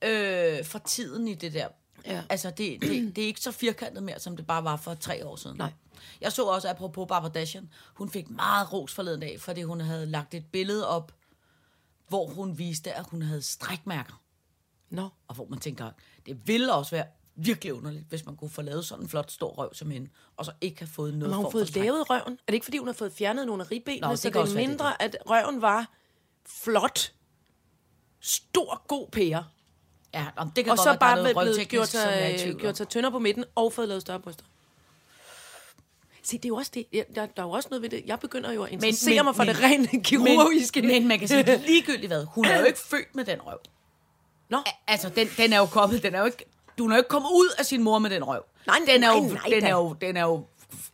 øh, 0.03 0.65
for 0.65 0.79
tiden 0.79 1.29
i 1.29 1.35
det 1.35 1.53
der. 1.53 1.69
Ja. 2.07 2.23
Altså, 2.31 2.51
det, 2.51 2.83
det, 2.83 3.17
det 3.17 3.23
er 3.23 3.27
ikke 3.27 3.41
så 3.41 3.53
firkantet 3.53 4.03
mere, 4.03 4.21
som 4.21 4.37
det 4.37 4.47
bare 4.47 4.65
var 4.65 4.77
for 4.77 4.95
tre 4.95 5.27
år 5.27 5.37
siden. 5.37 5.57
Nej. 5.57 5.73
Jeg 6.21 6.33
så 6.33 6.45
også, 6.45 6.69
apropos 6.69 7.07
Barbara 7.09 7.33
Dashian, 7.33 7.69
hun 7.95 8.11
fik 8.11 8.31
meget 8.31 8.73
ros 8.73 8.95
forleden 8.95 9.21
dag, 9.21 9.41
fordi 9.41 9.63
hun 9.63 9.81
havde 9.81 10.07
lagt 10.07 10.35
et 10.35 10.47
billede 10.53 10.89
op, 10.89 11.13
hvor 12.09 12.27
hun 12.27 12.59
viste, 12.59 12.93
at 12.93 13.07
hun 13.11 13.23
havde 13.23 13.43
strækmærker. 13.43 14.23
Nå. 14.91 15.09
Og 15.29 15.35
hvor 15.35 15.47
man 15.49 15.59
tænker, 15.59 15.91
det 16.27 16.49
ville 16.49 16.73
også 16.75 16.91
være 16.91 17.07
virkelig 17.37 17.75
underligt, 17.75 18.05
hvis 18.09 18.27
man 18.27 18.37
kunne 18.37 18.51
få 18.51 18.62
lavet 18.62 18.85
sådan 18.85 19.05
en 19.05 19.09
flot 19.09 19.31
stor 19.31 19.51
røv 19.51 19.75
som 19.75 19.90
hende, 19.90 20.09
og 20.37 20.44
så 20.44 20.53
ikke 20.61 20.79
have 20.79 20.88
fået 20.88 21.14
noget 21.14 21.23
Men 21.23 21.31
har 21.31 21.37
hun 21.42 21.53
fået 21.53 21.77
lavet 21.77 22.11
røven? 22.11 22.33
Er 22.33 22.37
det 22.47 22.55
ikke, 22.55 22.64
fordi 22.64 22.79
hun 22.79 22.88
har 22.88 22.92
fået 22.94 23.12
fjernet 23.12 23.47
nogle 23.47 23.62
af 23.64 23.70
ribbenene, 23.70 24.01
Nå, 24.07 24.11
det 24.11 24.18
så 24.18 24.29
det 24.29 24.37
er 24.37 24.44
det 24.44 24.53
er 24.53 24.57
mindre, 24.57 25.03
at 25.03 25.16
røven 25.31 25.62
var 25.62 25.88
flot, 26.47 27.12
stor, 28.20 28.83
god 28.88 29.09
pære? 29.09 29.44
Ja, 30.14 30.27
om 30.37 30.51
det 30.51 30.64
kan 30.64 30.70
Og 30.70 30.77
godt 30.77 30.85
så 30.85 30.90
være, 30.90 30.99
bare 30.99 31.16
noget 31.16 31.37
blevet 31.37 31.68
gjort 31.68 31.88
sig, 31.88 32.55
gjort 32.59 32.77
sig 32.77 32.88
tyndere 32.88 33.12
på 33.12 33.18
midten 33.18 33.44
og 33.55 33.73
fået 33.73 33.88
lavet 33.88 34.01
større 34.03 34.20
bryster. 34.20 34.44
Se, 36.23 36.37
det 36.37 36.44
er 36.44 36.49
jo 36.49 36.57
også 36.57 36.70
det. 36.75 36.87
Jeg- 36.92 37.07
Der, 37.14 37.27
der 37.27 37.42
er 37.42 37.47
jo 37.47 37.51
også 37.51 37.68
noget 37.70 37.83
ved 37.83 37.90
det. 37.90 38.03
Jeg 38.07 38.20
begynder 38.20 38.53
jo 38.53 38.62
at 38.62 38.73
interessere 38.73 39.14
men- 39.16 39.25
mig 39.25 39.37
for 39.37 39.44
men- 39.44 39.55
det 39.55 39.62
rent 39.62 40.05
kirurgiske. 40.07 40.83
Men, 40.83 40.90
men 40.90 41.09
man 41.09 41.18
kan 41.18 41.29
sige, 41.29 41.57
ligegyldigt 41.66 42.07
hvad, 42.07 42.25
hun 42.25 42.44
er 42.44 42.59
jo 42.59 42.64
ikke 42.64 42.79
født 42.79 43.14
med 43.14 43.25
den 43.25 43.42
røv. 43.42 43.59
Nå, 44.49 44.59
Altså, 44.87 45.09
den, 45.09 45.29
den 45.37 45.53
er 45.53 45.59
jo 45.59 45.66
kommet, 45.66 46.03
den 46.03 46.14
er 46.14 46.18
jo 46.20 46.25
ikke, 46.27 46.44
du 46.79 46.89
jo 46.91 46.97
ikke 46.97 47.09
kommet 47.09 47.29
ud 47.31 47.49
af 47.59 47.67
sin 47.67 47.83
mor 47.83 47.99
med 47.99 48.11
den 48.11 48.25
røv. 48.25 48.43
Nej, 48.67 48.79
den 48.87 49.05
er 49.05 49.09
jo, 49.17 49.21
nej, 49.21 49.29
nej 49.33 49.47
den 49.61 49.65
er 49.65 49.71
jo, 49.71 49.93
den 50.01 50.17
er 50.17 50.23
jo 50.23 50.45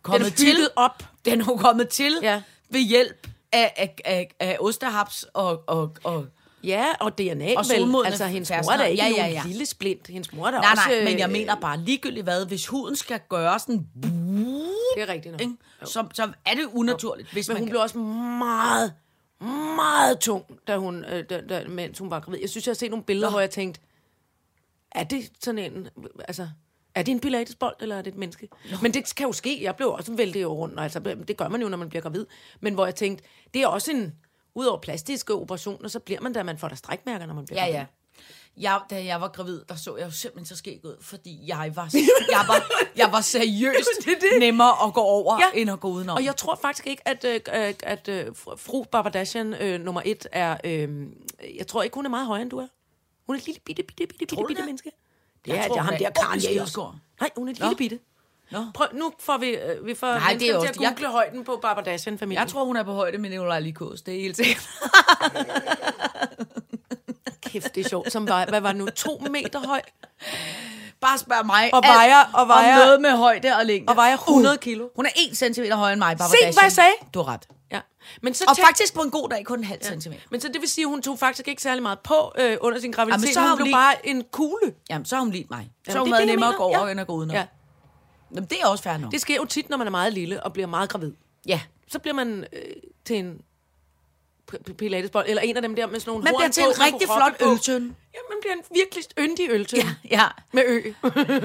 kommet 0.02 0.38
Den 0.38 0.46
er 0.48 0.52
til. 0.54 0.68
op. 0.76 1.02
Den 1.24 1.40
er 1.40 1.44
jo 1.48 1.56
kommet 1.56 1.88
til 1.88 2.18
Ja. 2.22 2.42
ved 2.70 2.80
hjælp 2.80 3.28
af, 3.52 3.72
af, 3.76 3.94
af, 4.04 4.30
af 4.40 4.56
ostehaps 4.60 5.22
og, 5.34 5.62
og, 5.66 5.96
og 6.04 6.26
ja, 6.64 6.84
og 7.00 7.18
DNA 7.18 7.54
Og 7.56 7.64
vel. 7.76 8.06
Altså, 8.06 8.26
hendes 8.26 8.50
mor 8.50 8.72
er 8.72 8.76
da 8.76 8.84
ikke 8.84 9.02
Ja, 9.02 9.08
ja, 9.08 9.16
nogen 9.22 9.32
ja. 9.32 9.42
lille 9.46 9.66
splint. 9.66 10.06
Hendes 10.06 10.32
mor 10.32 10.46
er 10.46 10.50
Nej, 10.50 10.70
også... 10.72 10.82
nej, 10.88 11.04
men 11.04 11.18
jeg 11.18 11.26
øh, 11.28 11.32
mener 11.32 11.54
bare 11.54 11.78
ligegyldigt 11.78 12.24
hvad, 12.24 12.46
hvis 12.46 12.66
huden 12.66 12.96
skal 12.96 13.20
gøre 13.28 13.58
sådan, 13.58 13.86
Det 14.02 15.02
er 15.02 15.08
rigtigt 15.08 15.32
nok. 15.32 15.40
ikke, 15.40 15.54
så, 15.84 16.04
så 16.14 16.28
er 16.46 16.54
det 16.54 16.64
unaturligt. 16.72 17.32
Hvis 17.32 17.48
Men 17.48 17.54
man 17.54 17.60
hun 17.60 17.66
kan- 17.66 17.70
blev 17.72 17.80
også 17.82 17.98
meget, 17.98 18.92
meget 19.76 20.18
tung, 20.18 20.44
da 20.68 20.76
hun, 20.76 21.04
øh, 21.04 21.24
da, 21.30 21.40
da, 21.48 21.64
mens 21.68 21.98
hun 21.98 22.10
var 22.10 22.20
gravid. 22.20 22.38
Jeg 22.40 22.50
synes, 22.50 22.66
jeg 22.66 22.70
har 22.72 22.76
set 22.76 22.90
nogle 22.90 23.04
billeder, 23.04 23.26
Nå. 23.28 23.30
hvor 23.30 23.40
jeg 23.40 23.50
tænkte, 23.50 23.80
er 24.92 25.04
det 25.04 25.30
sådan 25.40 25.58
en... 25.72 25.88
Altså, 26.28 26.48
er 26.94 27.02
det 27.02 27.12
en 27.12 27.20
pilatesbold, 27.20 27.76
eller 27.80 27.96
er 27.96 28.02
det 28.02 28.12
et 28.12 28.18
menneske? 28.18 28.48
Nå. 28.70 28.76
Men 28.82 28.94
det 28.94 29.14
kan 29.14 29.26
jo 29.26 29.32
ske. 29.32 29.62
Jeg 29.62 29.76
blev 29.76 29.88
også 29.92 30.12
væltet 30.12 30.42
jo 30.42 30.52
rundt. 30.54 30.80
Altså, 30.80 30.98
det 31.28 31.36
gør 31.36 31.48
man 31.48 31.62
jo, 31.62 31.68
når 31.68 31.76
man 31.76 31.88
bliver 31.88 32.02
gravid. 32.02 32.26
Men 32.60 32.74
hvor 32.74 32.84
jeg 32.84 32.94
tænkte, 32.94 33.24
det 33.54 33.62
er 33.62 33.66
også 33.66 33.90
en... 33.90 34.14
Udover 34.54 34.80
plastiske 34.80 35.34
operationer, 35.34 35.88
så 35.88 35.98
bliver 36.00 36.20
man 36.20 36.32
da, 36.32 36.42
man 36.42 36.58
får 36.58 36.68
der 36.68 36.76
strækmærker, 36.76 37.26
når 37.26 37.34
man 37.34 37.44
bliver 37.44 37.60
Ja, 37.60 37.64
gravid. 37.66 37.78
ja. 37.78 37.86
Jeg, 38.56 38.80
da 38.90 39.04
jeg 39.04 39.20
var 39.20 39.28
gravid, 39.28 39.60
der 39.68 39.74
så 39.74 39.96
jeg 39.96 40.06
jo 40.06 40.10
simpelthen 40.10 40.46
så 40.46 40.56
skæg 40.56 40.80
ud, 40.84 40.96
fordi 41.02 41.38
jeg 41.46 41.72
var, 41.74 41.88
jeg 42.30 42.44
var, 42.48 42.66
jeg 42.96 43.08
var 43.12 43.20
seriøst 43.20 43.88
Det 43.98 44.06
det. 44.20 44.40
nemmere 44.40 44.86
at 44.86 44.94
gå 44.94 45.00
over, 45.00 45.38
Ja. 45.54 45.60
end 45.60 45.70
at 45.70 45.80
gå 45.80 45.88
udenom. 45.88 46.16
Og 46.16 46.24
jeg 46.24 46.36
tror 46.36 46.54
faktisk 46.62 46.86
ikke, 46.86 47.08
at, 47.08 47.24
øh, 47.24 47.40
øh, 47.54 47.74
at 47.82 48.08
øh, 48.08 48.26
fru- 48.26 48.56
fru 48.56 48.84
Barbadashian 48.84 49.54
øh, 49.54 49.80
nummer 49.80 50.02
et 50.04 50.26
er... 50.32 50.56
Øh, 50.64 51.06
jeg 51.58 51.66
tror 51.66 51.82
ikke, 51.82 51.94
hun 51.94 52.06
er 52.06 52.10
meget 52.10 52.26
højere, 52.26 52.42
end 52.42 52.50
du 52.50 52.58
er. 52.58 52.66
Hun 53.30 53.36
er 53.36 53.40
et 53.40 53.46
lille 53.46 53.60
bitte, 53.64 53.82
bitte, 53.82 54.06
bitte, 54.06 54.26
bitte, 54.26 54.36
bitte 54.36 54.54
det? 54.60 54.64
menneske. 54.66 54.90
Jeg 55.46 55.56
Ja, 55.56 55.62
tror, 55.66 55.74
det 55.74 55.78
er 55.80 55.82
ham 55.84 55.94
er 55.94 55.98
der 55.98 56.26
også. 56.34 56.40
skidestor. 56.46 56.96
Nej, 57.20 57.30
hun 57.36 57.48
er 57.48 57.52
et 57.52 57.58
lille 57.58 57.76
bitte. 57.76 57.98
Nå. 58.50 58.64
Prøv, 58.74 58.86
nu 58.92 59.12
får 59.20 59.38
vi, 59.38 59.48
øh, 59.48 59.86
vi 59.86 59.94
får 59.94 60.06
Nej, 60.06 60.32
det 60.32 60.42
er 60.42 60.46
det 60.46 60.56
også- 60.56 60.72
til 60.72 60.78
at 60.80 60.82
jeg- 60.82 60.94
google 60.96 61.12
højden 61.12 61.44
på 61.44 61.58
Barbadashian-familien. 61.62 62.40
jeg 62.40 62.48
tror, 62.48 62.64
hun 62.64 62.76
er 62.76 62.82
på 62.82 62.92
højde 62.92 63.18
med 63.18 63.30
Nicolai 63.30 63.60
Likos. 63.62 64.02
Det 64.02 64.16
er 64.16 64.20
helt 64.20 64.36
sikkert. 64.36 64.68
kæft, 67.42 67.74
det 67.74 67.84
er 67.84 67.88
sjovt. 67.88 68.12
Som 68.12 68.28
var, 68.28 68.46
hvad 68.46 68.60
var 68.60 68.68
det 68.72 68.76
nu, 68.78 68.86
to 68.86 69.18
meter 69.30 69.66
høj? 69.66 69.80
Bare 71.00 71.18
spørg 71.18 71.46
mig 71.46 71.70
Og 71.74 71.82
vejer- 71.82 72.24
og 72.34 72.48
vejer- 72.48 72.72
om 72.74 72.78
noget 72.86 73.00
med 73.00 73.10
højde 73.16 73.56
og 73.56 73.66
længde. 73.66 73.90
Og 73.90 73.96
vejer 73.96 74.16
100 74.16 74.58
kilo. 74.58 74.88
Hun 74.96 75.06
er 75.06 75.10
1 75.30 75.36
cm 75.36 75.62
højere 75.72 75.92
end 75.92 75.98
mig, 75.98 76.16
Barbara 76.18 76.28
Se, 76.30 76.36
hvad 76.54 76.62
jeg 76.62 76.72
sagde. 76.72 76.92
Du 77.14 77.22
har 77.22 77.32
ret. 77.32 77.48
Ja. 77.72 77.80
Men 78.22 78.34
så 78.34 78.44
Og 78.48 78.56
tænk- 78.56 78.66
faktisk 78.66 78.94
på 78.94 79.00
en 79.00 79.10
god 79.10 79.28
dag 79.28 79.44
kun 79.44 79.58
en 79.58 79.64
halv 79.64 79.82
centimeter. 79.82 80.22
Men 80.30 80.40
så 80.40 80.48
det 80.48 80.60
vil 80.60 80.68
sige, 80.68 80.84
at 80.84 80.88
hun 80.88 81.02
tog 81.02 81.18
faktisk 81.18 81.48
ikke 81.48 81.62
særlig 81.62 81.82
meget 81.82 81.98
på 81.98 82.32
øh, 82.38 82.56
under 82.60 82.80
sin 82.80 82.92
graviditet. 82.92 83.22
Jamen, 83.22 83.34
så 83.34 83.40
har 83.40 83.46
hun 83.48 83.50
hun 83.50 83.56
blev 83.56 83.64
lige- 83.64 83.74
bare 83.74 84.06
en 84.06 84.24
kugle. 84.32 84.72
Jamen, 84.90 85.04
så 85.04 85.14
har 85.16 85.22
hun 85.22 85.30
lige 85.32 85.46
mig. 85.50 85.58
Så 85.58 85.90
Jamen, 85.92 85.96
har 85.96 86.04
hun 86.04 86.12
været 86.12 86.26
nemmere 86.26 86.48
at 86.50 86.56
gå 86.56 86.62
over, 86.62 86.84
Ja. 86.86 86.90
end 86.92 87.00
at 87.00 87.06
gå 87.06 87.12
udenom. 87.12 87.34
Ja. 87.36 87.44
Jamen, 88.34 88.48
det 88.50 88.58
er 88.62 88.66
også 88.66 88.84
fair 88.84 88.96
nok. 88.96 89.12
Det 89.12 89.20
sker 89.20 89.36
jo 89.36 89.44
tit, 89.44 89.70
når 89.70 89.76
man 89.76 89.86
er 89.86 89.90
meget 89.90 90.12
lille 90.12 90.42
og 90.42 90.52
bliver 90.52 90.66
meget 90.66 90.90
gravid. 90.90 91.12
Ja. 91.46 91.60
Så 91.88 91.98
bliver 91.98 92.14
man 92.14 92.44
øh, 92.52 92.60
til 93.04 93.16
en 93.16 93.38
pilatesbold, 94.78 95.26
eller 95.28 95.42
en 95.42 95.56
af 95.56 95.62
dem 95.62 95.76
der 95.76 95.86
med 95.86 96.00
sådan 96.00 96.10
nogle 96.10 96.24
Man 96.24 96.32
horn 96.32 96.40
bliver 96.40 96.50
til 96.50 96.62
en 96.62 96.94
rigtig 96.94 97.08
flot 97.08 97.38
på. 97.38 97.50
øltønde. 97.52 97.94
Ja, 98.14 98.18
man 98.30 98.38
bliver 98.40 98.54
en 98.54 98.62
virkelig 98.74 99.04
yndig 99.18 99.46
øltønde. 99.50 99.96
Ja, 100.10 100.10
ja. 100.20 100.26
Med 100.52 100.62
ø. 100.66 100.92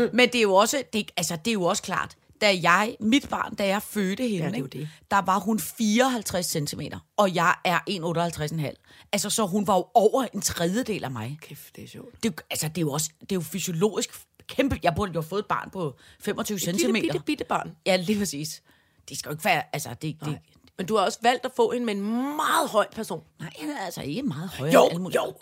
Men 0.18 0.30
det 0.30 0.36
er 0.36 0.42
jo 0.42 0.54
også, 0.56 0.84
det, 0.94 1.12
altså, 1.18 1.36
det 1.36 1.48
er 1.52 1.54
jo 1.54 1.64
også 1.64 1.84
klart, 1.84 2.16
da 2.42 2.58
jeg, 2.64 2.96
mit 3.00 3.30
barn, 3.30 3.56
da 3.56 3.68
jeg 3.68 3.82
fødte 3.82 4.24
hende, 4.28 4.46
Ja, 4.46 4.50
det 4.50 4.56
ikke, 4.56 4.68
det. 4.68 4.90
der 5.12 5.22
var 5.22 5.40
hun 5.40 5.60
54 5.60 6.46
cm, 6.46 6.82
og 7.18 7.36
jeg 7.36 7.56
er 7.64 7.80
1,58,5. 7.90 9.08
Altså, 9.12 9.30
så 9.30 9.46
hun 9.46 9.68
var 9.68 9.76
jo 9.76 9.88
over 9.94 10.26
en 10.34 10.42
tredjedel 10.42 11.04
af 11.04 11.12
mig. 11.12 11.38
Kæft, 11.42 11.76
det 11.76 11.84
er 11.84 11.88
sjovt. 11.88 12.24
Det, 12.24 12.30
jo- 12.30 12.44
altså, 12.52 12.68
det 12.68 12.78
er 12.78 12.82
jo 12.82 12.92
også, 12.92 13.10
det 13.22 13.32
er 13.32 13.36
jo 13.36 13.42
fysiologisk 13.42 14.10
kæmpe. 14.48 14.80
Jeg 14.84 14.94
burde 14.96 15.12
jo 15.16 15.22
have 15.22 15.30
fået 15.30 15.40
et 15.40 15.46
barn 15.46 15.70
på 15.70 15.96
25 16.20 16.60
cm. 16.60 16.70
Lille 16.72 16.94
bitte, 17.02 17.20
bitte 17.20 17.44
barn. 17.44 17.76
Ja, 17.86 17.96
lige 17.96 18.20
præcis. 18.20 18.62
Det 19.10 19.18
skal 19.18 19.30
jo 19.30 19.34
ikke 19.34 19.46
være, 19.46 19.64
altså, 19.74 19.90
det, 20.02 20.18
det, 20.26 20.38
Men 20.78 20.88
du 20.88 20.96
har 20.98 21.06
også 21.06 21.20
valgt 21.22 21.46
at 21.46 21.52
få 21.56 21.72
en 21.72 21.86
med 21.86 21.96
en 21.96 22.02
meget 22.36 22.70
høj 22.70 22.88
person. 22.92 23.24
nej, 23.40 23.50
han 23.60 23.70
er 23.70 23.86
altså 23.86 24.02
ikke 24.02 24.22
meget 24.24 24.50
højere. 24.50 24.74
Jo, 24.74 25.10
jo. 25.16 25.34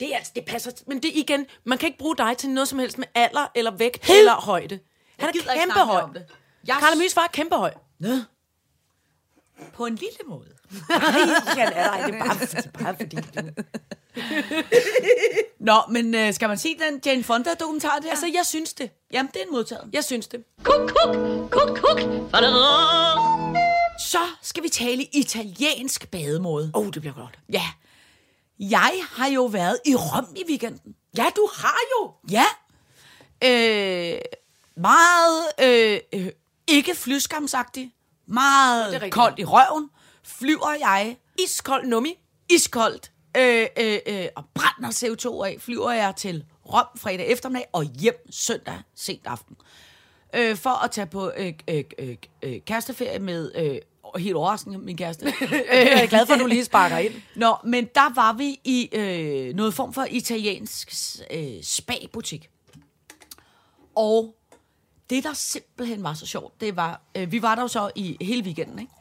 Det, 0.00 0.12
er, 0.12 0.16
altså, 0.16 0.32
det 0.34 0.44
passer. 0.44 0.70
Men 0.86 1.02
det 1.02 1.10
igen, 1.14 1.46
man 1.64 1.78
kan 1.78 1.86
ikke 1.86 1.98
bruge 1.98 2.16
dig 2.16 2.36
til 2.38 2.50
noget 2.50 2.68
som 2.68 2.78
helst 2.78 2.98
med 2.98 3.06
alder, 3.14 3.46
eller 3.54 3.70
vægt, 3.70 4.10
eller 4.10 4.34
højde. 4.34 4.78
Han 5.18 5.28
er 5.28 5.32
kæmpe 5.32 5.78
høj. 5.78 6.02
Jeg- 6.66 6.76
Karla 6.80 6.96
Mys 7.04 7.14
far 7.14 7.22
er 7.24 7.26
kæmpe 7.32 7.56
høj. 7.56 7.74
Nå. 7.98 8.08
På 9.74 9.86
en 9.86 9.94
lille 9.94 10.18
måde. 10.26 10.48
Nej, 10.88 10.98
han 10.98 11.72
er 11.72 11.96
der. 11.96 12.06
Det 12.06 12.14
er 12.14 12.24
bare, 12.24 12.38
det 12.38 12.66
er 12.66 12.70
bare 12.84 12.96
fordi, 12.96 13.16
du... 13.16 13.62
Nå, 15.70 15.74
men 15.90 16.14
øh, 16.14 16.34
skal 16.34 16.48
man 16.48 16.58
se 16.58 16.76
den 16.78 17.00
Jane 17.06 17.24
Fonda-dokumentar 17.24 17.98
der? 18.02 18.10
Altså, 18.10 18.26
jeg 18.26 18.46
synes 18.46 18.72
det. 18.74 18.90
Jamen, 19.12 19.30
det 19.34 19.40
er 19.42 19.46
en 19.46 19.52
modtaget. 19.52 19.90
Jeg 19.92 20.04
synes 20.04 20.26
det. 20.28 20.44
Kuk, 20.62 20.80
kuk, 20.88 21.16
kuk, 21.50 21.78
kuk. 21.78 22.00
Så 23.98 24.18
skal 24.42 24.62
vi 24.62 24.68
tale 24.68 25.04
italiensk 25.04 26.10
bademåde. 26.10 26.70
Åh, 26.74 26.86
oh, 26.86 26.92
det 26.92 27.02
bliver 27.02 27.14
godt. 27.14 27.38
Ja. 27.52 27.62
Jeg 28.58 28.92
har 29.10 29.26
jo 29.26 29.44
været 29.44 29.78
i 29.86 29.94
Rom 29.94 30.26
i 30.36 30.42
weekenden. 30.48 30.94
Ja, 31.16 31.26
du 31.36 31.48
har 31.54 31.78
jo. 31.92 32.12
Ja. 32.30 32.44
Øh, 33.44 34.20
meget 34.76 35.44
øh, 35.62 36.00
øh, 36.12 36.28
ikke 36.68 36.94
flyskamsagtig. 36.94 37.92
Meget 38.26 39.12
koldt 39.12 39.38
i 39.38 39.44
røven. 39.44 39.90
Flyver 40.24 40.72
jeg 40.80 41.16
Iskold 41.38 41.86
nummi. 41.86 42.14
iskoldt 42.48 43.12
øh, 43.36 43.66
øh, 43.78 43.98
øh, 44.06 44.26
og 44.36 44.44
brænder 44.54 44.90
CO2 44.90 45.44
af, 45.44 45.56
flyver 45.60 45.90
jeg 45.90 46.16
til 46.16 46.44
Rom 46.72 46.86
fredag 46.96 47.26
eftermiddag 47.26 47.68
og 47.72 47.84
hjem 47.84 48.26
søndag 48.30 48.78
sent 48.96 49.26
aften. 49.26 49.56
Øh, 50.34 50.56
for 50.56 50.84
at 50.84 50.90
tage 50.90 51.06
på 51.06 51.32
øh, 51.36 51.52
øh, 51.68 51.84
øh, 51.98 52.16
øh, 52.42 52.60
kæresteferie 52.66 53.18
med, 53.18 53.52
øh, 53.54 53.78
helt 54.16 54.36
overraskende, 54.36 54.78
min 54.78 54.96
kæreste. 54.96 55.24
Jeg 55.50 56.02
er 56.02 56.06
glad 56.06 56.26
for, 56.26 56.34
at 56.34 56.40
du 56.40 56.46
lige 56.46 56.64
sparker 56.64 56.98
ind. 56.98 57.12
Nå, 57.36 57.56
men 57.64 57.88
der 57.94 58.14
var 58.14 58.32
vi 58.32 58.60
i 58.64 58.88
øh, 58.92 59.54
noget 59.54 59.74
form 59.74 59.92
for 59.92 60.06
italiensk 60.10 60.92
øh, 61.30 61.62
spa-butik. 61.62 62.50
Og 63.94 64.36
det, 65.10 65.24
der 65.24 65.32
simpelthen 65.32 66.02
var 66.02 66.14
så 66.14 66.26
sjovt, 66.26 66.60
det 66.60 66.76
var, 66.76 67.00
øh, 67.14 67.32
vi 67.32 67.42
var 67.42 67.54
der 67.54 67.62
jo 67.62 67.68
så 67.68 67.90
i 67.94 68.16
hele 68.20 68.42
weekenden, 68.42 68.78
ikke? 68.78 68.92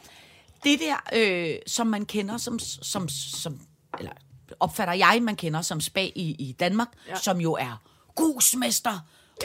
Det 0.63 0.79
der, 0.79 0.95
øh, 1.13 1.55
som 1.67 1.87
man 1.87 2.05
kender 2.05 2.37
som, 2.37 2.59
som, 2.59 3.09
som, 3.09 3.59
eller 3.99 4.11
opfatter 4.59 4.93
jeg, 4.93 5.19
man 5.21 5.35
kender 5.35 5.61
som 5.61 5.81
spa 5.81 6.01
i, 6.01 6.35
i 6.39 6.55
Danmark, 6.59 6.87
ja. 7.07 7.15
som 7.15 7.41
jo 7.41 7.53
er 7.53 7.81
gusmester, 8.15 8.99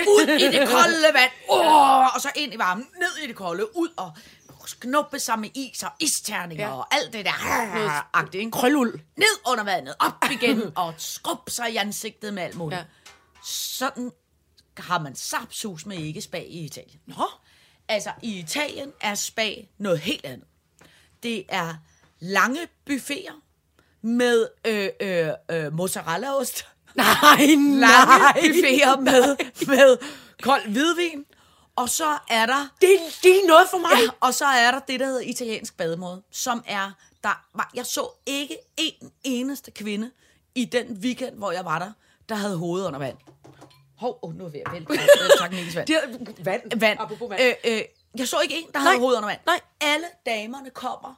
ud 0.08 0.28
i 0.28 0.58
det 0.58 0.68
kolde 0.68 1.14
vand, 1.14 1.30
oh, 1.48 2.14
og 2.14 2.20
så 2.20 2.28
ind 2.34 2.54
i 2.54 2.58
varmen, 2.58 2.88
ned 2.98 3.24
i 3.24 3.26
det 3.26 3.36
kolde, 3.36 3.76
ud 3.76 3.88
og 3.96 4.12
knuppe 4.80 5.18
sig 5.18 5.38
med 5.38 5.50
is 5.54 5.82
og 5.82 5.90
isterninger 6.00 6.66
Ja. 6.66 6.72
og 6.76 6.94
alt 6.94 7.12
det 7.12 7.24
der, 7.24 8.16
agtigt, 8.16 8.34
ikke? 8.40 8.50
Krøluld. 8.50 9.00
ned 9.16 9.40
under 9.46 9.64
vandet, 9.64 9.94
op 9.98 10.30
igen, 10.30 10.62
og 10.76 10.94
skrub 10.98 11.50
sig 11.50 11.72
i 11.72 11.76
ansigtet 11.76 12.34
med 12.34 12.42
alt 12.42 12.56
muligt. 12.56 12.78
Ja. 12.78 12.84
Ja. 12.84 13.10
Sådan 13.44 14.12
har 14.78 14.98
man 14.98 15.14
sapsus 15.14 15.86
med 15.86 15.96
ikke 15.98 16.20
spa 16.20 16.38
i 16.38 16.58
Italien. 16.64 17.00
Nå. 17.06 17.28
Altså, 17.88 18.10
i 18.22 18.38
Italien 18.38 18.92
er 19.00 19.14
spa 19.14 19.50
noget 19.78 19.98
helt 19.98 20.24
andet. 20.24 20.48
Det 21.22 21.44
er 21.48 21.74
lange 22.20 22.68
buffeter 22.86 23.32
med 24.02 24.48
øh, 24.66 24.88
øh, 25.00 25.28
øh, 25.50 25.72
mozzarellaost. 25.72 26.66
Nej, 26.96 27.46
Lange 27.46 27.80
nej. 27.80 28.32
buffeter 28.34 29.00
med, 29.00 29.36
med 29.66 29.98
kold 30.42 30.62
hvidvin. 30.68 31.24
Og 31.76 31.88
så 31.88 32.18
er 32.30 32.46
der 32.46 32.68
Det, 32.80 32.88
det 33.22 33.30
er 33.30 33.46
noget 33.46 33.68
for 33.70 33.78
mig. 33.78 33.90
Ja, 34.02 34.08
og 34.20 34.34
så 34.34 34.44
er 34.44 34.70
der 34.70 34.78
det, 34.78 35.00
der 35.00 35.06
hedder 35.06 35.20
italiensk 35.20 35.76
bademåde, 35.76 36.22
som 36.32 36.64
er, 36.66 36.90
der 37.24 37.44
var, 37.54 37.70
jeg 37.74 37.86
så 37.86 38.08
ikke 38.26 38.56
en 38.76 39.10
eneste 39.24 39.70
kvinde 39.70 40.10
i 40.54 40.64
den 40.64 40.98
weekend, 41.00 41.36
hvor 41.36 41.52
jeg 41.52 41.64
var 41.64 41.78
der, 41.78 41.92
der 42.28 42.34
havde 42.34 42.56
hovedet 42.56 42.86
under 42.86 42.98
vand. 42.98 43.16
Hov, 43.98 44.18
oh, 44.22 44.34
nu 44.38 44.44
er 44.44 44.48
jeg 44.48 44.52
ved 44.52 44.60
at 44.66 44.72
vælte. 44.72 45.02
Tak, 45.40 45.50
Niels 45.52 45.76
Vand. 45.76 45.88
Vand. 46.44 46.80
vand. 46.80 46.98
Vand. 47.28 47.40
Øh, 47.40 47.72
øh, 47.72 47.82
jeg 48.18 48.28
så 48.28 48.40
ikke 48.40 48.54
en, 48.58 48.66
der 48.74 48.78
havde 48.80 48.98
hovedet 48.98 49.16
under 49.16 49.28
vand. 49.28 49.40
nej. 49.46 49.60
Alle 49.80 50.06
damerne 50.26 50.70
kommer 50.70 51.14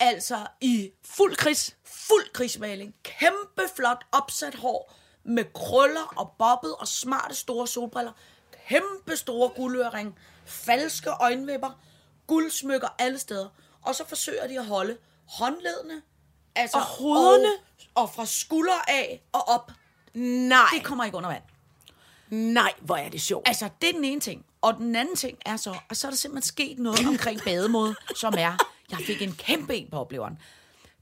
altså 0.00 0.46
i 0.60 0.90
Fuld 1.04 1.36
kris. 1.36 1.76
fuld 1.84 2.32
krigsmaling, 2.32 2.94
kæmpe 3.02 3.62
flot 3.76 4.04
opsat 4.12 4.54
hår, 4.54 4.94
med 5.24 5.44
krøller 5.54 6.14
og 6.16 6.34
bobbet 6.38 6.74
og 6.76 6.88
smarte 6.88 7.34
store 7.34 7.66
solbriller, 7.66 8.12
kæmpe 8.68 9.16
store 9.16 9.48
guldøring, 9.48 10.18
falske 10.46 11.10
øjenvipper, 11.10 11.70
guldsmykker 12.26 12.88
alle 12.98 13.18
steder. 13.18 13.48
Og 13.82 13.94
så 13.94 14.04
forsøger 14.08 14.46
de 14.46 14.58
at 14.58 14.66
holde 14.66 14.96
håndledene, 15.28 16.02
altså 16.54 16.76
Og 16.76 16.84
hovederne? 16.84 17.48
og, 17.94 18.02
og 18.02 18.10
fra 18.14 18.26
skulder 18.26 18.84
af 18.88 19.22
og 19.32 19.48
op. 19.48 19.72
Nej. 20.14 20.66
Det 20.74 20.84
kommer 20.84 21.04
ikke 21.04 21.16
under 21.16 21.30
vand. 21.30 21.42
Nej, 22.30 22.72
hvor 22.80 22.96
er 22.96 23.08
det 23.08 23.20
sjovt. 23.22 23.48
Altså, 23.48 23.68
det 23.82 23.88
er 23.88 23.92
den 23.92 24.04
ene 24.04 24.20
ting. 24.20 24.44
Og 24.62 24.74
den 24.74 24.96
anden 24.96 25.16
ting 25.16 25.38
er 25.46 25.56
så, 25.56 25.74
at 25.90 25.96
så 25.96 26.06
er 26.06 26.10
der 26.10 26.16
simpelthen 26.16 26.48
sket 26.48 26.78
noget 26.78 27.06
omkring 27.06 27.40
bademåde, 27.44 27.94
som 28.16 28.34
er, 28.38 28.56
jeg 28.90 28.98
fik 29.06 29.22
en 29.22 29.32
kæmpe 29.32 29.74
en 29.76 29.90
på 29.90 29.96
opleveren. 29.98 30.38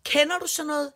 Kender 0.05 0.39
du 0.39 0.47
sådan 0.47 0.67
noget, 0.67 0.93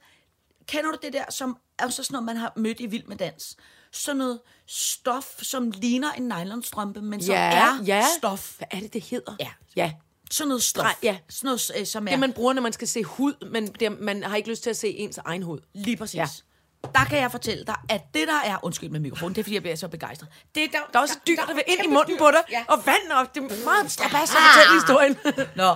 kender 0.68 0.90
du 0.90 0.96
det 1.02 1.12
der, 1.12 1.24
som 1.30 1.56
er 1.78 1.88
så 1.88 2.02
sådan 2.02 2.12
noget, 2.14 2.24
man 2.24 2.36
har 2.36 2.52
mødt 2.56 2.80
i 2.80 2.86
Vild 2.86 3.04
med 3.04 3.16
Dans? 3.16 3.56
Sådan 3.92 4.16
noget 4.18 4.40
stof, 4.66 5.24
som 5.42 5.70
ligner 5.70 6.12
en 6.12 6.28
nylonstrømpe, 6.28 7.00
men 7.02 7.22
som 7.22 7.34
er 7.38 7.78
ja. 7.86 8.04
stof. 8.18 8.56
Hvad 8.58 8.68
er 8.70 8.80
det, 8.80 8.92
det 8.92 9.02
hedder? 9.02 9.36
Ja. 9.40 9.48
Ja. 9.76 9.92
Sådan 10.30 10.48
noget 10.48 10.62
stof. 10.62 10.82
Nej, 10.84 10.94
ja. 11.02 11.18
Sådan 11.30 11.46
noget, 11.48 11.70
øh, 11.78 11.86
som 11.86 12.06
er 12.06 12.10
Det, 12.10 12.18
man 12.20 12.32
bruger, 12.32 12.52
når 12.52 12.62
man 12.62 12.72
skal 12.72 12.88
se 12.88 13.04
hud, 13.04 13.46
men 13.50 13.66
det, 13.66 14.00
man 14.00 14.22
har 14.22 14.36
ikke 14.36 14.48
lyst 14.48 14.62
til 14.62 14.70
at 14.70 14.76
se 14.76 14.88
ens 14.88 15.18
egen 15.18 15.42
hud. 15.42 15.58
lige 15.74 15.96
præcis. 15.96 16.14
Ja. 16.14 16.20
Ja. 16.84 16.88
Der 16.94 17.04
kan 17.04 17.18
jeg 17.18 17.30
fortælle 17.30 17.64
dig, 17.64 17.74
at 17.88 18.14
det 18.14 18.28
der 18.28 18.40
er... 18.44 18.58
Undskyld 18.62 18.90
med 18.90 19.00
mikrofonen, 19.00 19.34
det 19.34 19.40
er 19.40 19.44
fordi, 19.44 19.54
jeg 19.54 19.62
bliver 19.62 19.76
så 19.76 19.88
begejstret. 19.88 20.28
Det, 20.54 20.72
der, 20.72 20.78
Der 20.92 20.98
er 20.98 21.02
også 21.02 21.18
dyr, 21.26 21.36
der 21.36 21.54
vil 21.54 21.62
ind 21.66 21.84
i 21.84 21.86
munden 21.86 22.14
dyr. 22.14 22.18
på 22.18 22.30
dig, 22.30 22.42
Ja. 22.50 22.64
og 22.68 22.86
vand, 22.86 23.12
og 23.12 23.34
det 23.34 23.42
er 23.42 23.64
meget 23.64 23.90
strabas 23.90 24.30
at 24.30 24.36
Ah. 24.36 24.42
fortælle 24.42 24.74
historien. 24.80 25.16
Nå, 25.56 25.74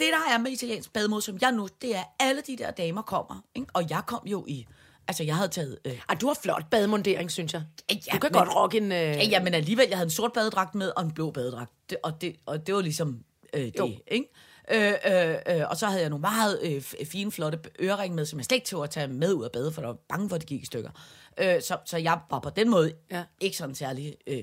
det 0.00 0.08
der 0.12 0.34
er 0.34 0.38
med 0.38 0.50
italiensk 0.50 0.92
bademode, 0.92 1.22
som 1.22 1.38
jeg 1.40 1.52
nu, 1.52 1.68
det 1.82 1.96
er, 1.96 2.02
alle 2.20 2.42
de 2.46 2.56
der 2.56 2.70
damer 2.70 3.02
kommer. 3.02 3.44
Ikke? 3.54 3.66
Og 3.74 3.90
jeg 3.90 4.02
kom 4.06 4.22
jo 4.26 4.44
i... 4.48 4.66
Altså, 5.08 5.24
jeg 5.24 5.36
havde 5.36 5.48
taget... 5.48 5.78
Øh, 5.84 6.00
Ej, 6.08 6.14
du 6.14 6.26
har 6.26 6.34
flot 6.42 6.70
bademundering, 6.70 7.30
synes 7.30 7.52
jeg. 7.52 7.62
Ja, 7.90 7.94
du 8.12 8.18
kan 8.18 8.30
men- 8.32 8.38
godt 8.38 8.56
rocke 8.56 8.76
en... 8.78 8.92
Øh... 8.92 8.98
ja, 8.98 9.24
ja, 9.24 9.42
men 9.42 9.54
alligevel, 9.54 9.86
jeg 9.88 9.98
havde 9.98 10.06
en 10.06 10.10
sort 10.10 10.32
badedragt 10.32 10.74
med, 10.74 10.92
og 10.96 11.02
en 11.02 11.10
blå 11.10 11.30
badedragt. 11.30 11.72
Det, 11.90 11.98
og, 12.02 12.20
det, 12.20 12.36
og 12.46 12.66
det 12.66 12.74
var 12.74 12.80
ligesom 12.80 13.24
øh, 13.54 13.60
det, 13.62 13.78
Jo. 13.78 13.90
ikke? 14.06 14.26
Øh, 14.72 14.92
øh, 15.06 15.36
øh, 15.48 15.62
og 15.70 15.76
så 15.76 15.86
havde 15.86 16.00
jeg 16.00 16.10
nogle 16.10 16.20
meget 16.20 16.60
øh, 16.62 16.82
fine, 17.06 17.32
flotte 17.32 17.58
øreringe 17.80 18.16
med, 18.16 18.26
som 18.26 18.38
jeg 18.38 18.44
slet 18.44 18.56
ikke 18.56 18.66
tog 18.66 18.84
at 18.84 18.90
tage 18.90 19.08
med 19.08 19.32
ud 19.34 19.44
af 19.44 19.50
bade, 19.52 19.72
for 19.72 19.80
jeg 19.80 19.88
var 19.88 19.96
bange 20.08 20.28
for, 20.28 20.36
at 20.36 20.40
det 20.40 20.48
gik 20.48 20.62
i 20.62 20.66
stykker. 20.66 20.90
Øh, 21.38 21.62
så, 21.62 21.76
så 21.84 21.96
jeg 21.96 22.20
var 22.30 22.38
på 22.38 22.50
den 22.50 22.70
måde 22.70 22.92
ja. 23.10 23.24
ikke 23.40 23.56
sådan 23.56 23.74
særlig... 23.74 24.14
Øh, 24.26 24.42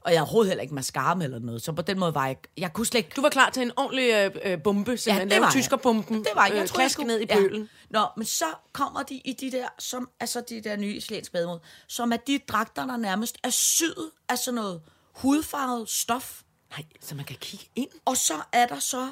og 0.00 0.10
jeg 0.10 0.18
havde 0.18 0.24
overhovedet 0.26 0.50
heller 0.50 0.62
ikke 0.62 0.74
mascara 0.74 1.24
eller 1.24 1.38
noget, 1.38 1.62
så 1.62 1.72
på 1.72 1.82
den 1.82 1.98
måde 1.98 2.14
var 2.14 2.26
jeg... 2.26 2.36
Jeg 2.56 2.72
kunne 2.72 2.86
slet 2.86 2.98
ikke... 2.98 3.10
Du 3.16 3.20
var 3.22 3.28
klar 3.28 3.50
til 3.50 3.62
en 3.62 3.72
ordentlig 3.76 4.10
øh, 4.14 4.52
øh, 4.52 4.62
bombe, 4.62 4.96
simpelthen. 4.96 5.30
det 5.30 5.40
var 5.40 5.46
jeg. 5.46 5.52
tyskerbomben. 5.52 6.18
Det 6.18 6.28
var 6.34 6.46
jeg. 6.46 6.54
jeg 6.54 6.62
øh, 6.62 6.68
tror, 6.68 6.80
jeg 6.80 6.90
skulle- 6.90 7.06
ned 7.06 7.20
i 7.20 7.26
ja. 7.28 7.34
pølen. 7.34 7.68
Nå, 7.90 8.06
men 8.16 8.26
så 8.26 8.44
kommer 8.72 9.02
de 9.02 9.14
i 9.14 9.32
de 9.32 9.50
der, 9.50 9.68
som, 9.78 10.10
altså 10.20 10.40
de 10.48 10.60
der 10.60 10.76
nye 10.76 10.94
italienske 10.94 11.32
bademod, 11.32 11.58
som 11.86 12.12
er 12.12 12.16
de 12.16 12.38
dragter, 12.48 12.86
der 12.86 12.96
nærmest 12.96 13.38
er 13.44 13.50
syet 13.50 14.10
af 14.28 14.38
sådan 14.38 14.54
noget 14.54 14.80
hudfarvet 15.14 15.88
stof. 15.88 16.40
Nej, 16.70 16.84
så 17.00 17.14
man 17.14 17.24
kan 17.24 17.36
kigge 17.40 17.66
ind. 17.76 17.88
Og 18.04 18.16
så 18.16 18.34
er 18.52 18.66
der 18.66 18.78
så 18.78 19.10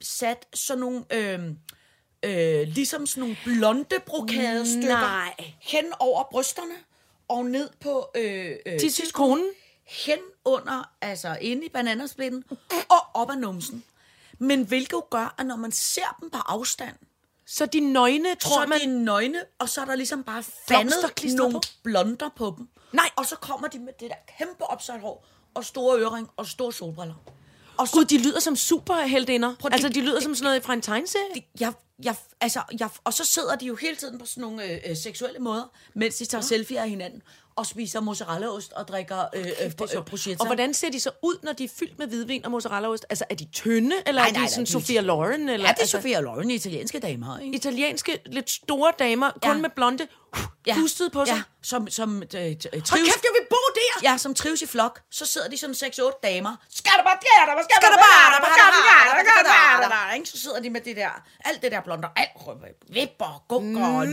sat 0.00 0.46
sådan 0.54 0.80
nogle, 0.80 1.04
øh, 1.12 1.40
øh, 2.22 2.68
ligesom 2.68 3.06
sådan 3.06 3.20
nogle 3.20 3.36
blonde 3.44 3.96
brokadestykker 4.06 4.88
Nej. 5.00 5.34
hen 5.60 5.84
over 6.00 6.24
brysterne 6.30 6.74
og 7.28 7.44
ned 7.44 7.68
på 7.80 8.10
øh, 8.16 8.50
øh, 8.66 8.80
Tissis 8.80 9.12
konen. 9.12 9.44
Hen 9.84 10.18
under, 10.44 10.90
altså 11.00 11.38
inde 11.40 11.66
i 11.66 11.68
bananasplitten, 11.68 12.44
og 12.70 13.06
op 13.14 13.30
ad 13.30 13.36
numsen. 13.36 13.84
Men 14.38 14.62
hvilket 14.62 14.92
jo 14.92 15.04
gør, 15.10 15.34
at 15.38 15.46
når 15.46 15.56
man 15.56 15.72
ser 15.72 16.16
dem 16.20 16.30
på 16.30 16.38
afstand, 16.38 16.96
Så 17.46 17.66
de 17.66 17.80
nøgne, 17.80 18.34
tror 18.34 18.62
så 18.62 18.68
man... 18.68 18.80
de 18.80 19.04
nøgne, 19.04 19.44
og 19.58 19.68
så 19.68 19.80
er 19.80 19.84
der 19.84 19.94
ligesom 19.94 20.24
bare 20.24 20.42
fandet 20.68 20.94
nogle 21.36 21.52
på? 21.52 21.60
blonder 21.82 22.28
på 22.36 22.54
dem. 22.58 22.68
Nej. 22.92 23.10
Og 23.16 23.26
så 23.26 23.36
kommer 23.36 23.68
de 23.68 23.78
med 23.78 23.92
det 24.00 24.10
der 24.10 24.16
kæmpe 24.38 24.64
opsat 24.64 25.00
hår, 25.00 25.26
og 25.54 25.64
store 25.64 26.00
øring, 26.00 26.30
og 26.36 26.46
store 26.46 26.72
solbriller. 26.72 27.14
Og 27.82 27.88
så, 27.88 27.94
Gud, 27.94 28.04
de 28.04 28.18
lyder 28.18 28.40
som 28.40 28.56
superheldinder. 28.56 29.54
Prøv, 29.60 29.68
Altså, 29.72 29.88
de- 29.88 29.94
de 29.94 30.00
lyder 30.00 30.20
som 30.20 30.34
sådan 30.34 30.44
noget 30.44 30.62
fra 30.62 30.72
en 30.72 30.82
tegneserie. 30.82 31.24
jeg, 31.60 31.72
jeg, 32.04 32.14
altså, 32.40 32.62
jeg, 32.80 32.88
og 33.04 33.14
så 33.14 33.24
sidder 33.24 33.56
de 33.56 33.66
jo 33.66 33.74
hele 33.76 33.96
tiden 33.96 34.18
på 34.18 34.26
sådan 34.26 34.40
nogle 34.40 34.64
øh, 34.64 34.78
øh, 34.90 34.96
seksuelle 34.96 35.38
måder, 35.38 35.64
mens 35.94 36.16
de 36.16 36.24
tager 36.24 36.42
selfie 36.42 36.80
af 36.80 36.88
hinanden, 36.90 37.22
og 37.56 37.66
spiser 37.66 38.00
mozzarellaost 38.00 38.72
og 38.72 38.88
drikker 38.88 39.24
øh, 39.34 39.46
øh, 39.46 39.72
øh, 39.96 40.02
prosciutto. 40.04 40.40
Og 40.42 40.46
hvordan 40.46 40.74
ser 40.74 40.90
de 40.90 41.00
så 41.00 41.10
ud, 41.22 41.34
når 41.42 41.52
de 41.52 41.64
er 41.64 41.68
fyldt 41.78 41.98
med 41.98 42.06
hvidvin 42.06 42.44
og 42.44 42.50
mozzarellaost? 42.50 43.06
Altså, 43.10 43.24
er 43.30 43.34
de 43.34 43.44
tynde, 43.44 43.96
eller 44.06 44.22
Nej, 44.22 44.28
er 44.28 44.32
de 44.32 44.38
nej, 44.38 44.48
sådan 44.48 44.60
nej, 44.60 44.64
de- 44.64 44.70
Sofia 44.72 45.00
Loren? 45.00 45.40
Eller, 45.48 45.52
Ja, 45.52 45.72
det 45.72 45.78
er 45.78 45.80
altså, 45.80 45.96
Sofia 45.98 46.20
Loren, 46.20 46.50
italienske 46.50 46.98
damer, 46.98 47.38
ikke? 47.38 47.56
Italienske, 47.56 48.18
lidt 48.26 48.50
store 48.50 48.92
damer, 48.98 49.30
kun 49.30 49.40
Ja. 49.52 49.58
med 49.58 49.70
blonde, 49.76 50.06
ja. 50.66 50.74
pustet 50.74 51.12
på 51.12 51.24
sig. 51.24 51.34
Ja, 51.34 51.42
som, 51.62 51.88
som 51.90 52.22
øh, 52.22 52.26
øh, 52.30 52.32
trives, 52.32 52.90
Hold 52.90 53.00
kæft, 53.04 53.22
jeg 53.22 53.32
vil 53.40 53.46
bo 53.50 53.56
der! 53.78 54.10
ja, 54.10 54.16
som 54.16 54.34
trives 54.34 54.62
i 54.62 54.66
flok. 54.66 55.00
Så 55.10 55.26
sidder 55.26 55.48
de 55.48 55.56
sådan 55.56 55.74
6-8 55.74 56.20
damer. 56.22 56.56
Skal 56.70 56.92
der 56.98 57.04
bare 57.08 57.18
der, 57.26 57.40
der 57.48 57.62
skal 57.68 57.78
der 57.82 57.98
bare, 58.06 58.28
der? 60.18 60.24
Så 60.24 60.38
sidder 60.38 60.60
de 60.60 60.70
med 60.70 60.80
det 60.80 60.96
der, 60.96 61.10
alt 61.44 61.62
det 61.62 61.72
der 61.72 61.80
blonder, 61.80 62.08
alt 62.16 62.30
vipper, 62.88 63.44
gukker 63.48 63.86
og 63.86 64.06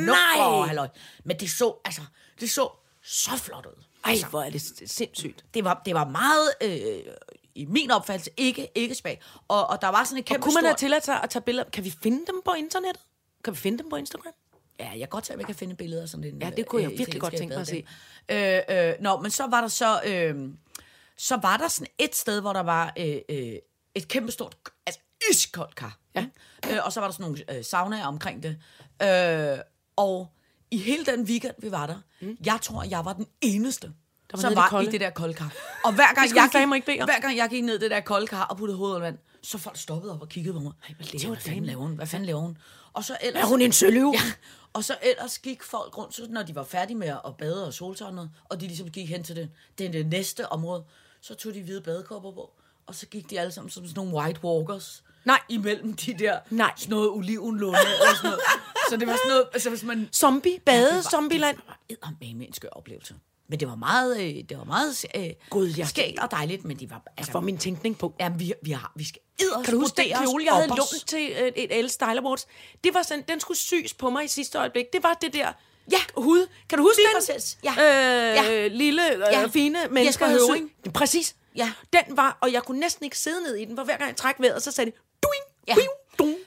og 0.45 0.67
halløj. 0.67 0.87
Men 1.23 1.39
det 1.39 1.49
så, 1.49 1.75
altså, 1.85 2.01
det 2.39 2.49
så 2.49 2.69
så 3.03 3.37
flot 3.37 3.65
ud. 3.65 3.83
Ej, 4.05 4.11
Altså, 4.11 4.27
hvor 4.27 4.41
er 4.41 4.49
det 4.49 4.61
sindssygt. 4.85 5.45
det 5.53 5.63
var, 5.63 5.81
det 5.85 5.95
var 5.95 6.05
meget, 6.05 6.53
øh, 6.61 7.13
i 7.55 7.65
min 7.65 7.91
opfattelse, 7.91 8.31
ikke, 8.37 8.71
ikke 8.75 8.95
spag. 8.95 9.21
Og, 9.47 9.67
og 9.67 9.81
der 9.81 9.87
var 9.87 10.03
sådan 10.03 10.17
en 10.17 10.21
Og 10.21 10.25
kæmpe 10.25 10.43
kunne 10.43 10.53
man 10.53 10.65
have 10.65 10.75
tilladt 10.75 11.05
sig 11.05 11.23
at 11.23 11.29
tage 11.29 11.41
billeder? 11.41 11.69
Kan 11.69 11.83
vi 11.83 11.93
finde 12.03 12.25
dem 12.27 12.41
på 12.45 12.53
internettet? 12.53 13.03
Kan 13.43 13.53
vi 13.53 13.59
finde 13.59 13.77
dem 13.77 13.89
på 13.89 13.95
Instagram? 13.95 14.33
Ja, 14.79 14.89
jeg 14.89 14.99
kan 14.99 15.07
godt 15.09 15.25
se, 15.25 15.33
om 15.33 15.39
jeg 15.39 15.45
kan 15.45 15.55
finde 15.55 15.75
billeder 15.75 16.05
sådan 16.05 16.23
en... 16.23 16.41
Ja, 16.41 16.49
det 16.49 16.67
kunne 16.67 16.81
jeg 16.81 16.91
øh, 16.91 16.97
virkelig 16.97 17.21
godt 17.21 17.37
tænke 17.37 17.55
mig 17.55 17.61
at 17.61 17.85
baddame. 18.29 18.67
Øh, 18.69 18.89
øh, 18.89 18.93
nå, 18.99 19.21
men 19.21 19.31
så 19.31 19.47
var 19.47 19.61
der 19.61 19.67
så... 19.67 20.01
Øh, 20.05 20.49
så 21.17 21.37
var 21.37 21.57
der 21.57 21.67
sådan 21.67 21.87
et 21.97 22.15
sted, 22.15 22.41
hvor 22.41 22.53
der 22.53 22.63
var 22.63 22.93
øh, 22.97 23.17
øh, 23.29 23.53
et 23.95 24.07
kæmpestort, 24.07 24.55
altså 24.87 25.01
iskoldt 25.31 25.75
kar. 25.75 25.97
Ja. 26.15 26.25
Øh, 26.71 26.77
og 26.85 26.93
så 26.93 26.99
var 26.99 27.07
der 27.07 27.13
sådan 27.13 27.23
nogle 27.23 27.57
øh, 27.57 27.63
saunaer 27.63 28.05
omkring 28.05 28.43
det. 28.43 28.57
Øh, 29.03 29.57
og 29.95 30.33
i 30.71 30.77
hele 30.77 31.05
den 31.05 31.21
weekend, 31.23 31.53
vi 31.59 31.71
var 31.71 31.87
der, 31.87 32.01
mm. 32.21 32.37
jeg 32.45 32.59
tror, 32.61 32.83
jeg 32.83 33.05
var 33.05 33.13
den 33.13 33.27
eneste, 33.41 33.87
der 33.87 33.93
var 34.37 34.41
som 34.41 34.49
det 34.49 34.57
var 34.57 34.69
kolde. 34.69 34.89
i 34.89 34.91
det 34.91 35.01
der 35.01 35.09
kolde 35.09 35.33
kar. 35.33 35.53
Og 35.83 35.93
hver 35.93 36.13
gang, 36.13 36.29
Det 36.29 36.35
jeg 36.35 36.75
ikke 36.75 36.91
gik, 36.91 37.01
om. 37.01 37.07
hver 37.07 37.19
gang 37.19 37.37
jeg 37.37 37.49
gik 37.49 37.63
ned 37.63 37.75
i 37.75 37.79
det 37.79 37.91
der 37.91 37.99
kolde 37.99 38.27
kar 38.27 38.43
og 38.43 38.57
puttede 38.57 38.77
hovedet 38.77 39.01
vand, 39.01 39.17
så 39.43 39.57
folk 39.57 39.77
stoppede 39.77 40.13
op 40.13 40.21
og 40.21 40.29
kiggede 40.29 40.53
på 40.53 40.59
mig. 40.59 40.71
hvad 40.97 41.07
Jeg 41.13 41.21
laver 41.21 41.21
tænkte, 41.21 41.27
hvad 41.27 41.37
fanden 41.37 41.65
laver 41.65 41.81
hun? 41.81 41.95
Hvad 41.95 42.07
fanden 42.07 42.25
laver 42.25 42.41
hun? 42.41 42.57
Og 42.93 43.03
så 43.03 43.17
ellers, 43.21 43.43
Er 43.43 43.47
hun 43.47 43.61
en 43.61 43.71
søløve? 43.71 44.13
Ja, 44.15 44.31
og 44.73 44.83
så 44.83 44.97
ellers 45.01 45.39
gik 45.39 45.63
folk 45.63 45.97
rundt, 45.97 46.15
så 46.15 46.27
når 46.29 46.43
de 46.43 46.55
var 46.55 46.63
færdige 46.63 46.97
med 46.97 47.07
at 47.07 47.37
bade 47.37 47.67
og 47.67 47.73
soltørre 47.73 48.09
og 48.09 48.15
noget, 48.15 48.31
og 48.45 48.61
de 48.61 48.67
ligesom 48.67 48.89
gik 48.91 49.09
hen 49.09 49.23
til 49.23 49.35
det, 49.35 49.49
det, 49.77 49.93
det 49.93 50.07
næste 50.07 50.51
område, 50.51 50.83
så 51.21 51.35
tog 51.35 51.53
de 51.53 51.61
hvide 51.61 51.81
badekopper 51.81 52.31
på, 52.31 52.51
og 52.87 52.95
så 52.95 53.05
gik 53.05 53.29
de 53.29 53.39
alle 53.39 53.51
sammen 53.51 53.69
som 53.69 53.85
sådan 53.87 54.05
nogle 54.05 54.17
white 54.17 54.43
walkers. 54.43 55.03
Nej. 55.25 55.39
Imellem 55.49 55.93
de 55.93 56.13
der, 56.13 56.39
Nej. 56.49 56.73
sådan 56.77 56.89
noget 56.89 57.09
olivenlunde 57.09 57.79
eller 57.79 58.15
sådan 58.15 58.29
noget. 58.29 58.39
Så 58.89 58.97
det 58.97 59.07
var 59.07 59.15
sådan 59.15 59.29
noget, 59.29 59.47
altså 59.53 59.69
hvis 59.69 59.83
man... 59.83 60.09
Zombie, 60.13 60.59
bade, 60.65 61.03
zombieland. 61.03 61.57
Det 61.89 61.97
var 62.03 62.13
med 62.19 62.47
en 62.47 62.53
skør 62.53 62.69
oplevelse. 62.69 63.15
Men 63.49 63.59
det 63.59 63.67
var 63.67 63.75
meget, 63.75 64.19
øh, 64.21 64.43
det 64.49 64.57
var 64.57 64.63
meget 64.63 65.05
øh, 65.15 65.29
Gud, 65.49 65.73
jeg- 65.77 65.87
skægt 65.87 66.19
og 66.19 66.31
dejligt, 66.31 66.65
men 66.65 66.79
det 66.79 66.89
var... 66.89 67.03
Altså, 67.17 67.31
For 67.31 67.39
min 67.39 67.57
tænkning 67.57 67.97
på. 67.97 68.13
ja, 68.19 68.29
vi, 68.37 68.53
vi, 68.63 68.71
har, 68.71 68.91
vi 68.95 69.03
skal 69.07 69.21
Kan 69.65 69.73
du 69.73 69.79
huske 69.79 69.97
den 70.03 70.13
kjole, 70.23 70.45
jeg 70.45 70.53
havde 70.53 70.67
lånt 70.67 71.07
til 71.07 71.31
øh, 71.41 71.47
et 71.55 71.77
Elle 71.77 71.89
Style 71.89 72.19
Awards? 72.19 72.47
Det 72.83 72.93
var 72.93 73.01
sådan, 73.01 73.23
den 73.27 73.39
skulle 73.39 73.57
sys 73.57 73.93
på 73.93 74.09
mig 74.09 74.25
i 74.25 74.27
sidste 74.27 74.57
øjeblik. 74.57 74.85
Det 74.93 75.03
var 75.03 75.13
det 75.21 75.33
der 75.33 75.51
Ja. 75.91 75.97
hud. 76.17 76.47
Kan 76.69 76.77
du 76.77 76.83
huske 76.83 76.97
Lige 77.01 77.07
den? 77.07 77.35
præcis. 77.37 77.57
Ja. 77.63 77.71
Øh, 77.71 78.35
Ja. 78.51 78.67
Lille, 78.67 79.13
øh, 79.15 79.19
Ja. 79.31 79.47
fine 79.47 79.79
mennesker. 79.91 80.27
Jesper 80.27 80.91
Præcis. 80.93 81.35
Ja. 81.55 81.71
Den 81.93 82.17
var, 82.17 82.37
og 82.41 82.51
jeg 82.53 82.63
kunne 82.63 82.79
næsten 82.79 83.03
ikke 83.05 83.17
sidde 83.17 83.43
ned 83.43 83.55
i 83.55 83.65
den, 83.65 83.77
for 83.77 83.83
hver 83.83 83.97
gang 83.97 84.07
jeg 84.07 84.15
trak 84.17 84.35
vejret, 84.39 84.63
så 84.63 84.71
sagde 84.71 84.91
det, 84.91 84.99
duing, 85.23 85.43
Ja. 85.67 85.73
duing, 85.73 85.89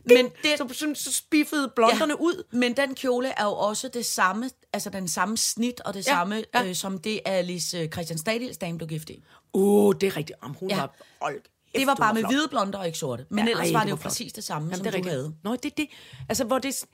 Men 0.04 0.24
det- 0.42 0.58
så, 0.58 0.68
så, 0.72 0.92
så 0.94 1.12
spiffede 1.12 1.72
blonderne 1.76 2.20
ud. 2.20 2.44
Men 2.52 2.76
den 2.76 2.94
kjole 2.94 3.28
er 3.28 3.44
jo 3.44 3.52
også 3.52 3.88
det 3.88 4.06
samme, 4.06 4.50
altså 4.72 4.90
den 4.90 5.08
samme 5.08 5.36
snit 5.36 5.80
og 5.80 5.94
det 5.94 6.06
Ja, 6.06 6.12
ja, 6.12 6.16
samme, 6.18 6.34
ja. 6.54 6.62
ja. 6.62 6.68
Øh, 6.68 6.74
som 6.74 6.98
det 6.98 7.20
Alice 7.24 7.78
øh, 7.78 7.88
Christian 7.88 8.18
Stadils 8.18 8.58
dame 8.58 8.78
blev 8.78 8.88
gift 8.88 9.10
i. 9.10 9.22
Uh, 9.52 9.94
det 10.00 10.06
er 10.06 10.16
rigtigt. 10.16 10.38
Jamen, 10.42 10.56
hun 10.60 10.70
Ja. 10.70 10.76
var, 10.76 10.94
hold, 11.20 11.40
Det 11.74 11.86
var 11.86 11.94
bare 11.94 12.14
med 12.14 12.22
flot. 12.22 12.32
hvide 12.32 12.48
blonder 12.48 12.78
og 12.78 12.86
ikke 12.86 12.98
sorte. 12.98 13.26
Men 13.30 13.44
Ja, 13.44 13.50
ellers 13.50 13.66
ej, 13.66 13.72
var 13.72 13.78
det 13.80 13.86
det 13.86 13.90
jo 13.90 13.96
flot. 13.96 14.02
præcis 14.10 14.32
det 14.32 14.44
samme, 14.44 14.66
Jamen, 14.66 14.76
som 14.76 14.84
det 14.84 14.86
er 14.86 14.90
du 14.90 14.96
rigtigt. 14.96 15.12
havde. 15.14 15.34
Nå, 15.44 15.56
det, 15.56 15.76
det, 15.76 15.88
altså, 16.28 16.44
hvor 16.44 16.58
det, 16.58 16.84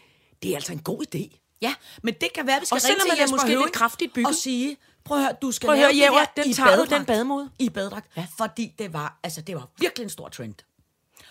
Det 0.42 0.50
er 0.50 0.54
altså 0.54 0.72
en 0.72 0.78
god 0.78 1.02
idé. 1.14 1.38
Ja, 1.62 1.74
men 2.02 2.14
det 2.20 2.32
kan 2.32 2.46
være, 2.46 2.61
vi 2.61 2.66
skal 2.66 2.74
Og 2.76 2.80
ringe 2.84 3.00
til 3.02 3.11
er 3.18 3.22
Jesper 3.22 3.36
måske 3.36 3.48
lidt 3.48 3.72
kraftigt 3.72 4.12
bygget. 4.14 4.26
og 4.28 4.34
sige, 4.34 4.76
prøv 5.04 5.16
at 5.18 5.24
høre, 5.24 5.32
du 5.42 5.52
skal 5.52 5.66
Prøv 5.66 5.74
at 5.74 5.78
lave 5.78 5.86
høre, 5.86 5.94
det 5.94 6.00
Jæver, 6.00 6.24
der 6.36 6.42
den 6.42 6.50
i 6.50 6.54
tager 6.54 6.66
du, 6.70 6.76
badedragt. 6.76 6.98
den 6.98 7.06
bademode. 7.06 7.50
I 7.59 7.68
badedragt, 7.68 8.06
ja. 8.16 8.26
fordi 8.38 8.74
det 8.78 8.92
var, 8.92 9.18
altså, 9.22 9.40
det 9.40 9.54
var 9.54 9.68
virkelig 9.80 10.04
en 10.04 10.11
stor 10.11 10.28
trend. 10.28 10.54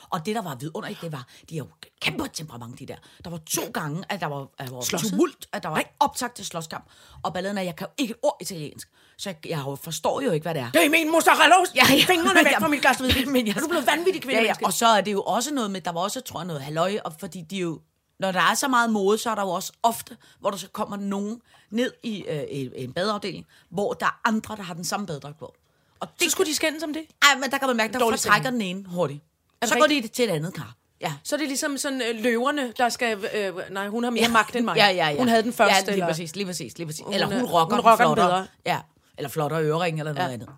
Og 0.10 0.26
det, 0.26 0.36
der 0.36 0.42
var 0.42 0.56
vidunderligt, 0.56 1.02
det 1.02 1.12
var, 1.12 1.26
de 1.50 1.58
har 1.58 1.66
jo 1.66 1.70
kæmpe 2.02 2.28
temperament, 2.34 2.80
de 2.80 2.86
der. 2.86 2.96
Der 3.24 3.30
var 3.30 3.38
to 3.38 3.62
gange, 3.74 4.04
at 4.10 4.20
der 4.20 4.28
var, 4.28 4.48
at 4.58 4.68
der 4.68 4.74
var 4.76 4.82
Slåsset? 4.82 5.10
tumult, 5.12 5.48
at 5.54 5.64
der 5.64 5.70
var 5.70 5.84
optag 6.00 6.34
til 6.34 6.46
slåskamp. 6.46 6.86
Og 7.24 7.34
balladen 7.34 7.58
er, 7.58 7.62
jeg 7.62 7.76
kan 7.76 7.88
jo 7.88 7.92
ikke 7.98 8.12
et 8.12 8.18
ord 8.24 8.38
italiensk, 8.42 8.90
så 9.18 9.30
jeg, 9.30 9.48
jeg 9.50 9.64
forstår 9.84 10.22
jo 10.22 10.32
ikke, 10.32 10.44
hvad 10.44 10.54
det 10.54 10.62
er. 10.62 10.72
Det 10.72 10.86
er 10.86 10.90
min 10.90 11.12
mozzarella-ost. 11.12 11.76
Ja, 11.76 11.84
ja. 11.90 12.04
Fingrene 12.14 12.46
væk 12.46 12.56
fra 12.62 12.68
mit 12.68 12.82
glas 12.82 12.98
hvidvin. 12.98 13.32
Men 13.32 13.48
jeg- 13.48 13.56
er 13.58 13.60
du 13.62 13.68
blevet 13.68 13.88
vanvittig 13.88 14.22
kvinde? 14.22 14.42
Ja, 14.42 14.46
ja. 14.48 14.54
Og 14.64 14.74
så 14.74 14.88
er 14.88 15.02
det 15.02 15.12
jo 15.12 15.22
også 15.22 15.54
noget 15.54 15.72
med, 15.72 15.82
der 15.82 15.92
var 15.92 16.02
også, 16.02 16.22
tror 16.22 16.40
jeg, 16.40 16.48
noget 16.48 16.62
halløj, 16.62 16.98
og 17.06 17.14
fordi 17.20 17.42
de 17.42 17.58
jo, 17.58 17.80
når 18.20 18.32
der 18.32 18.42
er 18.42 18.54
så 18.54 18.68
meget 18.68 18.90
mode, 18.90 19.18
så 19.18 19.30
er 19.30 19.36
der 19.36 19.42
jo 19.42 19.50
også 19.50 19.72
ofte, 19.84 20.18
hvor 20.40 20.50
der 20.50 20.58
så 20.58 20.68
kommer 20.70 20.98
nogen 20.98 21.42
ned 21.70 21.92
i, 22.04 22.22
øh, 22.24 22.44
en 22.76 22.94
badeafdeling, 22.94 23.46
hvor 23.70 23.94
der 23.94 24.06
er 24.06 24.20
andre, 24.26 24.56
der 24.56 24.64
har 24.64 24.74
den 24.74 24.84
samme 24.86 25.06
badedragt 25.08 25.40
på. 25.40 25.54
Og 26.00 26.08
det 26.20 26.24
Så 26.24 26.30
skulle 26.30 26.50
de 26.50 26.56
skændes 26.56 26.84
om 26.84 26.94
det. 26.94 27.02
Ej, 27.22 27.40
men 27.40 27.52
der 27.52 27.58
kan 27.58 27.68
man 27.68 27.78
mærke, 27.78 27.94
der 27.94 28.00
Dårlig 28.00 28.20
fortrækker 28.20 28.50
den 28.50 28.62
ene 28.62 28.86
hurtigt. 28.88 29.24
Så 29.66 29.76
går 29.80 29.86
de 29.88 30.08
til 30.08 30.26
et 30.26 30.32
andet 30.32 30.54
kar. 30.54 30.76
Ja. 31.02 31.14
Så 31.24 31.36
er 31.36 31.38
det 31.40 31.48
ligesom 31.48 31.78
sådan 31.78 32.02
øh, 32.02 32.24
løverne, 32.24 32.74
der 32.78 32.90
skal... 32.90 33.26
Øh, 33.36 33.54
nej, 33.72 33.88
hun 33.88 34.04
har 34.04 34.12
mere 34.12 34.28
magt 34.30 34.56
end 34.56 34.66
mig. 34.66 34.76
Ja, 34.78 34.88
ja, 34.88 35.08
ja. 35.10 35.18
Hun 35.18 35.28
havde 35.28 35.44
den 35.44 35.54
første. 35.54 35.76
Ja, 35.76 35.82
lige 35.82 35.94
eller- 35.94 36.08
præcis, 36.08 36.36
lige 36.36 36.46
præcis, 36.46 36.78
lige 36.78 36.88
præcis. 36.88 37.02
Hun 37.06 37.14
eller 37.14 37.28
hun 37.28 37.36
er- 37.36 37.44
rocker, 37.44 37.76
hun 37.76 37.86
rocker 37.86 38.06
den 38.06 38.16
flottere. 38.16 38.28
bedre. 38.28 38.48
Ja, 38.66 38.80
eller 39.18 39.30
flottere 39.30 39.64
ørering 39.64 40.00
eller 40.00 40.14
noget 40.14 40.28
Ja. 40.28 40.34
andet. 40.34 40.50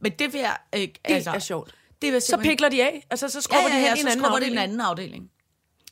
Men 0.00 0.12
det 0.12 0.32
vil 0.32 0.40
jeg... 0.40 0.56
Øh, 0.74 0.80
det 0.80 0.98
Det 1.08 1.26
er 1.26 1.38
sjovt. 1.38 1.74
Det 2.02 2.12
vil 2.12 2.22
Så 2.22 2.36
pikler 2.36 2.68
de 2.68 2.82
af. 2.82 3.06
Altså, 3.10 3.28
så 3.28 3.40
skubber 3.40 3.60
ja, 3.68 3.74
ja, 3.76 3.80
de 3.80 3.86
ja, 3.86 3.88
hen 3.88 3.96
i 3.96 4.00
en 4.00 4.06
anden 4.08 4.24
i 4.24 4.26
en 4.26 4.32
afdeling. 4.34 4.58
anden 4.60 4.80
afdeling. 4.80 5.30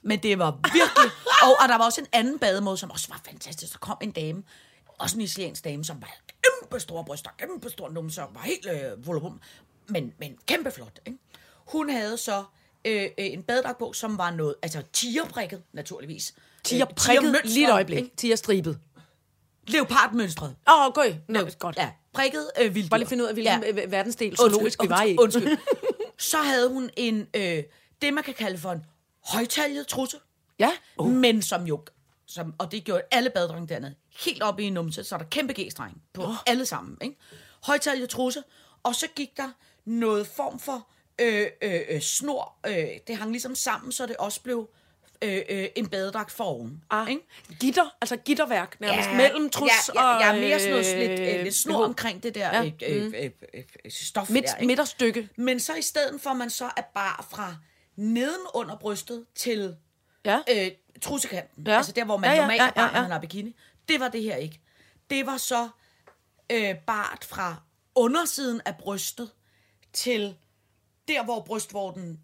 Men 0.03 0.19
det 0.19 0.39
var 0.39 0.51
virkelig... 0.63 1.11
og, 1.45 1.51
og 1.63 1.69
der 1.69 1.79
var 1.79 1.85
også 1.85 2.01
en 2.01 2.07
anden 2.13 2.39
bademåde, 2.39 2.77
som 2.77 2.91
også 2.91 3.09
var 3.09 3.21
fantastisk. 3.27 3.73
Der 3.73 3.79
kom 3.79 3.97
en 4.03 4.11
dame, 4.11 4.43
også 4.99 5.17
en 5.17 5.21
italiensk 5.23 5.65
dame, 5.65 5.85
som 5.85 6.01
var 6.01 6.09
kæmpe 6.61 6.81
store 6.81 7.05
bryster, 7.05 7.31
kæmpe 7.39 7.71
store 7.71 7.93
numser, 7.93 8.23
var 8.35 8.41
helt 8.41 8.67
øh, 8.71 9.07
volumum, 9.07 9.41
men, 9.89 10.13
men 10.19 10.37
kæmpe 10.47 10.71
flot. 10.71 11.01
Ikke? 11.07 11.19
Hun 11.73 11.91
havde 11.91 12.17
så 12.17 12.45
øh, 12.85 13.03
øh, 13.03 13.11
en 13.19 13.43
badedragt 13.43 13.79
på, 13.79 13.93
som 13.93 14.19
var 14.19 14.31
noget, 14.31 14.55
altså 14.63 14.83
tigerprikket, 14.93 15.63
naturligvis. 15.73 16.35
Øh, 16.37 16.79
prikket 16.79 16.99
tigermønstret, 16.99 17.45
lige 17.53 17.67
et 17.67 17.73
øjeblik. 17.73 17.99
ikke? 17.99 18.17
Tiger 18.17 18.37
stribet. 18.37 18.79
Leopardmønstret. 19.67 20.57
Åh, 20.69 20.81
oh, 20.81 20.87
okay. 20.87 21.15
Nå, 21.29 21.49
godt. 21.59 21.77
Ja, 21.77 21.91
prikket 22.13 22.51
øh, 22.61 22.75
vilddyr. 22.75 22.91
Bare 22.91 23.01
lige 23.01 23.09
finde 23.09 23.25
ud 23.25 23.29
af, 23.29 23.35
hvilken 23.35 23.63
Ja. 23.63 23.81
ja. 23.81 23.87
verdensdel 23.87 24.37
zoologisk 24.37 24.83
vi 24.83 24.89
var 24.89 25.03
i. 25.03 25.17
Undskyld. 25.19 25.59
Så 26.19 26.39
havde 26.39 26.69
hun 26.69 26.91
en, 26.97 27.27
øh, 27.35 27.63
det 28.03 28.15
man 28.15 28.25
kan 28.25 28.35
kalde 28.35 28.59
for 28.59 28.73
en 28.73 28.85
højtaljet 29.25 29.87
trusse. 29.87 30.17
Ja. 30.59 30.71
Uh. 30.99 31.11
Men 31.11 31.43
som 31.43 31.65
jo, 31.67 31.85
som, 32.27 32.55
og 32.59 32.73
det 32.73 32.85
gjorde 32.85 33.03
alle 33.11 33.31
badedrenge 33.31 33.69
dernede, 33.69 33.95
helt 34.25 34.43
op 34.43 34.61
i 34.61 34.65
en 34.65 34.73
numse, 34.73 35.05
så 35.05 35.15
er 35.15 35.19
der 35.19 35.27
kæmpe 35.27 35.55
g-streng 35.61 36.03
på 36.13 36.23
uh. 36.23 36.37
alle 36.47 36.67
sammen. 36.67 36.99
Ikke? 37.03 37.17
Højtaljet 37.65 38.11
trusse, 38.11 38.43
og 38.83 38.95
så 38.95 39.07
gik 39.17 39.37
der 39.37 39.49
noget 39.85 40.27
form 40.27 40.59
for 40.59 40.89
øh, 41.21 41.47
øh, 41.63 41.81
øh, 41.89 42.01
snor, 42.01 42.57
øh, 42.67 42.75
det 43.07 43.17
hang 43.17 43.31
ligesom 43.31 43.55
sammen, 43.55 43.93
så 43.93 44.07
det 44.07 44.17
også 44.17 44.41
blev 44.43 44.69
øh, 45.23 45.43
øh, 45.49 45.69
en 45.77 45.89
badedragt 45.89 46.31
foroven. 46.33 46.83
Ah, 46.91 47.11
Ikke? 47.11 47.23
gitter, 47.61 47.97
altså 48.01 48.17
gitterværk 48.17 48.81
nærmest 48.81 49.09
ja, 49.09 49.17
mellem 49.17 49.51
trus 49.51 49.71
ja, 49.95 50.03
ja, 50.03 50.25
ja, 50.27 50.33
og... 50.33 50.39
mere 50.39 50.61
sådan 50.61 50.71
noget 50.71 51.09
lidt, 51.09 51.21
øh, 51.21 51.35
øh, 51.37 51.43
lidt 51.43 51.55
snor 51.55 51.85
omkring 51.85 52.23
det 52.23 52.35
der 52.35 52.57
Ja, 52.57 52.65
øh, 52.89 53.07
øh, 53.07 53.07
øh, 53.07 53.31
øh, 53.55 53.65
øh, 53.85 53.91
stof 53.91 54.31
Midt, 54.31 54.45
der. 54.47 54.57
ikke? 54.57 54.67
midterstykke. 54.67 55.29
Men 55.37 55.61
så 55.61 55.75
i 55.75 55.83
stedet 55.83 56.21
for, 56.21 56.31
at 56.31 56.37
man 56.37 56.51
så 56.51 56.65
er 56.77 56.83
bare 56.95 57.25
fra 57.31 57.57
neden 57.97 58.47
under 58.55 58.77
brystet 58.77 59.27
til 59.35 59.77
Ja. 60.25 60.39
øh, 60.51 60.71
trussekanten, 61.03 61.65
Ja. 61.67 61.71
ja. 61.71 61.77
altså 61.77 61.93
der, 61.93 62.05
hvor 62.05 62.17
man 62.17 62.31
Ja, 62.31 62.35
ja, 62.35 62.41
normalt 62.41 62.61
ja, 62.63 62.67
er 62.67 62.73
bare, 62.73 62.85
ja, 62.85 62.91
ja. 62.91 62.95
når 62.95 63.03
man 63.03 63.11
har 63.11 63.19
bikini, 63.21 63.57
det 63.89 64.01
var 64.01 64.09
det 64.09 64.23
her 64.23 64.37
ikke. 64.37 64.61
Det 65.11 65.27
var 65.27 65.37
så 65.37 65.69
øh, 66.53 66.75
bart 66.87 67.25
fra 67.25 67.57
undersiden 67.95 68.61
af 68.65 68.77
brystet 68.79 69.31
til 69.93 70.37
der, 71.11 71.25
hvor 71.25 71.41
brystvorten 71.41 72.21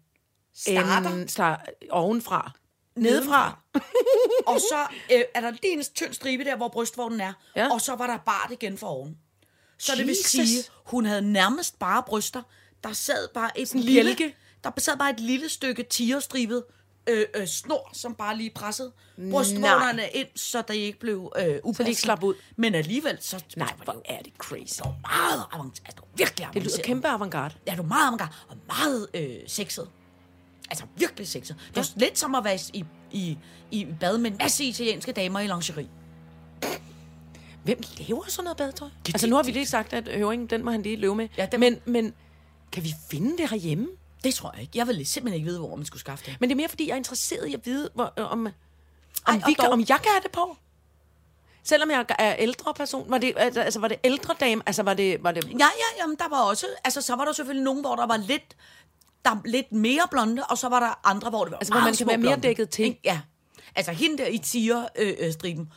starter. 0.55 1.09
En, 1.09 1.27
start, 1.27 1.69
ovenfra. 1.89 2.51
Nedefra. 2.95 3.59
og 4.47 4.59
så 4.59 4.87
øh, 5.13 5.21
er 5.35 5.41
der 5.41 5.51
lige 5.51 5.73
en 5.73 5.83
tynd 5.95 6.13
stribe 6.13 6.43
der, 6.43 6.55
hvor 6.55 6.67
brystvorten 6.67 7.21
er, 7.21 7.33
Ja. 7.55 7.73
og 7.73 7.81
så 7.81 7.95
var 7.95 8.07
der 8.07 8.17
bart 8.17 8.51
igen 8.51 8.77
for 8.77 8.87
oven. 8.87 9.17
Så 9.79 9.91
det 9.95 10.07
vil 10.07 10.15
Jesus. 10.19 10.25
sige, 10.31 10.63
hun 10.85 11.05
havde 11.05 11.21
nærmest 11.21 11.79
bare 11.79 12.03
bryster. 12.07 12.41
Der 12.83 12.93
sad 12.93 13.27
bare 13.33 13.59
et 13.59 13.73
lille, 13.73 14.03
bjælke. 14.03 14.35
der 14.63 14.71
sad 14.77 14.97
bare 14.97 15.09
et 15.09 15.19
lille 15.19 15.49
stykke 15.49 15.83
tigerstribet 15.83 16.63
øh, 17.07 17.25
øh, 17.35 17.47
snor, 17.47 17.89
som 17.93 18.15
bare 18.15 18.37
lige 18.37 18.49
pressede 18.55 18.91
brystvorterne 19.31 20.03
ind, 20.13 20.27
så 20.35 20.61
det 20.67 20.73
ikke 20.73 20.99
blev 20.99 21.31
øh, 21.39 21.57
upassende. 21.63 21.85
de 21.85 21.89
ikke 21.89 22.01
slap 22.01 22.23
ud. 22.23 22.33
Men 22.55 22.75
alligevel, 22.75 23.17
så 23.21 23.43
Nej, 23.57 23.67
så 23.67 23.73
hvor 23.83 23.93
det 23.93 24.01
er 24.05 24.21
det 24.21 24.33
crazy. 24.37 24.79
jo 24.79 24.85
meget 25.01 25.43
avanceret. 25.53 25.85
Altså, 25.87 26.01
det 26.11 26.19
virkelig 26.19 26.47
Det 26.53 26.63
lyder 26.63 26.83
kæmpe 26.83 27.07
avantgarde. 27.07 27.55
Ja, 27.67 27.75
du 27.75 27.81
er 27.81 27.87
meget 27.87 28.07
avantgarde 28.07 28.31
og 28.49 28.55
meget 28.67 29.07
øh, 29.13 29.35
sexet. 29.47 29.89
Altså 30.69 30.85
virkelig 30.97 31.27
sexet. 31.27 31.55
Det 31.67 31.75
var 31.75 31.87
lidt 31.95 32.19
som 32.19 32.35
at 32.35 32.43
være 32.43 32.59
i, 32.73 32.85
i, 33.11 33.37
i 33.71 33.87
bad 33.99 34.17
med 34.17 34.31
en 34.31 34.37
masse 34.37 34.63
italienske 34.63 35.11
damer 35.11 35.39
i 35.39 35.47
lingerie. 35.47 35.87
Hvem 37.63 37.79
laver 37.97 38.23
sådan 38.27 38.43
noget 38.43 38.57
badetøj? 38.57 38.89
Altså, 39.07 39.27
nu 39.27 39.35
har 39.35 39.43
vi 39.43 39.51
lige 39.51 39.65
sagt, 39.65 39.93
at 39.93 40.07
høringen, 40.17 40.47
den 40.47 40.63
må 40.65 40.71
han 40.71 40.81
lige 40.81 40.95
løbe 40.95 41.15
med. 41.15 41.27
Ja, 41.37 41.45
den- 41.51 41.59
men, 41.59 41.79
men 41.85 42.13
kan 42.71 42.83
vi 42.83 42.93
finde 43.11 43.37
det 43.37 43.49
herhjemme? 43.49 43.87
Det 44.23 44.33
tror 44.35 44.51
jeg 44.53 44.61
ikke. 44.61 44.71
Jeg 44.77 44.87
ville 44.87 45.05
simpelthen 45.05 45.35
ikke 45.39 45.49
vide, 45.49 45.59
hvor 45.59 45.75
man 45.75 45.85
skulle 45.85 45.99
skaffe 45.99 46.25
det. 46.25 46.37
Men 46.39 46.49
det 46.49 46.53
er 46.53 46.57
mere, 46.57 46.69
fordi 46.69 46.87
jeg 46.87 46.93
er 46.93 46.97
interesseret 46.97 47.47
i 47.47 47.53
at 47.53 47.65
vide, 47.65 47.89
hvor, 47.93 48.13
øh, 48.17 48.31
om, 48.31 48.39
om, 48.45 48.47
Ej, 49.27 49.41
vi 49.47 49.53
dog- 49.59 49.69
om 49.69 49.79
jeg 49.79 49.87
kan 49.87 50.11
have 50.11 50.21
det 50.23 50.31
på. 50.31 50.57
Selvom 51.63 51.91
jeg 51.91 52.05
er 52.19 52.35
ældre 52.39 52.73
person. 52.73 53.11
Var 53.11 53.17
det, 53.17 53.33
altså, 53.37 53.61
altså, 53.61 53.79
var 53.79 53.87
det 53.87 53.97
ældre 54.03 54.35
dame? 54.39 54.61
Altså, 54.65 54.83
var 54.83 54.93
det... 54.93 55.23
Var 55.23 55.31
det 55.31 55.43
Ja, 55.45 55.57
ja, 55.57 56.01
jamen, 56.01 56.15
der 56.19 56.29
var 56.29 56.41
også... 56.41 56.65
Altså, 56.83 57.01
så 57.01 57.15
var 57.15 57.25
der 57.25 57.31
selvfølgelig 57.31 57.63
nogen, 57.63 57.81
hvor 57.81 57.95
der 57.95 58.05
var 58.07 58.17
lidt, 58.17 58.55
der 59.25 59.29
var 59.31 59.41
lidt 59.45 59.71
mere 59.71 60.01
blonde, 60.11 60.43
og 60.49 60.57
så 60.57 60.69
var 60.69 60.79
der 60.79 60.99
andre, 61.07 61.29
hvor 61.29 61.43
det 61.43 61.51
var 61.51 61.57
Altså, 61.57 61.73
hvor 61.73 61.81
man 61.81 61.95
kan 61.95 62.07
være 62.07 62.17
mere 62.17 62.27
blonde. 62.31 62.47
dækket 62.47 62.69
til. 62.69 62.85
Ikke? 62.85 62.99
Ja. 63.03 63.19
Altså, 63.75 63.91
hende 63.91 64.17
der 64.17 64.27
i 64.27 64.37
tiger-striben. 64.37 65.71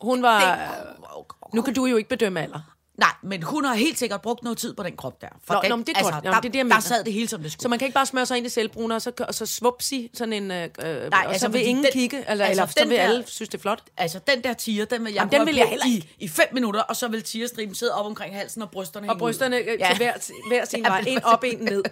hun 0.00 0.22
var... 0.22 0.40
det, 0.40 1.54
Nu 1.54 1.62
kan 1.62 1.74
du 1.74 1.84
jo 1.86 1.96
ikke 1.96 2.08
bedømme 2.08 2.40
alder. 2.42 2.60
Nej, 2.98 3.10
men 3.22 3.42
hun 3.42 3.64
har 3.64 3.74
helt 3.74 3.98
sikkert 3.98 4.22
brugt 4.22 4.42
noget 4.42 4.58
tid 4.58 4.74
på 4.74 4.82
den 4.82 4.96
krop 4.96 5.20
der. 5.22 5.28
For 5.44 5.54
Nå, 5.54 5.60
den, 5.62 5.70
nå, 5.70 5.76
men 5.76 5.86
det 5.86 5.92
er 5.92 5.98
altså, 5.98 6.12
godt. 6.12 6.24
Der, 6.24 6.30
Jamen, 6.30 6.42
det 6.42 6.48
er 6.48 6.52
det, 6.52 6.58
jeg 6.58 6.64
der 6.64 6.68
mener. 6.68 6.80
sad 6.80 7.04
det 7.04 7.12
hele, 7.12 7.28
som 7.28 7.42
det 7.42 7.52
skulle. 7.52 7.62
Så 7.62 7.68
man 7.68 7.78
kan 7.78 7.86
ikke 7.86 7.94
bare 7.94 8.06
smøre 8.06 8.26
sig 8.26 8.36
ind 8.36 8.46
i 8.46 8.48
selvbruner, 8.48 8.94
og 8.94 9.02
så, 9.02 9.12
og 9.28 9.34
så 9.34 9.46
svupsi 9.46 10.10
sådan 10.14 10.32
en... 10.32 10.50
Øh, 10.50 10.58
Nej, 10.58 10.68
og 11.12 11.24
altså, 11.26 11.40
så 11.40 11.48
vil 11.48 11.66
ingen 11.66 11.84
den- 11.84 11.92
kigge, 11.92 12.16
eller, 12.30 12.44
altså, 12.44 12.62
eller 12.62 12.72
så 12.78 12.84
vil 12.88 12.96
der- 12.96 13.02
alle 13.02 13.24
synes, 13.26 13.48
det 13.48 13.58
er 13.58 13.62
flot. 13.62 13.82
Altså, 13.96 14.20
den 14.26 14.42
der 14.44 14.52
tiger, 14.52 14.84
den 14.84 15.04
vil 15.04 15.12
jeg 15.12 15.20
Jamen, 15.20 15.32
den 15.32 15.46
vil 15.46 15.56
jeg 15.56 15.68
heller 15.68 15.86
i, 15.86 16.08
i 16.18 16.28
fem 16.28 16.46
minutter, 16.52 16.80
og 16.80 16.96
så 16.96 17.08
vil 17.08 17.22
tigerstriben 17.22 17.74
sidde 17.74 17.94
op 17.94 18.06
omkring 18.06 18.34
halsen, 18.36 18.62
og 18.62 18.70
brysterne 18.70 19.10
Og 19.10 19.18
brysterne 19.18 19.56
øh, 19.56 19.66
Ja. 19.80 19.86
til 19.88 19.96
hver, 19.96 20.12
hver 20.48 20.64
sin 20.64 20.78
Ja, 20.84 20.88
vej. 20.88 21.04
En 21.06 21.24
op, 21.24 21.44
en 21.44 21.58
ned. 21.58 21.82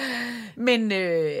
Men 0.56 0.92
øh, 0.92 1.34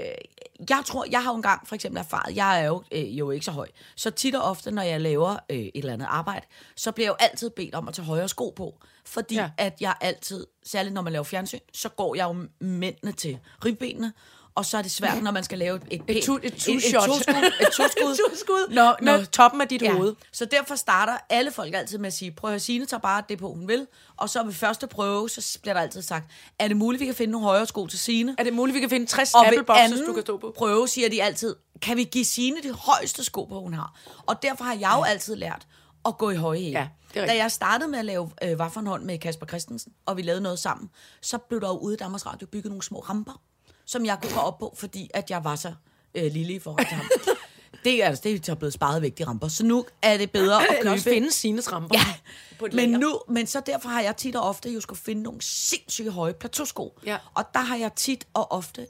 jeg 0.70 0.82
tror, 0.86 1.06
jeg 1.10 1.22
har 1.22 1.30
jo 1.30 1.36
engang 1.36 1.68
for 1.68 1.74
eksempel 1.74 1.98
erfaret, 2.00 2.36
jeg 2.36 2.60
er 2.62 2.66
jo, 2.66 2.82
øh, 2.92 3.18
jo 3.18 3.30
ikke 3.30 3.44
så 3.44 3.50
høj, 3.50 3.68
så 3.96 4.10
tit 4.10 4.34
og 4.34 4.42
ofte, 4.42 4.70
når 4.70 4.82
jeg 4.82 5.00
laver 5.00 5.36
øh, 5.50 5.56
et 5.58 5.70
eller 5.74 5.92
andet 5.92 6.06
arbejde, 6.10 6.46
så 6.76 6.92
bliver 6.92 7.06
jeg 7.06 7.10
jo 7.10 7.16
altid 7.24 7.50
bedt 7.50 7.74
om 7.74 7.88
at 7.88 7.94
tage 7.94 8.06
højere 8.06 8.28
sko 8.28 8.50
på, 8.56 8.78
fordi 9.06 9.34
Ja. 9.34 9.50
at 9.58 9.80
jeg 9.80 9.94
altid, 10.00 10.46
særligt 10.64 10.94
når 10.94 11.02
man 11.02 11.12
laver 11.12 11.22
fjernsyn, 11.24 11.58
så 11.72 11.88
går 11.88 12.14
jeg 12.14 12.24
jo 12.24 12.46
mændene 12.60 13.12
til 13.12 13.38
ribbenene, 13.64 14.12
og 14.54 14.64
så 14.64 14.78
er 14.78 14.82
det 14.82 14.90
svært, 14.90 15.22
når 15.22 15.30
man 15.30 15.44
skal 15.44 15.58
lave 15.58 15.76
et, 15.76 15.82
et, 15.90 16.00
pænt- 16.00 16.32
et 16.32 16.44
et, 16.44 16.52
two-shot. 16.52 17.06
toskud, 17.06 17.34
et 17.60 17.68
toskud, 17.76 18.12
Et 18.12 18.18
toskud 18.30 18.74
Når, 18.74 18.96
med 19.02 19.26
toppen 19.26 19.60
af 19.60 19.68
dit 19.68 19.90
hoved. 19.92 20.14
Så 20.32 20.44
derfor 20.44 20.74
starter 20.74 21.18
alle 21.30 21.50
folk 21.50 21.74
altid 21.74 21.98
med 21.98 22.06
at 22.06 22.12
sige, 22.12 22.30
prøv 22.30 22.54
at 22.54 22.62
Signe 22.62 22.86
tager 22.86 23.00
bare 23.00 23.22
det 23.28 23.38
på, 23.38 23.52
hun 23.52 23.68
vil, 23.68 23.86
og 24.16 24.30
så 24.30 24.42
ved 24.42 24.52
første 24.52 24.86
prøve, 24.86 25.28
så 25.28 25.58
bliver 25.62 25.74
der 25.74 25.80
altid 25.80 26.02
sagt, 26.02 26.30
er 26.58 26.68
det 26.68 26.76
muligt, 26.76 27.00
vi 27.00 27.06
kan 27.06 27.14
finde 27.14 27.32
nogle 27.32 27.46
højere 27.46 27.66
sko 27.66 27.86
til 27.86 27.98
Signe? 27.98 28.34
Er 28.38 28.44
det 28.44 28.52
muligt, 28.52 28.74
vi 28.74 28.80
kan 28.80 28.90
finde 28.90 29.06
60 29.06 29.34
Og 29.34 29.40
ved 29.40 29.46
Apple 29.48 29.64
Boxes, 29.64 29.84
anden 29.84 30.06
du 30.06 30.12
kan 30.12 30.22
stå 30.22 30.36
på? 30.36 30.52
prøve 30.56 30.88
siger 30.88 31.08
de 31.08 31.22
altid, 31.22 31.56
kan 31.82 31.96
vi 31.96 32.04
give 32.04 32.24
Signe 32.24 32.62
de 32.62 32.72
højeste 32.72 33.24
sko 33.24 33.44
på, 33.44 33.60
hun 33.60 33.74
har? 33.74 33.98
Og 34.26 34.42
derfor 34.42 34.64
har 34.64 34.74
jeg 34.74 34.94
jo 34.98 35.02
altid 35.02 35.36
lært 35.36 35.66
at 36.06 36.18
gå 36.18 36.30
i 36.30 36.36
høje 36.36 36.58
hæle. 36.58 36.90
Ja, 37.14 37.26
da 37.26 37.36
jeg 37.36 37.52
startede 37.52 37.90
med 37.90 37.98
at 37.98 38.04
lave 38.04 38.30
øh, 38.42 38.56
Waffenhånd 38.58 39.04
med 39.04 39.18
Kasper 39.18 39.46
Christensen, 39.46 39.92
og 40.06 40.16
vi 40.16 40.22
lavede 40.22 40.40
noget 40.42 40.58
sammen, 40.58 40.90
så 41.22 41.38
blev 41.38 41.60
der 41.60 41.68
jo 41.68 41.76
ude 41.78 41.94
i 41.94 41.96
Danmarks 41.96 42.26
Radio 42.26 42.46
bygget 42.46 42.66
nogle 42.70 42.82
små 42.82 42.98
ramper, 42.98 43.40
som 43.86 44.04
jeg 44.04 44.18
kunne 44.22 44.34
gå 44.34 44.40
op 44.40 44.58
på, 44.58 44.74
fordi 44.76 45.10
at 45.14 45.30
jeg 45.30 45.44
var 45.44 45.56
så 45.56 45.72
øh, 46.14 46.32
lille 46.32 46.54
i 46.54 46.58
forhold 46.58 46.86
til 46.86 46.96
ham. 46.96 47.06
det 47.84 48.02
er 48.02 48.08
altså, 48.08 48.22
det 48.24 48.48
er 48.48 48.54
blevet 48.54 48.72
sparet 48.72 49.02
væk, 49.02 49.18
de 49.18 49.24
ramper. 49.26 49.48
Så 49.48 49.64
nu 49.64 49.86
er 50.02 50.16
det 50.16 50.30
bedre 50.30 50.62
at 50.70 50.82
købe... 50.82 51.00
finde 51.00 51.32
Sines 51.32 51.72
ramper. 51.72 51.98
Ja, 51.98 52.14
På 52.58 52.66
et 52.66 52.74
men, 52.74 52.90
lager. 52.90 52.98
nu, 52.98 53.20
men 53.28 53.46
så 53.46 53.60
derfor 53.66 53.88
har 53.88 54.00
jeg 54.00 54.16
tit 54.16 54.36
og 54.36 54.42
ofte 54.42 54.70
jo 54.70 54.80
skulle 54.80 55.00
finde 55.00 55.22
nogle 55.22 55.42
sindssyge 55.42 56.10
høje 56.10 56.34
plateausko. 56.34 56.98
Ja. 57.06 57.18
Og 57.34 57.44
der 57.54 57.60
har 57.60 57.76
jeg 57.76 57.92
tit 57.92 58.26
og 58.34 58.52
ofte 58.52 58.86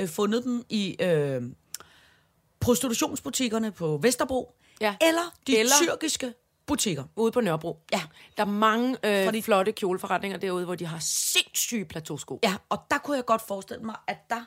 øh, 0.00 0.08
fundet 0.08 0.44
dem 0.44 0.64
i 0.68 0.96
øh, 1.00 1.42
prostitutionsbutikkerne 2.60 3.72
på 3.72 3.98
Vesterbro. 4.02 4.54
Ja. 4.80 4.94
Eller 5.00 5.34
de 5.46 5.58
eller... 5.58 5.72
tyrkiske 5.82 6.32
butikker. 6.70 7.04
Ude 7.16 7.32
på 7.32 7.40
Nørrebro. 7.40 7.78
Ja. 7.92 8.02
Der 8.36 8.42
er 8.42 8.46
mange 8.48 8.96
øh, 9.04 9.24
Fordi- 9.24 9.42
flotte 9.42 9.72
kjoleforretninger 9.72 10.38
derude, 10.38 10.64
hvor 10.64 10.74
de 10.74 10.86
har 10.86 10.98
sindssyge 11.00 11.84
plateausko. 11.84 12.38
Ja, 12.42 12.56
og 12.68 12.78
der 12.90 12.98
kunne 12.98 13.16
jeg 13.16 13.24
godt 13.24 13.42
forestille 13.42 13.84
mig, 13.84 13.96
at 14.06 14.30
der, 14.30 14.44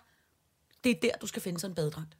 det 0.83 0.89
er 0.91 0.95
der, 1.01 1.09
du 1.21 1.27
skal 1.27 1.41
finde 1.41 1.59
sådan 1.59 1.71
en 1.71 1.75
badedragt. 1.75 2.17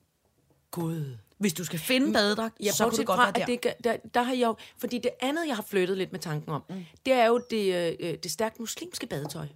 Gud. 0.71 1.17
Hvis 1.37 1.53
du 1.53 1.63
skal 1.65 1.79
finde 1.79 2.13
badedragt, 2.13 2.55
Jeg 2.59 2.73
så 2.73 2.83
kunne 2.89 2.97
det 2.97 3.07
godt 3.07 3.17
være 3.19 3.31
der. 3.31 3.41
at 3.41 3.47
det, 3.47 3.83
der, 3.83 3.97
der 4.13 4.21
har 4.21 4.33
jeg 4.33 4.41
jo, 4.47 4.55
fordi 4.77 4.97
det 4.97 5.11
andet, 5.21 5.47
jeg 5.47 5.55
har 5.55 5.63
flyttet 5.63 5.97
lidt 5.97 6.11
med 6.11 6.19
tanken 6.19 6.51
om, 6.51 6.63
mm. 6.69 6.85
det 7.05 7.13
er 7.13 7.25
jo 7.25 7.41
det, 7.49 7.97
øh, 7.99 8.17
det 8.23 8.31
stærkt 8.31 8.59
muslimske 8.59 9.07
badetøj. 9.07 9.47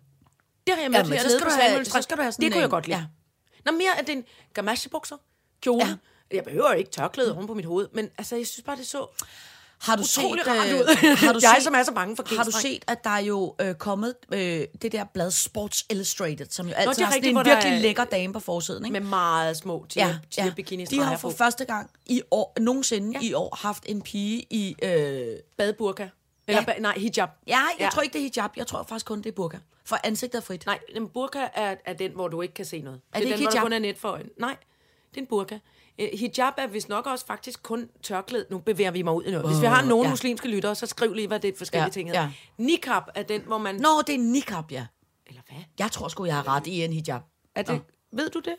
Det 0.68 0.76
har 0.76 0.82
jeg 0.82 0.92
med 0.92 1.00
Jamen, 1.00 1.12
til 1.12 1.20
så 1.20 1.28
hernede 1.28 1.40
skal 1.40 1.52
du 1.52 1.74
have- 1.74 1.86
så 1.86 2.02
skal 2.02 2.18
du 2.18 2.22
have 2.22 2.32
sådan 2.32 2.44
Det 2.46 2.52
kunne 2.54 2.58
en- 2.58 2.62
jeg 2.62 2.70
godt 2.70 2.88
lide. 2.88 2.98
ja. 2.98 3.06
Nå, 3.66 3.72
mere 3.72 3.98
af 4.00 4.06
den 4.06 4.24
gamasjebukser, 4.54 5.18
kjole. 5.62 5.86
Ja. 5.86 5.96
Ja. 6.32 6.36
Jeg 6.36 6.44
behøver 6.44 6.74
ikke 6.74 6.92
tørklæde 6.92 7.36
oven 7.36 7.48
på 7.48 7.54
mit 7.54 7.66
hoved, 7.66 7.88
men 7.94 8.10
altså, 8.18 8.36
jeg 8.36 8.48
synes 8.48 8.64
bare, 8.66 8.78
det 8.78 8.88
så 8.88 9.08
Har 9.82 9.96
du 9.96 10.04
set, 10.04 10.24
utrolig 10.24 10.48
rart 10.48 10.68
øh, 10.68 10.76
ud. 10.80 10.96
har 11.26 11.34
du 11.34 11.40
jeg, 11.42 11.52
set, 11.56 11.64
som 11.64 11.74
er 11.74 11.84
så 11.84 11.92
bange 11.94 12.16
for 12.16 12.36
Har 12.38 12.44
du 12.44 12.52
set, 12.52 12.84
at 12.88 13.04
der 13.04 13.10
er 13.10 13.20
jo 13.20 13.56
øh, 13.62 13.76
kommet 13.76 14.14
øh, 14.34 14.40
det 14.82 14.92
der 14.92 15.04
blad 15.14 15.32
Sports 15.32 15.86
Illustrated, 15.90 16.46
som 16.50 16.68
jo 16.68 16.74
altid 16.74 16.94
det 16.96 17.02
er 17.02 17.06
har 17.06 17.12
sådan 17.14 17.26
en 17.30 17.34
hvor 17.36 17.44
virkelig 17.44 17.74
er- 17.74 17.80
lækker 17.80 18.04
dame 18.06 18.34
på 18.34 18.40
forsiden, 18.40 18.86
ikke? 18.86 19.00
Med 19.00 19.10
meget 19.10 19.58
små 19.58 19.86
tier, 19.90 20.08
ja, 20.38 20.46
ja. 20.46 20.52
bikini 20.56 20.86
De 20.86 21.02
har 21.02 21.18
for 21.18 21.30
på. 21.30 21.36
første 21.38 21.66
gang 21.66 21.90
i 22.06 22.22
år, 22.32 22.54
nogensinde 22.60 23.20
Ja. 23.22 23.28
i 23.28 23.34
år 23.34 23.56
haft 23.62 23.84
en 23.86 24.02
pige 24.02 24.46
i... 24.50 24.76
Øh, 24.84 25.28
Badeburka. 25.58 26.08
Eller, 26.48 26.64
Ja. 26.68 26.74
nej, 26.80 26.94
hijab. 27.00 27.30
ja, 27.48 27.58
jeg 27.58 27.68
Ja. 27.80 27.90
tror 27.94 28.02
ikke, 28.02 28.14
det 28.14 28.26
er 28.26 28.30
hijab. 28.36 28.52
Jeg 28.58 28.68
tror 28.68 28.84
faktisk 28.90 29.06
kun, 29.06 29.18
det 29.18 29.26
er 29.26 29.32
burka. 29.36 29.58
For 29.86 29.98
ansigtet 30.04 30.38
er 30.38 30.42
frit. 30.44 30.66
Nej, 30.66 30.80
en 30.96 31.08
burka 31.10 31.40
er, 31.56 31.76
er 31.86 31.94
den, 31.94 32.12
hvor 32.12 32.28
du 32.28 32.42
ikke 32.42 32.54
kan 32.54 32.66
se 32.66 32.82
noget. 32.82 33.02
Er 33.14 33.20
det 33.20 33.28
det 33.28 33.34
er 33.34 33.36
ikke 33.36 33.38
den, 33.38 33.44
hvor 33.44 33.50
der 33.50 33.56
hijab? 33.58 33.64
kun 33.64 33.74
er 33.74 33.80
net 33.80 33.98
for 33.98 34.10
øjnene. 34.10 34.30
Nej, 34.40 34.56
det 35.12 35.18
er 35.18 35.22
en 35.22 35.28
burka. 35.28 35.58
Eh, 36.00 36.20
Hijab 36.20 36.54
er 36.58 36.68
vist 36.68 36.90
nok 36.90 37.06
også 37.08 37.26
faktisk 37.26 37.64
kun 37.64 37.90
tørklæde. 38.04 38.46
Nu 38.50 38.58
bevæger 38.60 38.92
vi 38.92 39.02
mig 39.02 39.14
ud 39.14 39.24
i 39.24 39.32
noget. 39.32 39.48
Hvis 39.50 39.62
vi 39.62 39.66
har 39.66 39.82
nogle 39.86 40.06
ja. 40.06 40.10
muslimske 40.10 40.48
lyttere, 40.48 40.76
så 40.76 40.86
skriv 40.86 41.14
lige, 41.14 41.28
hvad 41.28 41.40
det 41.40 41.54
er 41.54 41.58
forskellige 41.58 41.86
Ja, 41.86 41.90
ting 41.92 42.10
hedder. 42.10 42.22
ja. 42.22 42.32
Niqab 42.58 43.04
er 43.16 43.24
den, 43.24 43.42
hvor 43.42 43.58
man... 43.58 43.76
Nå, 43.76 44.02
det 44.08 44.10
er 44.10 44.20
en 44.20 44.32
niqab, 44.32 44.72
ja. 44.72 44.86
Eller 45.28 45.42
hvad? 45.50 45.64
Jeg 45.80 45.92
tror 45.92 46.08
sgu, 46.08 46.26
jeg 46.26 46.36
har 46.36 46.48
ret 46.48 46.68
i 46.68 46.84
en 46.84 46.94
hijab. 46.94 47.22
Er 47.56 47.62
det, 47.62 47.76
Nå. 47.76 47.80
ved 48.12 48.30
du 48.30 48.40
det? 48.40 48.56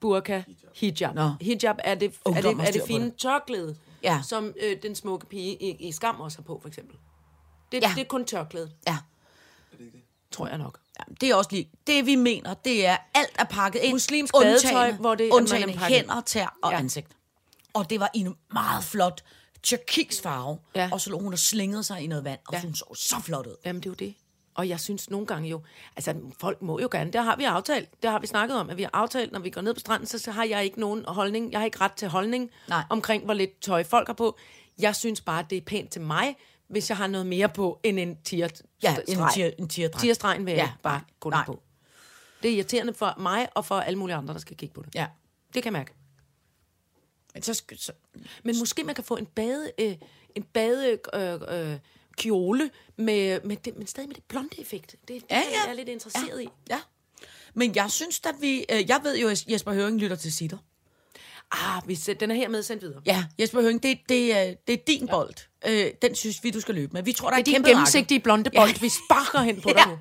Burka, 0.00 0.42
hijab. 0.74 1.14
Nå. 1.14 1.30
Hijab 1.40 1.76
er 1.78 1.94
det, 1.94 2.14
er 2.26 2.30
det, 2.40 2.44
er 2.66 2.70
det 2.72 2.82
fine 2.86 3.04
det. 3.04 3.16
tørklæde, 3.16 3.76
Ja. 4.02 4.20
som 4.24 4.54
øh, 4.62 4.82
den 4.82 4.94
smukke 4.94 5.26
pige 5.26 5.54
i, 5.62 5.88
i 5.88 5.92
Skam 5.92 6.20
også 6.20 6.38
har 6.38 6.42
på, 6.42 6.58
for 6.62 6.68
eksempel. 6.68 6.96
Det, 7.72 7.82
Ja. 7.82 7.92
det 7.94 8.00
er 8.00 8.04
kun 8.04 8.24
tørklæde, 8.24 8.70
Ja. 8.86 8.96
tror 10.30 10.46
jeg 10.48 10.58
nok. 10.58 10.80
Ja. 10.98 11.14
Det 11.20 11.30
er 11.30 11.34
også 11.34 11.50
lige... 11.52 11.70
Det, 11.86 12.06
vi 12.06 12.14
mener, 12.14 12.54
det 12.54 12.86
er, 12.86 12.96
alt 13.14 13.30
er 13.38 13.44
pakket 13.44 13.80
ind. 13.82 13.92
Muslimsk 13.94 14.34
badetøj, 14.40 14.92
hvor 14.92 15.14
det- 15.14 15.28
er 15.28 15.32
Undtagen 15.34 15.68
ind. 15.68 15.78
hænder, 15.78 16.20
tær 16.20 16.56
og 16.62 16.72
Ja. 16.72 16.78
ansigt. 16.78 17.06
Og 17.74 17.90
det 17.90 18.00
var 18.00 18.10
i 18.14 18.18
en 18.20 18.34
meget 18.52 18.84
flot 18.84 19.24
turkisk 19.62 20.22
farve. 20.22 20.58
Ja. 20.74 20.88
Og 20.92 21.00
så 21.00 21.10
lå 21.10 21.18
hun 21.18 21.32
og 21.32 21.38
slingede 21.38 21.82
sig 21.82 22.02
i 22.02 22.06
noget 22.06 22.24
vand, 22.24 22.38
og 22.48 22.54
ja. 22.54 22.60
hun 22.60 22.74
så 22.74 22.84
så 22.94 23.16
flot 23.22 23.46
ud. 23.46 23.56
Jamen, 23.64 23.80
det 23.82 23.86
er 23.86 23.90
jo 23.90 23.94
det. 23.94 24.14
Og 24.54 24.68
jeg 24.68 24.80
synes 24.80 25.10
nogle 25.10 25.26
gange 25.26 25.48
jo, 25.48 25.60
altså 25.96 26.14
folk 26.40 26.62
må 26.62 26.80
jo 26.80 26.88
gerne, 26.92 27.12
det 27.12 27.24
har 27.24 27.36
vi 27.36 27.44
aftalt, 27.44 28.02
det 28.02 28.10
har 28.10 28.18
vi 28.18 28.26
snakket 28.26 28.56
om, 28.56 28.70
at 28.70 28.76
vi 28.76 28.82
har 28.82 28.90
aftalt, 28.92 29.32
når 29.32 29.40
vi 29.40 29.50
går 29.50 29.60
ned 29.60 29.74
på 29.74 29.80
stranden, 29.80 30.06
så, 30.06 30.18
så 30.18 30.30
har 30.30 30.44
jeg 30.44 30.64
ikke 30.64 30.80
nogen 30.80 31.04
holdning, 31.08 31.52
jeg 31.52 31.60
har 31.60 31.64
ikke 31.64 31.80
ret 31.80 31.92
til 31.92 32.08
holdning 32.08 32.50
Nej. 32.68 32.82
omkring, 32.90 33.24
hvor 33.24 33.34
lidt 33.34 33.60
tøj 33.60 33.84
folk 33.84 34.06
har 34.08 34.14
på. 34.14 34.38
Jeg 34.78 34.96
synes 34.96 35.20
bare, 35.20 35.44
det 35.50 35.58
er 35.58 35.62
pænt 35.62 35.90
til 35.90 36.00
mig, 36.02 36.36
hvis 36.68 36.88
jeg 36.90 36.96
har 36.96 37.06
noget 37.06 37.26
mere 37.26 37.48
på 37.48 37.80
end 37.82 38.00
en 38.00 38.16
tier 38.22 38.48
Ja, 38.82 38.96
en 39.08 39.18
tier- 39.32 39.50
en 39.58 39.68
tierdragt. 39.68 40.00
Tierstregen 40.02 40.46
vil 40.46 40.54
Ja, 40.54 40.70
bare 40.82 41.00
gå 41.20 41.30
ned 41.30 41.38
på. 41.46 41.62
Det 42.42 42.50
er 42.50 42.54
irriterende 42.54 42.94
for 42.94 43.14
mig 43.20 43.48
og 43.54 43.64
for 43.64 43.74
alle 43.80 43.98
mulige 43.98 44.16
andre, 44.16 44.34
der 44.34 44.40
skal 44.40 44.56
kigge 44.56 44.74
på 44.74 44.82
det. 44.82 44.94
Ja. 44.94 45.06
Det 45.54 45.62
kan 45.62 45.64
jeg 45.64 45.72
mærke. 45.80 45.92
Men 47.34 47.42
så, 47.42 47.62
så, 47.76 47.92
Men 48.44 48.58
måske 48.58 48.84
man 48.84 48.94
kan 48.94 49.04
få 49.04 49.16
en 49.16 49.26
bade, 49.26 49.70
øh, 49.78 49.96
en 50.34 50.42
bade 50.42 50.98
øh, 51.14 51.40
øh, 51.72 51.78
kjole 52.16 52.70
med, 52.96 53.40
med 53.44 53.56
det, 53.56 53.76
men 53.78 53.86
stadig 53.86 54.08
med 54.08 54.14
det 54.16 54.24
blonde 54.24 54.60
effekt. 54.60 54.92
Det, 54.92 55.00
det 55.08 55.22
Ja, 55.30 55.36
er 55.36 55.40
ja. 55.40 55.62
jeg 55.64 55.70
er 55.70 55.74
lidt 55.74 55.88
interesseret 55.88 56.42
i. 56.42 56.48
ja. 56.70 56.80
Men 57.54 57.74
jeg 57.74 57.90
synes, 57.90 58.20
at 58.24 58.34
vi... 58.40 58.64
Øh, 58.72 58.88
jeg 58.88 59.00
ved 59.02 59.18
jo, 59.18 59.28
at 59.28 59.46
Jesper 59.48 59.72
Høring 59.72 59.98
lytter 59.98 60.16
til 60.16 60.32
sitter. 60.32 60.58
Ah, 61.50 61.88
vi 61.88 61.94
den 61.94 62.30
er 62.30 62.34
hermed 62.34 62.62
sendt 62.62 62.82
videre. 62.82 63.02
Ja, 63.06 63.24
Jesper 63.40 63.60
Høring, 63.62 63.82
det, 63.82 63.98
det, 64.08 64.36
er, 64.36 64.54
det 64.66 64.72
er 64.72 64.76
din 64.86 65.08
bold. 65.08 65.34
Øh, 65.66 65.86
den 66.02 66.14
synes 66.14 66.44
vi, 66.44 66.50
du 66.50 66.60
skal 66.60 66.74
løbe 66.74 66.92
med. 66.92 67.02
Vi 67.02 67.12
tror, 67.12 67.28
der 67.28 67.36
er, 67.36 67.40
er 67.40 67.44
din 67.44 67.54
kæmpe 67.54 67.68
gennemsigtige 67.68 68.20
blonde 68.20 68.50
bold, 68.56 68.70
ja. 68.70 68.76
vi 68.80 68.88
sparker 68.88 69.38
hen 69.40 69.60
på 69.60 69.68
dig 69.76 69.76
Ja. 69.76 69.84
nu. 69.86 69.98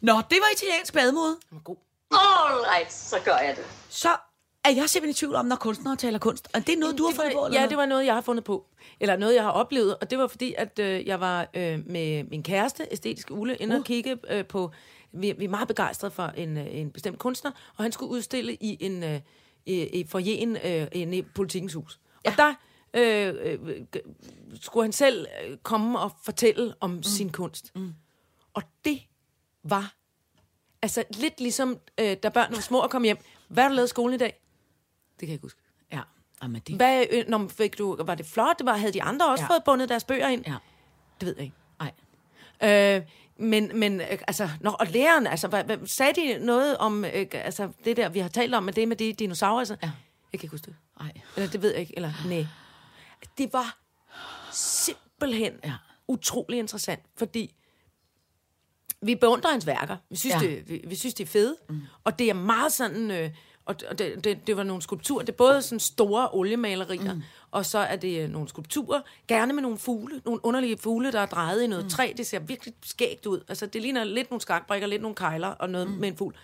Nå, 0.00 0.12
det 0.30 0.38
var 0.40 0.52
italiensk 0.54 0.92
bademode. 0.94 1.30
Den 1.30 1.38
var 1.50 1.58
god. 1.60 1.76
All 2.10 2.64
right, 2.76 2.92
så 2.92 3.16
gør 3.24 3.36
jeg 3.36 3.56
det. 3.56 3.64
Så 3.88 4.08
er 4.64 4.70
jeg 4.70 4.90
simpelthen 4.90 5.10
i 5.10 5.14
tvivl 5.14 5.34
om, 5.34 5.46
når 5.46 5.56
kunstnere 5.56 5.96
taler 5.96 6.18
kunst. 6.18 6.48
Og 6.54 6.66
det 6.66 6.74
er 6.74 6.78
noget, 6.78 6.98
du 6.98 7.02
har 7.02 7.10
Det 7.10 7.16
fundet 7.16 7.32
på, 7.34 7.46
eller 7.46 7.60
ja, 7.60 7.66
det 7.68 7.76
var 7.76 7.86
noget, 7.86 8.06
jeg 8.06 8.14
har 8.14 8.20
fundet 8.20 8.44
på. 8.44 8.66
Eller 9.00 9.16
noget, 9.16 9.34
jeg 9.34 9.42
har 9.42 9.50
oplevet. 9.50 9.96
Og 9.96 10.10
det 10.10 10.18
var 10.18 10.26
fordi, 10.26 10.54
at 10.58 10.78
øh, 10.78 11.06
jeg 11.06 11.20
var 11.20 11.48
øh, 11.54 11.78
med 11.86 12.24
min 12.24 12.42
kæreste, 12.42 12.86
æstetisk 12.90 13.30
Ule, 13.30 13.56
inde 13.56 13.74
uh. 13.74 13.80
og 13.80 13.84
kigge 13.86 14.18
øh, 14.30 14.44
på... 14.46 14.70
Vi, 15.12 15.32
vi 15.38 15.44
er 15.44 15.48
meget 15.48 15.68
begejstrede 15.68 16.10
for 16.10 16.26
en, 16.36 16.56
øh, 16.58 16.66
en 16.70 16.90
bestemt 16.90 17.18
kunstner, 17.18 17.50
og 17.76 17.84
han 17.84 17.92
skulle 17.92 18.10
udstille 18.10 18.54
i 18.54 18.76
en 18.80 19.02
øh, 19.02 19.20
i, 19.66 19.82
i 19.82 20.06
forjen 20.08 20.56
øh, 20.64 20.86
inde 20.92 21.16
i 21.16 21.22
politikens 21.22 21.74
hus. 21.74 22.00
Ja. 22.24 22.30
Og 22.30 22.36
der 22.36 22.54
øh, 22.94 23.34
øh, 23.42 23.58
skulle 24.60 24.84
han 24.84 24.92
selv 24.92 25.26
øh, 25.44 25.56
komme 25.56 25.98
og 25.98 26.12
fortælle 26.24 26.74
om 26.80 26.90
mm. 26.90 27.02
sin 27.02 27.32
kunst. 27.32 27.72
Mm. 27.74 27.94
Og 28.54 28.62
det 28.84 29.02
var 29.62 29.94
altså 30.82 31.04
lidt 31.10 31.40
ligesom, 31.40 31.78
øh, 32.00 32.16
da 32.22 32.28
børnene 32.28 32.56
var 32.56 32.62
små 32.62 32.78
og 32.78 32.90
kom 32.90 33.02
hjem. 33.02 33.18
Hvad 33.48 33.64
har 33.64 33.68
du 33.70 33.74
lavet 33.74 33.88
i 33.88 33.90
skolen 33.90 34.14
i 34.14 34.18
dag? 34.18 34.40
Det 35.12 35.18
kan 35.20 35.28
jeg 35.28 35.34
ikke 35.34 35.44
huske. 35.44 35.60
Ja, 35.92 36.00
Jamen, 36.42 36.62
det... 36.66 36.76
Hvad, 36.76 37.04
øh, 37.10 37.24
når 37.28 37.48
fik 37.48 37.78
du, 37.78 37.96
var 38.04 38.14
det 38.14 38.26
flot? 38.26 38.56
Var, 38.64 38.76
havde 38.76 38.92
de 38.92 39.02
andre 39.02 39.28
også 39.28 39.44
ja. 39.44 39.54
Fået 39.54 39.64
bundet 39.64 39.88
deres 39.88 40.04
bøger 40.04 40.28
ind? 40.28 40.44
Ja, 40.46 40.56
Det 41.20 41.26
ved 41.26 41.34
jeg 41.36 41.44
ikke. 41.44 41.56
nej. 41.80 42.96
Øh, 42.96 43.02
men, 43.36 43.70
men 43.74 44.00
øh, 44.00 44.06
altså, 44.10 44.48
når, 44.60 44.70
og 44.70 44.86
læreren, 44.86 45.26
altså, 45.26 45.48
hvad, 45.48 45.64
hvad, 45.64 45.78
sagde 45.86 46.12
de 46.20 46.46
noget 46.46 46.76
om 46.76 47.04
øh, 47.04 47.26
altså, 47.32 47.68
det 47.84 47.96
der, 47.96 48.08
vi 48.08 48.18
har 48.18 48.28
talt 48.28 48.54
om, 48.54 48.62
med 48.62 48.72
det 48.72 48.88
med 48.88 48.96
de 48.96 49.12
dinosaurer? 49.12 49.58
Altså? 49.58 49.76
Ja. 49.82 49.90
Jeg 50.32 50.40
kan 50.40 50.46
ikke 50.46 50.50
huske 50.50 50.66
det. 50.66 50.76
Nej. 51.00 51.12
Eller 51.36 51.50
det 51.50 51.62
ved 51.62 51.70
jeg 51.70 51.80
ikke. 51.80 51.92
Eller 51.96 52.12
nej. 52.26 52.46
Det 53.38 53.52
var 53.52 53.78
simpelthen 54.52 55.52
ja. 55.64 55.72
Utrolig 56.08 56.58
interessant, 56.58 57.02
fordi 57.16 57.54
vi 59.02 59.14
beundrer 59.14 59.50
hans 59.50 59.66
værker. 59.66 59.96
Vi 60.10 60.16
synes, 60.16 60.34
ja. 60.34 60.40
Det, 60.40 60.68
vi, 60.68 60.84
vi 60.86 60.94
synes 60.94 61.14
det 61.14 61.24
er 61.24 61.28
fede. 61.28 61.56
Mm. 61.68 61.80
Og 62.04 62.18
det 62.18 62.30
er 62.30 62.34
meget 62.34 62.72
sådan... 62.72 63.10
Øh, 63.10 63.30
og 63.64 63.76
og 63.90 63.98
det, 63.98 64.24
det, 64.24 64.46
det 64.46 64.56
var 64.56 64.62
nogle 64.62 64.82
skulpturer. 64.82 65.20
Det 65.24 65.32
er 65.32 65.36
både 65.36 65.62
sådan 65.62 65.80
store 65.80 66.28
oliemalerier, 66.32 67.14
mm. 67.14 67.22
og 67.50 67.66
så 67.66 67.78
er 67.78 67.96
det 67.96 68.20
øh, 68.20 68.30
nogle 68.30 68.48
skulpturer. 68.48 69.00
Gerne 69.28 69.52
med 69.52 69.62
nogle 69.62 69.78
fugle. 69.78 70.22
Nogle 70.24 70.44
underlige 70.44 70.78
fugle, 70.78 71.12
der 71.12 71.20
er 71.20 71.26
drejet 71.26 71.62
i 71.62 71.66
noget 71.66 71.84
mm. 71.84 71.90
træ. 71.90 72.12
Det 72.16 72.26
ser 72.26 72.38
virkelig 72.38 72.74
skægt 72.84 73.26
ud. 73.26 73.40
Altså, 73.48 73.66
det 73.66 73.82
ligner 73.82 74.04
lidt 74.04 74.30
nogle 74.30 74.40
skakbrikker, 74.40 74.86
lidt 74.86 75.02
nogle 75.02 75.14
kejler 75.14 75.48
og 75.48 75.70
noget 75.70 75.90
mm. 75.90 75.94
med 75.94 76.08
en 76.08 76.16
fugl. 76.16 76.34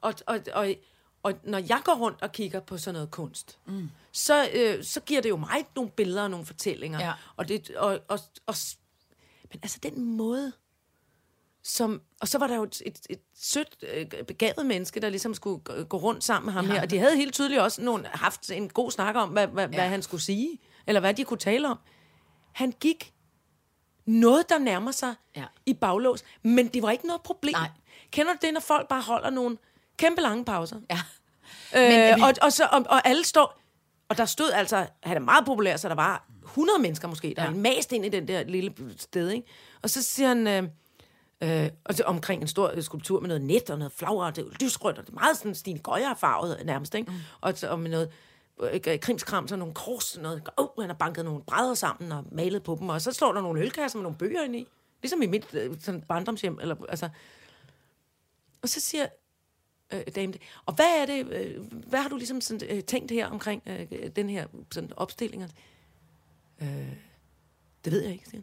Og, 0.00 0.14
og, 0.26 0.40
og, 0.52 0.74
og 1.22 1.32
når 1.44 1.58
jeg 1.58 1.80
går 1.84 1.94
rundt 1.94 2.22
og 2.22 2.32
kigger 2.32 2.60
på 2.60 2.78
sådan 2.78 2.94
noget 2.94 3.10
kunst, 3.10 3.58
mm. 3.66 3.90
så, 4.12 4.48
øh, 4.54 4.84
så 4.84 5.00
giver 5.00 5.20
det 5.20 5.28
jo 5.28 5.36
mig 5.36 5.66
nogle 5.76 5.90
billeder 5.90 6.22
og 6.22 6.30
nogle 6.30 6.46
fortællinger. 6.46 7.00
Ja. 7.00 7.12
Og 7.36 7.48
det, 7.48 7.70
og, 7.70 8.00
og, 8.08 8.18
og, 8.46 8.54
men 9.52 9.60
altså 9.62 9.78
den 9.82 10.04
måde, 10.04 10.52
som, 11.62 12.02
og 12.20 12.28
så 12.28 12.38
var 12.38 12.46
der 12.46 12.56
jo 12.56 12.62
et, 12.62 12.82
et, 12.86 13.00
et 13.10 13.20
sødt, 13.34 13.76
øh, 13.94 14.06
begavet 14.24 14.66
menneske, 14.66 15.00
der 15.00 15.08
ligesom 15.08 15.34
skulle 15.34 15.60
gå- 15.84 15.96
rundt 15.96 16.24
sammen 16.24 16.46
med 16.46 16.52
ham 16.52 16.66
ja. 16.66 16.72
her. 16.72 16.82
Og 16.82 16.90
de 16.90 16.98
havde 16.98 17.16
helt 17.16 17.34
tydeligt 17.34 17.60
også 17.60 17.82
nogle, 17.82 18.06
haft 18.06 18.50
en 18.50 18.68
god 18.68 18.90
snak 18.90 19.16
om, 19.16 19.28
hvad, 19.28 19.46
hvad, 19.46 19.68
ja. 19.68 19.74
hvad 19.74 19.88
han 19.88 20.02
skulle 20.02 20.22
sige, 20.22 20.58
eller 20.86 21.00
hvad 21.00 21.14
de 21.14 21.24
kunne 21.24 21.38
tale 21.38 21.68
om. 21.68 21.78
Han 22.52 22.72
gik 22.80 23.14
noget, 24.06 24.48
der 24.48 24.58
nærmer 24.58 24.90
sig. 24.90 25.14
Ja. 25.36 25.44
i 25.66 25.74
baglås, 25.74 26.24
men 26.42 26.68
det 26.68 26.82
var 26.82 26.90
ikke 26.90 27.06
noget 27.06 27.22
problem. 27.22 27.52
Nej. 27.52 27.70
Kender 28.10 28.32
du 28.32 28.38
det, 28.42 28.54
når 28.54 28.60
folk 28.60 28.88
bare 28.88 29.02
holder 29.02 29.30
nogle 29.30 29.58
kæmpe 29.96 30.20
lange 30.20 30.44
pauser? 30.44 30.76
Ja. 30.90 31.00
Øh, 31.76 32.16
vi- 32.16 32.22
og, 32.22 32.32
og, 32.42 32.52
så, 32.52 32.68
og, 32.72 32.84
og 32.88 33.06
alle 33.08 33.24
står... 33.24 33.58
Og 34.08 34.18
der 34.18 34.24
stod 34.24 34.50
altså... 34.50 34.86
Han 35.02 35.16
er 35.16 35.20
meget 35.20 35.46
populær, 35.46 35.76
så 35.76 35.88
der 35.88 35.94
var 35.94 36.26
100 36.44 36.78
mennesker 36.78 37.08
måske, 37.08 37.34
der 37.36 37.42
ja. 37.44 37.50
Mast 37.50 37.92
ind 37.92 38.06
i 38.06 38.08
den 38.08 38.28
der 38.28 38.44
lille 38.44 38.74
sted, 38.98 39.30
ikke? 39.30 39.46
Og 39.82 39.90
så 39.90 40.02
siger 40.02 40.28
han... 40.28 40.46
Øh, 40.46 40.62
øh, 41.64 41.70
og 41.84 41.94
så 41.94 42.02
omkring 42.04 42.42
en 42.42 42.48
stor 42.48 42.70
øh, 42.74 42.82
skulptur 42.82 43.20
med 43.20 43.28
noget 43.28 43.42
net 43.42 43.70
og 43.70 43.78
noget 43.78 43.92
flagre, 43.92 44.26
og 44.26 44.36
det 44.36 44.44
er 44.44 44.50
lysrødt, 44.64 44.98
og 44.98 45.04
det 45.06 45.10
er 45.10 45.14
meget 45.20 45.36
sådan 45.36 45.54
Stine 45.54 45.78
Gøjer 45.78 46.14
farvet 46.14 46.62
nærmest, 46.64 46.94
ikke? 46.94 47.10
Mm. 47.12 47.16
Og, 47.40 47.58
så- 47.58 47.68
og 47.68 47.80
med 47.80 47.90
noget 47.90 48.10
øh, 48.60 49.00
krimskram, 49.00 49.48
så 49.48 49.56
nogle 49.56 49.74
kors, 49.74 50.18
noget, 50.18 50.48
oh, 50.56 50.66
han 50.80 50.90
har 50.90 50.96
banket 50.96 51.24
nogle 51.24 51.42
brædder 51.42 51.74
sammen 51.74 52.12
og 52.12 52.24
malet 52.32 52.62
på 52.62 52.76
dem, 52.80 52.88
og 52.88 53.00
så 53.02 53.12
står 53.12 53.32
der 53.32 53.40
nogle 53.40 53.60
ølkasser 53.60 53.98
med 53.98 54.02
nogle 54.02 54.18
bøger 54.18 54.42
ind 54.42 54.56
i. 54.56 54.66
Ligesom 55.02 55.22
i 55.22 55.26
mit 55.26 55.54
øh, 55.54 55.76
sådan 55.80 56.02
barndomshjem, 56.02 56.58
eller 56.60 56.76
altså... 56.88 57.08
Og 58.62 58.68
så 58.68 58.80
siger 58.80 59.06
øh, 59.92 60.14
dame. 60.14 60.34
Og 60.66 60.74
hvad 60.74 61.02
er 61.02 61.06
det, 61.06 61.32
øh, 61.32 61.72
hvad 61.72 62.00
har 62.00 62.08
du 62.08 62.16
ligesom 62.16 62.40
sådan, 62.40 62.76
øh, 62.76 62.84
tænkt 62.84 63.10
her 63.10 63.26
omkring 63.26 63.62
øh, 63.66 64.10
den 64.16 64.30
her 64.30 64.46
sådan, 64.72 64.92
opstilling? 64.96 65.42
Øh, 66.62 66.68
det 67.84 67.92
ved 67.92 68.02
jeg 68.02 68.12
ikke, 68.12 68.28
siger. 68.28 68.42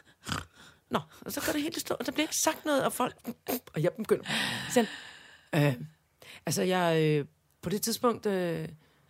Nå, 0.90 1.00
og 1.20 1.32
så 1.32 1.40
går 1.46 1.52
det 1.52 1.62
helt 1.62 1.76
i 1.76 1.80
stå, 1.80 1.94
og 2.00 2.06
der 2.06 2.12
bliver 2.12 2.28
sagt 2.30 2.64
noget, 2.64 2.84
og 2.84 2.92
folk, 2.92 3.16
og 3.74 3.82
jeg 3.82 3.92
begynder. 3.92 4.24
Siger 4.70 4.86
øh, 5.54 5.74
altså 6.46 6.62
jeg, 6.62 7.02
øh, 7.02 7.26
på 7.62 7.70
det 7.70 7.82
tidspunkt, 7.82 8.26
øh, 8.26 8.32
der 8.62 8.68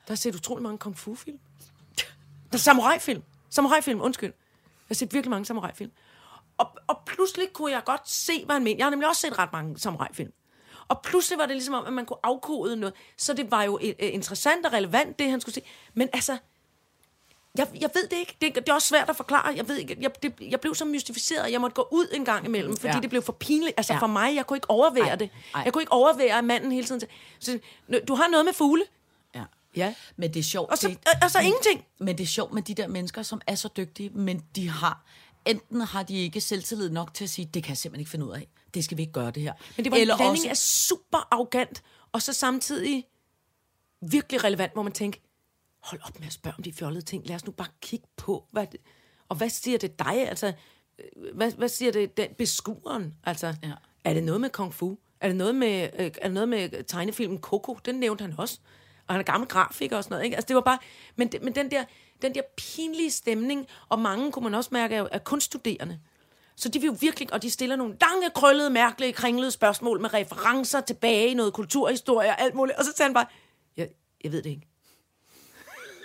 har 0.08 0.14
set 0.14 0.34
utrolig 0.34 0.62
mange 0.62 0.78
kung 0.78 0.98
fu 0.98 1.14
film. 1.14 1.38
Der 2.52 2.52
er 2.52 2.58
samurai-film. 2.58 3.22
Samurai-film, 3.50 4.00
undskyld. 4.00 4.32
Jeg 4.32 4.88
har 4.88 4.94
set 4.94 5.12
virkelig 5.12 5.30
mange 5.30 5.44
samurai-film. 5.44 5.92
Og, 6.58 6.76
og 6.86 7.02
pludselig 7.06 7.52
kunne 7.52 7.72
jeg 7.72 7.82
godt 7.84 8.10
se, 8.10 8.44
hvad 8.44 8.54
han 8.54 8.64
mente. 8.64 8.78
Jeg 8.78 8.86
har 8.86 8.90
nemlig 8.90 9.08
også 9.08 9.20
set 9.20 9.38
ret 9.38 9.52
mange 9.52 9.78
samurai-film. 9.78 10.32
Og 10.88 11.02
pludselig 11.02 11.38
var 11.38 11.46
det 11.46 11.56
ligesom 11.56 11.74
om, 11.74 11.86
at 11.86 11.92
man 11.92 12.06
kunne 12.06 12.18
afkode 12.22 12.76
noget. 12.76 12.94
Så 13.16 13.32
det 13.34 13.50
var 13.50 13.62
jo 13.62 13.78
øh, 13.82 13.88
øh, 13.88 14.14
interessant 14.14 14.66
og 14.66 14.72
relevant, 14.72 15.18
det 15.18 15.30
han 15.30 15.40
skulle 15.40 15.54
sige. 15.54 15.64
Men 15.94 16.08
altså, 16.12 16.38
jeg, 17.58 17.68
jeg 17.80 17.90
ved 17.94 18.08
det 18.08 18.16
ikke. 18.16 18.36
Det, 18.40 18.54
det 18.54 18.68
er 18.68 18.72
også 18.74 18.88
svært 18.88 19.10
at 19.10 19.16
forklare. 19.16 19.54
Jeg 19.56 19.68
ved 19.68 19.76
ikke. 19.76 19.96
Jeg, 20.00 20.22
det, 20.22 20.34
jeg 20.40 20.60
blev 20.60 20.74
så 20.74 20.84
mystificeret. 20.84 21.52
Jeg 21.52 21.60
måtte 21.60 21.74
gå 21.74 21.88
ud 21.92 22.06
en 22.12 22.24
gang 22.24 22.46
imellem, 22.46 22.76
fordi 22.76 22.94
Ja. 22.94 23.00
det 23.00 23.10
blev 23.10 23.22
for 23.22 23.32
pinligt. 23.32 23.74
Altså 23.76 23.92
Ja. 23.92 23.98
for 23.98 24.06
mig, 24.06 24.34
jeg 24.34 24.46
kunne 24.46 24.56
ikke 24.56 24.70
overvære 24.70 25.08
Ej, 25.08 25.14
det. 25.14 25.30
ej. 25.54 25.62
Jeg 25.64 25.72
kunne 25.72 25.82
ikke 25.82 25.92
overvære, 25.92 26.42
manden 26.42 26.72
hele 26.72 26.86
tiden 26.86 27.00
så, 27.38 27.58
du 28.08 28.14
har 28.14 28.28
noget 28.28 28.44
med 28.44 28.52
fugle. 28.52 28.84
Ja. 29.34 29.44
Ja. 29.76 29.94
Men 30.16 30.34
det 30.34 30.40
er 30.40 30.44
sjovt. 30.44 30.70
Og 30.70 30.78
så, 30.78 30.88
det, 30.88 30.98
og, 31.22 31.30
så 31.30 31.38
ingenting. 31.40 31.84
Men 31.98 32.18
det 32.18 32.24
er 32.24 32.28
sjovt 32.28 32.52
med 32.52 32.62
de 32.62 32.74
der 32.74 32.88
mennesker, 32.88 33.22
som 33.22 33.40
er 33.46 33.54
så 33.54 33.68
dygtige, 33.76 34.10
men 34.10 34.44
de 34.56 34.68
har... 34.68 35.04
Enten 35.46 35.80
har 35.80 36.02
de 36.02 36.16
ikke 36.16 36.40
selvtillid 36.40 36.90
nok 36.90 37.14
til 37.14 37.24
at 37.24 37.30
sige, 37.30 37.50
det 37.54 37.62
kan 37.62 37.70
jeg 37.70 37.76
simpelthen 37.78 38.00
ikke 38.00 38.10
finde 38.10 38.26
ud 38.26 38.32
af. 38.32 38.48
Det 38.74 38.84
skal 38.84 38.96
vi 38.96 39.02
ikke 39.02 39.12
gøre 39.12 39.30
det 39.30 39.42
her. 39.42 39.52
Men 39.76 39.84
det 39.84 39.92
var 39.92 39.98
Eller 39.98 40.14
en 40.14 40.18
blanding 40.18 40.38
også, 40.38 40.48
af 40.50 40.56
super 40.56 41.28
arrogant, 41.30 41.82
og 42.12 42.22
så 42.22 42.32
samtidig 42.32 43.04
virkelig 44.10 44.44
relevant, 44.44 44.72
hvor 44.72 44.82
man 44.82 44.92
tænker, 44.92 45.20
hold 45.80 46.00
op 46.04 46.18
med 46.18 46.26
at 46.26 46.32
spørge 46.32 46.54
om 46.58 46.62
de 46.62 46.72
fjollede 46.72 47.02
ting. 47.04 47.26
Lad 47.26 47.36
os 47.36 47.44
nu 47.46 47.52
bare 47.52 47.68
kigge 47.80 48.06
på, 48.16 48.46
hvad 48.52 48.66
det, 48.66 48.80
og 49.28 49.36
hvad 49.36 49.48
siger 49.48 49.78
det 49.78 49.98
dig? 49.98 50.28
Altså, 50.28 50.52
øh, 50.98 51.34
hvad, 51.34 51.52
hvad 51.52 51.68
siger 51.68 51.92
det 51.92 52.16
den 52.16 52.28
beskueren? 52.38 53.14
Altså, 53.24 53.54
Ja. 53.62 53.72
er 54.04 54.14
det 54.14 54.24
noget 54.24 54.40
med 54.40 54.50
kung 54.50 54.74
fu? 54.74 54.98
Er 55.20 55.28
det 55.28 55.36
noget 55.36 55.54
med, 55.54 55.88
øh, 55.98 56.04
er 56.06 56.08
det 56.28 56.32
noget 56.32 56.48
med 56.48 56.84
tegnefilmen 56.84 57.40
Coco? 57.40 57.78
Den 57.84 57.94
nævnte 57.94 58.22
han 58.22 58.34
også. 58.38 58.58
Og 59.06 59.14
han 59.14 59.20
er 59.20 59.24
gammel 59.24 59.48
grafiker 59.48 59.96
og 59.96 60.04
sådan 60.04 60.14
noget. 60.14 60.24
Ikke? 60.24 60.36
Altså, 60.36 60.48
det 60.48 60.56
var 60.56 60.62
bare, 60.62 60.78
men, 61.16 61.30
men 61.42 61.54
den, 61.54 61.70
der, 61.70 61.84
den 62.22 62.34
der 62.34 62.40
pinlige 62.56 63.10
stemning, 63.10 63.66
og 63.88 63.98
mange 63.98 64.32
kunne 64.32 64.42
man 64.42 64.54
også 64.54 64.70
mærke, 64.72 64.94
er, 64.94 65.08
er 65.12 65.18
kunststuderende. 65.18 66.00
Så 66.56 66.68
de 66.68 66.78
vil 66.78 66.86
jo 66.86 66.96
virkelig, 67.00 67.32
og 67.32 67.42
de 67.42 67.50
stiller 67.50 67.76
nogle 67.76 67.96
lange, 68.00 68.30
krøllede, 68.30 68.70
mærkelige, 68.70 69.12
kringlede 69.12 69.50
spørgsmål 69.50 70.00
med 70.00 70.14
referencer 70.14 70.80
tilbage 70.80 71.28
i 71.28 71.34
noget 71.34 71.52
kulturhistorie 71.52 72.28
og 72.28 72.40
alt 72.40 72.54
muligt. 72.54 72.78
Og 72.78 72.84
så 72.84 72.92
sagde 72.96 73.08
han 73.08 73.14
bare, 73.14 73.26
jeg, 73.76 73.88
jeg 74.24 74.32
ved 74.32 74.42
det 74.42 74.50
ikke. 74.50 74.68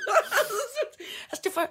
altså, 1.32 1.42
det 1.44 1.56
var... 1.56 1.70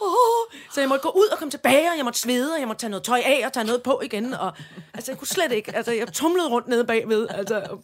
Oh, 0.00 0.58
så 0.74 0.80
jeg 0.80 0.88
måtte 0.88 1.02
gå 1.02 1.08
ud 1.08 1.28
og 1.28 1.38
komme 1.38 1.50
tilbage, 1.50 1.90
og 1.90 1.96
jeg 1.96 2.04
måtte 2.04 2.20
svede, 2.20 2.52
og 2.52 2.60
jeg 2.60 2.68
måtte 2.68 2.80
tage 2.80 2.90
noget 2.90 3.04
tøj 3.04 3.22
af 3.26 3.46
og 3.46 3.52
tage 3.52 3.66
noget 3.66 3.82
på 3.82 4.00
igen. 4.00 4.34
Og, 4.34 4.52
altså, 4.94 5.12
jeg 5.12 5.18
kunne 5.18 5.28
slet 5.28 5.52
ikke. 5.52 5.76
Altså, 5.76 5.92
jeg 5.92 6.12
tumlede 6.12 6.48
rundt 6.48 6.68
nede 6.68 6.84
bagved. 6.84 7.28
Altså, 7.28 7.78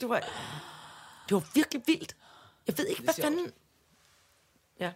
det 0.00 0.08
var, 0.08 0.20
det 1.28 1.34
var 1.34 1.42
virkelig 1.54 1.82
vildt. 1.86 2.16
Jeg 2.66 2.78
ved 2.78 2.86
ikke, 2.86 3.02
hvad 3.02 3.14
fanden... 3.14 3.52
Ja. 4.80 4.90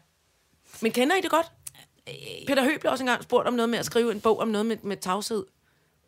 Men 0.83 0.93
kender 0.93 1.16
I 1.16 1.21
det 1.21 1.31
godt? 1.31 1.53
Peter 2.46 2.64
Høgh 2.64 2.80
blev 2.80 2.92
også 2.92 3.03
engang 3.05 3.22
spurgt 3.22 3.48
om 3.48 3.55
noget 3.55 3.68
med 3.68 3.78
at 3.78 3.84
skrive 3.86 4.12
en 4.12 4.20
bog 4.20 4.38
om 4.40 4.48
noget 4.48 4.66
med, 4.66 4.76
med 4.82 4.96
tavshed. 4.96 5.44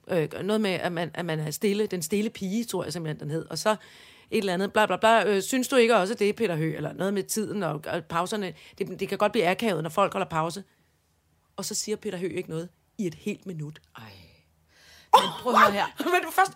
Øh, 0.08 0.28
noget 0.42 0.60
med, 0.60 0.70
at 0.70 0.92
man, 0.92 1.10
at 1.14 1.24
man 1.24 1.40
er 1.40 1.50
stille. 1.50 1.86
Den 1.86 2.02
stille 2.02 2.30
pige, 2.30 2.64
tror 2.64 2.84
jeg 2.84 2.92
simpelthen, 2.92 3.20
den 3.20 3.30
hed. 3.30 3.46
Og 3.50 3.58
så 3.58 3.70
et 3.70 4.38
eller 4.38 4.54
andet, 4.54 4.72
bla 4.72 4.86
bla 4.86 4.96
bla. 4.96 5.24
Øh, 5.26 5.42
synes 5.42 5.68
du 5.68 5.76
ikke 5.76 5.96
også, 5.96 6.14
det 6.14 6.28
er 6.28 6.32
Peter 6.32 6.56
Høgh? 6.56 6.76
Eller 6.76 6.92
noget 6.92 7.14
med 7.14 7.22
tiden 7.22 7.62
og, 7.62 7.80
og 7.86 8.04
pauserne. 8.04 8.54
Det, 8.78 9.00
det 9.00 9.08
kan 9.08 9.18
godt 9.18 9.32
blive 9.32 9.46
akavet, 9.48 9.82
når 9.82 9.90
folk 9.90 10.12
holder 10.12 10.28
pause. 10.28 10.64
Og 11.56 11.64
så 11.64 11.74
siger 11.74 11.96
Peter 11.96 12.18
Høgh 12.18 12.34
ikke 12.36 12.50
noget 12.50 12.68
i 12.98 13.06
et 13.06 13.14
helt 13.14 13.46
minut. 13.46 13.78
Ej. 13.96 14.02
Men 15.20 15.28
prøv 15.40 15.52
at 15.52 15.60
høre 15.60 15.72
her. 15.72 15.86
Men 15.98 16.32
først, 16.32 16.52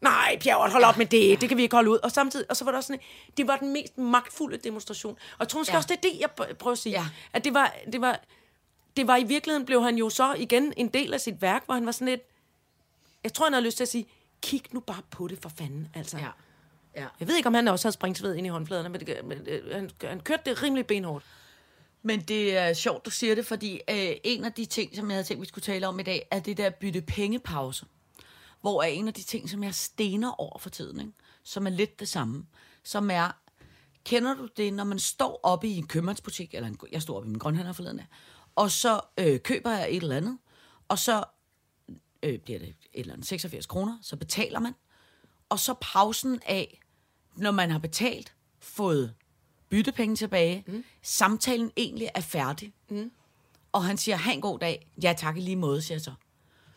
nej, 0.00 0.38
Bjerg, 0.44 0.70
hold 0.72 0.84
op 0.84 0.96
med 0.98 1.06
det, 1.06 1.40
det 1.40 1.48
kan 1.48 1.58
vi 1.58 1.62
ikke 1.62 1.74
holde 1.76 1.90
ud. 1.90 1.98
Og 2.02 2.10
samtidig, 2.12 2.46
og 2.50 2.56
så 2.56 2.64
var 2.64 2.72
det 2.72 2.76
også 2.76 2.86
sådan, 2.86 3.02
det 3.36 3.46
var 3.46 3.56
den 3.56 3.72
mest 3.72 3.98
magtfulde 3.98 4.56
demonstration. 4.56 5.12
Og 5.14 5.36
jeg 5.40 5.48
tror 5.48 5.60
måske 5.60 5.72
Ja. 5.72 5.76
også, 5.76 5.88
det 5.92 5.96
er 5.96 6.10
det, 6.10 6.20
jeg 6.20 6.28
pr- 6.40 6.54
prøver 6.54 6.72
at 6.72 6.78
sige. 6.78 6.92
Ja. 6.92 7.06
At 7.32 7.44
det 7.44 7.54
var, 7.54 7.74
det 7.92 8.00
var, 8.00 8.20
det 8.96 9.06
var 9.06 9.16
i 9.16 9.24
virkeligheden, 9.24 9.66
blev 9.66 9.82
han 9.82 9.96
jo 9.96 10.10
så 10.10 10.34
igen 10.34 10.72
en 10.76 10.88
del 10.88 11.14
af 11.14 11.20
sit 11.20 11.42
værk, 11.42 11.64
hvor 11.64 11.74
han 11.74 11.86
var 11.86 11.92
sådan 11.92 12.08
lidt, 12.08 12.20
jeg 13.24 13.32
tror, 13.32 13.46
han 13.46 13.52
havde 13.52 13.64
lyst 13.64 13.76
til 13.76 13.84
at 13.84 13.88
sige, 13.88 14.06
kig 14.42 14.62
nu 14.72 14.80
bare 14.80 15.02
på 15.10 15.28
det 15.28 15.38
for 15.42 15.48
fanden, 15.48 15.88
altså. 15.94 16.18
Ja. 16.18 16.28
Ja. 16.96 17.06
Jeg 17.20 17.28
ved 17.28 17.36
ikke, 17.36 17.46
om 17.46 17.54
han 17.54 17.68
også 17.68 17.86
havde 17.88 17.94
springsved 17.94 18.34
ind 18.34 18.46
i 18.46 18.50
håndfladerne, 18.50 18.88
men, 18.88 19.00
det, 19.00 19.24
men 19.24 19.38
øh, 19.46 19.74
han, 19.74 19.90
han 20.04 20.20
kørte 20.20 20.42
det 20.46 20.62
rimelig 20.62 20.86
benhårdt. 20.86 21.24
Men 22.02 22.20
det 22.20 22.56
er 22.56 22.72
sjovt, 22.72 23.04
du 23.04 23.10
siger 23.10 23.34
det, 23.34 23.46
fordi 23.46 23.74
øh, 23.90 24.12
en 24.24 24.44
af 24.44 24.52
de 24.52 24.64
ting, 24.64 24.96
som 24.96 25.10
jeg 25.10 25.14
havde 25.14 25.24
tænkt, 25.24 25.40
vi 25.40 25.46
skulle 25.46 25.62
tale 25.62 25.88
om 25.88 26.00
i 26.00 26.02
dag, 26.02 26.28
er 26.30 26.40
det 26.40 26.56
der 26.56 26.70
bytte 26.70 27.02
pengepause. 27.02 27.86
Hvor 28.60 28.82
er 28.82 28.86
en 28.86 29.08
af 29.08 29.14
de 29.14 29.22
ting, 29.22 29.50
som 29.50 29.64
jeg 29.64 29.74
stener 29.74 30.40
over 30.40 30.58
for 30.58 30.70
tiden, 30.70 31.00
ikke? 31.00 31.12
som 31.42 31.66
er 31.66 31.70
lidt 31.70 32.00
det 32.00 32.08
samme, 32.08 32.46
som 32.82 33.10
er, 33.10 33.30
kender 34.04 34.34
du 34.34 34.48
det, 34.56 34.72
når 34.72 34.84
man 34.84 34.98
står 34.98 35.40
oppe 35.42 35.68
i 35.68 35.76
en 35.76 35.86
købmandsbutik, 35.86 36.54
eller 36.54 36.68
en, 36.68 36.78
jeg 36.92 37.02
stod 37.02 37.16
oppe 37.16 37.26
i 37.26 37.30
min 37.30 37.38
grønhandler 37.38 37.72
forleden, 37.72 37.98
af, 37.98 38.06
og 38.56 38.70
så 38.70 39.00
øh, 39.18 39.40
køber 39.40 39.70
jeg 39.70 39.90
et 39.90 40.02
eller 40.02 40.16
andet, 40.16 40.38
og 40.88 40.98
så 40.98 41.24
øh, 42.22 42.38
bliver 42.38 42.58
det 42.58 42.68
et 42.68 42.76
eller 42.94 43.12
andet 43.12 43.26
86 43.26 43.66
kroner, 43.66 43.98
så 44.02 44.16
betaler 44.16 44.60
man, 44.60 44.74
og 45.48 45.58
så 45.58 45.74
pausen 45.80 46.40
af, 46.46 46.80
når 47.36 47.50
man 47.50 47.70
har 47.70 47.78
betalt, 47.78 48.34
fået 48.60 49.14
byttepenge 49.68 50.16
tilbage, 50.16 50.64
mm. 50.66 50.84
samtalen 51.02 51.70
egentlig 51.76 52.08
er 52.14 52.20
færdig, 52.20 52.74
mm. 52.88 53.10
og 53.72 53.84
han 53.84 53.96
siger, 53.96 54.16
ha' 54.16 54.32
en 54.32 54.40
god 54.40 54.58
dag, 54.58 54.92
ja 55.02 55.14
tak 55.18 55.36
i 55.36 55.40
lige 55.40 55.56
måde, 55.56 55.82
siger 55.82 55.96
jeg 55.96 56.02
så. 56.02 56.14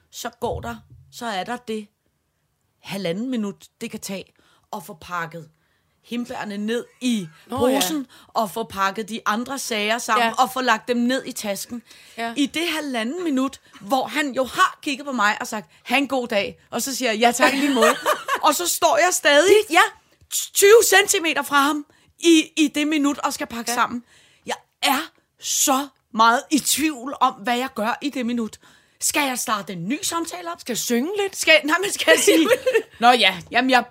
Så 0.10 0.30
går 0.40 0.62
der, 0.62 0.76
så 1.12 1.26
er 1.26 1.44
der 1.44 1.58
det 1.58 1.88
halvanden 2.80 3.30
minut, 3.30 3.68
det 3.82 3.92
kan 3.92 4.00
tage, 4.00 4.34
at 4.74 4.84
få 4.84 4.98
pakket 5.02 5.50
himbærne 6.06 6.58
ned 6.58 6.86
i 7.02 7.28
posen, 7.50 7.98
ja. 7.98 8.04
og 8.28 8.52
få 8.52 8.64
pakket 8.64 9.10
de 9.10 9.22
andre 9.26 9.60
sager 9.60 9.98
sammen, 9.98 10.28
ja. 10.28 10.44
Og 10.44 10.52
få 10.54 10.62
lagt 10.62 10.88
dem 10.88 10.98
ned 10.98 11.26
i 11.26 11.32
tasken. 11.32 11.82
Ja. 12.18 12.34
I 12.38 12.46
det 12.46 12.68
halvanden 12.68 13.24
minut, 13.24 13.62
hvor 13.82 14.08
han 14.08 14.32
jo 14.32 14.44
har 14.44 14.80
kigget 14.82 15.06
på 15.06 15.12
mig 15.12 15.38
og 15.42 15.48
sagt, 15.48 15.72
ha' 15.84 15.98
en 15.98 16.08
god 16.08 16.28
dag, 16.28 16.60
og 16.72 16.82
så 16.82 16.96
siger 16.96 17.12
jeg, 17.12 17.20
ja 17.20 17.32
tak 17.32 17.54
lige 17.54 17.74
måde. 17.74 17.96
og 18.42 18.56
så 18.56 18.68
står 18.68 18.98
jeg 18.98 19.10
stadig 19.12 19.56
ja. 19.70 19.82
20 20.30 20.70
centimeter 20.90 21.42
fra 21.42 21.62
ham 21.62 21.86
i, 22.20 22.52
i 22.58 22.68
det 22.68 22.88
minut 22.88 23.18
og 23.18 23.34
skal 23.34 23.48
pakke 23.48 23.72
ja. 23.72 23.76
sammen. 23.76 24.04
Jeg 24.46 24.56
er 24.82 25.12
så 25.40 25.88
meget 26.14 26.42
i 26.52 26.60
tvivl 26.60 27.14
om, 27.22 27.34
hvad 27.34 27.58
jeg 27.58 27.70
gør 27.76 27.98
i 28.02 28.10
det 28.10 28.26
minut. 28.26 28.60
Skal 29.02 29.28
jeg 29.28 29.40
starte 29.40 29.74
en 29.74 29.88
ny 29.88 30.00
samtale 30.04 30.52
op? 30.52 30.60
Skal 30.62 30.74
jeg 30.74 30.78
synge 30.78 31.12
lidt? 31.22 31.36
Skal, 31.36 31.54
nej, 31.64 31.78
men 31.82 31.92
skal 31.92 32.12
jeg 32.16 32.24
sige, 32.30 32.50
Nå 33.00 33.12
ja, 33.12 33.38
jamen 33.52 33.70
jeg, 33.70 33.84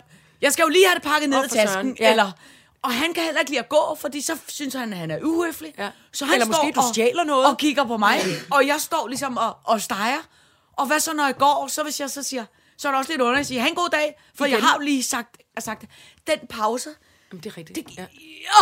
jeg 0.45 0.53
skal 0.53 0.63
jo 0.63 0.69
lige 0.69 0.87
have 0.87 0.95
det 0.95 1.03
pakket 1.03 1.31
ned 1.31 1.45
i 1.45 1.49
tasken. 1.49 1.69
søren, 1.69 1.97
Ja. 2.01 2.11
Eller, 2.11 2.31
og 2.83 2.93
han 2.93 3.15
kan 3.15 3.23
heller 3.25 3.41
ikke 3.41 3.51
lide 3.51 3.61
at 3.61 3.69
gå, 3.69 3.97
fordi 4.01 4.21
så 4.21 4.37
synes 4.49 4.75
han, 4.75 4.93
at 4.93 4.99
han 4.99 5.11
er 5.11 5.19
uhøflig. 5.23 5.75
Ja. 5.79 5.91
Så 6.13 6.25
han 6.25 6.35
Eller 6.35 6.47
står 6.47 6.63
måske 6.65 6.81
du 6.81 6.83
stjæler 6.93 7.25
noget. 7.25 7.47
Og 7.47 7.59
kigger 7.59 7.85
på 7.85 7.97
mig, 7.97 8.21
og 8.51 8.67
jeg 8.67 8.81
står 8.81 9.09
ligesom 9.09 9.37
og, 9.37 9.57
og 9.65 9.81
steger. 9.81 10.19
Og 10.77 10.87
hvad 10.87 11.01
så, 11.01 11.13
når 11.15 11.25
jeg 11.25 11.37
går, 11.37 11.67
så 11.69 11.83
hvis 11.83 12.01
jeg 12.01 12.11
så 12.11 12.23
siger, 12.23 12.45
så 12.79 12.89
er 12.89 12.93
det 12.93 12.99
også 12.99 13.11
lidt 13.13 13.21
underligt 13.21 13.41
at 13.41 13.47
sige, 13.47 13.61
ha' 13.61 13.69
en 13.69 13.75
god 13.75 13.89
dag, 13.93 14.21
for 14.35 14.45
Igen. 14.45 14.57
jeg 14.59 14.67
har 14.67 14.75
jo 14.75 14.81
lige 14.81 15.03
sagt, 15.03 15.37
sagt 15.59 15.81
det. 15.81 15.89
Den 16.27 16.39
pause, 16.51 16.91
Jamen, 17.33 17.43
det 17.45 17.53
er 17.53 17.57
rigtigt. 17.59 17.89
det, 17.89 17.99
ja. 17.99 18.07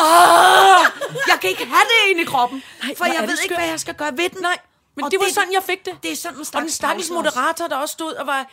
Åh, 0.01 0.85
jeg 1.28 1.39
kan 1.41 1.51
ikke 1.51 1.64
have 1.64 1.80
det 1.80 2.11
inde 2.11 2.22
i 2.22 2.24
kroppen, 2.24 2.62
Nej, 2.83 2.95
for 2.97 3.05
jeg 3.05 3.28
ved 3.28 3.39
ikke, 3.43 3.55
hvad 3.55 3.66
jeg 3.66 3.80
skal 3.80 3.95
gøre 3.95 4.12
ved 4.16 4.28
den. 4.28 4.43
Nej, 4.43 4.59
men 4.97 5.05
Og 5.05 5.11
det 5.11 5.20
var 5.20 5.26
det- 5.26 5.35
sådan, 5.35 5.53
jeg 5.53 5.62
fik 5.62 5.85
det. 5.87 5.95
Det 6.03 6.12
er 6.12 6.16
sådan 6.16 6.39
en 6.39 6.47
Og 6.55 6.61
den 6.62 6.70
stakkels 6.70 7.11
moderator, 7.11 7.66
der 7.66 7.76
også 7.76 7.93
stod 7.93 8.12
og 8.12 8.26
var, 8.26 8.43
"N- 8.43 8.47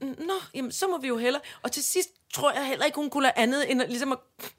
nå, 0.00 0.32
jamen, 0.54 0.72
så 0.72 0.88
må 0.88 0.98
vi 0.98 1.08
jo 1.08 1.16
hellere. 1.16 1.42
Og 1.62 1.72
til 1.72 1.84
sidst 1.84 2.08
tror 2.34 2.52
jeg 2.52 2.66
heller 2.66 2.84
ikke, 2.84 2.96
hun 2.96 3.10
kunne 3.10 3.22
lade 3.22 3.32
andet, 3.36 3.70
end 3.70 3.82
at, 3.82 3.88
ligesom 3.88 4.12
at, 4.12 4.18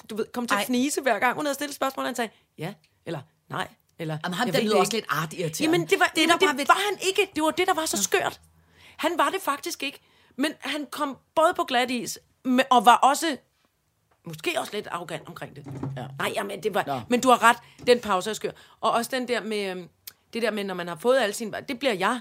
du 0.09 0.15
ved, 0.15 0.26
komme 0.34 0.47
til 0.47 0.55
Ej. 0.55 0.61
at 0.61 0.67
fnise 0.67 1.01
hver 1.01 1.19
gang, 1.19 1.36
hun 1.36 1.45
havde 1.45 1.53
stillet 1.55 1.76
spørgsmål, 1.76 2.03
og 2.03 2.07
han 2.07 2.15
sagde, 2.15 2.32
ja, 2.57 2.73
eller 3.05 3.19
nej, 3.49 3.67
eller 3.99 4.17
Jamen, 4.23 4.34
ham 4.34 4.51
der 4.51 4.61
lyder 4.61 4.78
også 4.80 4.97
ikke." 4.97 5.07
lidt 5.07 5.21
artirriterende. 5.21 5.76
Jamen, 5.76 5.88
det 5.89 5.99
var, 5.99 6.11
Det 6.15 6.23
er 6.23 6.28
der 6.28 6.38
det, 6.38 6.47
ved- 6.49 6.57
det 6.59 6.67
var 6.67 6.82
han 6.89 6.97
ikke. 7.01 7.32
Det 7.36 7.43
var 7.43 7.51
det, 7.51 7.67
der 7.67 7.73
var 7.73 7.86
så 7.86 8.03
skørt. 8.03 8.41
Han 8.97 9.11
var 9.17 9.30
det 9.30 9.41
faktisk 9.41 9.84
ikke. 9.84 9.99
Men 10.38 10.51
han 10.59 10.88
kom 10.91 11.17
både 11.36 11.53
på 11.55 11.63
glat 11.63 11.91
is, 11.91 12.19
og 12.69 12.86
var 12.86 12.95
også 12.95 13.38
måske 14.26 14.55
også 14.59 14.71
lidt 14.73 14.88
arrogant 14.88 15.28
omkring 15.28 15.55
det. 15.55 15.65
Ja. 15.97 16.05
Nej, 16.19 16.32
jamen, 16.36 16.63
det 16.63 16.73
var, 16.73 16.84
Nå. 16.88 17.01
men 17.09 17.21
du 17.21 17.30
har 17.30 17.43
ret, 17.43 17.57
den 17.88 17.99
pause 17.99 18.30
er 18.30 18.34
skør. 18.34 18.51
Og 18.82 18.91
også 18.91 19.11
den 19.13 19.28
der 19.28 19.41
med, 19.41 19.71
øhm, 19.71 19.89
det 20.34 20.41
der 20.41 20.51
med, 20.51 20.63
når 20.63 20.73
man 20.73 20.88
har 20.88 20.95
fået 20.95 21.17
alle 21.19 21.34
sine, 21.34 21.57
det 21.67 21.80
bliver 21.80 21.93
jeg 21.93 22.19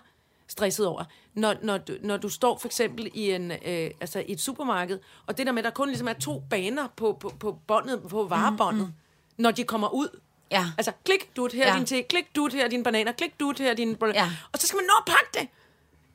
stresset 0.48 0.86
over. 0.86 1.04
Når, 1.34 1.54
når, 1.62 1.78
du, 1.78 1.92
når 2.02 2.16
du 2.16 2.28
står 2.28 2.58
for 2.58 2.68
eksempel 2.68 3.10
i, 3.14 3.30
en, 3.30 3.50
øh, 3.50 3.90
altså 4.00 4.18
i 4.18 4.32
et 4.32 4.40
supermarked, 4.40 4.98
og 5.26 5.38
det 5.38 5.46
der 5.46 5.52
med, 5.52 5.58
at 5.62 5.64
der 5.64 5.70
kun 5.70 5.88
ligesom 5.88 6.08
er 6.08 6.12
to 6.12 6.42
baner 6.50 6.86
på, 6.96 7.16
på, 7.20 7.32
på 7.40 7.58
båndet, 7.66 8.02
på 8.08 8.24
varebåndet, 8.24 8.82
mm, 8.82 8.86
mm. 8.88 8.94
når 9.36 9.50
de 9.50 9.64
kommer 9.64 9.88
ud. 9.88 10.20
Ja. 10.50 10.64
Altså, 10.78 10.92
klik, 11.04 11.36
dut, 11.36 11.52
her 11.52 11.68
Ja. 11.72 11.76
din 11.78 11.86
te, 11.86 12.02
klik, 12.02 12.24
dut, 12.36 12.52
her 12.52 12.64
er 12.64 12.68
dine 12.68 12.84
bananer, 12.84 13.12
klik, 13.12 13.40
dut, 13.40 13.58
her 13.58 13.70
er 13.70 13.74
din... 13.74 13.96
Ja. 14.14 14.30
Og 14.52 14.58
så 14.58 14.66
skal 14.66 14.76
man 14.76 14.84
nå 14.84 14.92
at 14.98 15.04
pakke 15.06 15.30
det, 15.34 15.48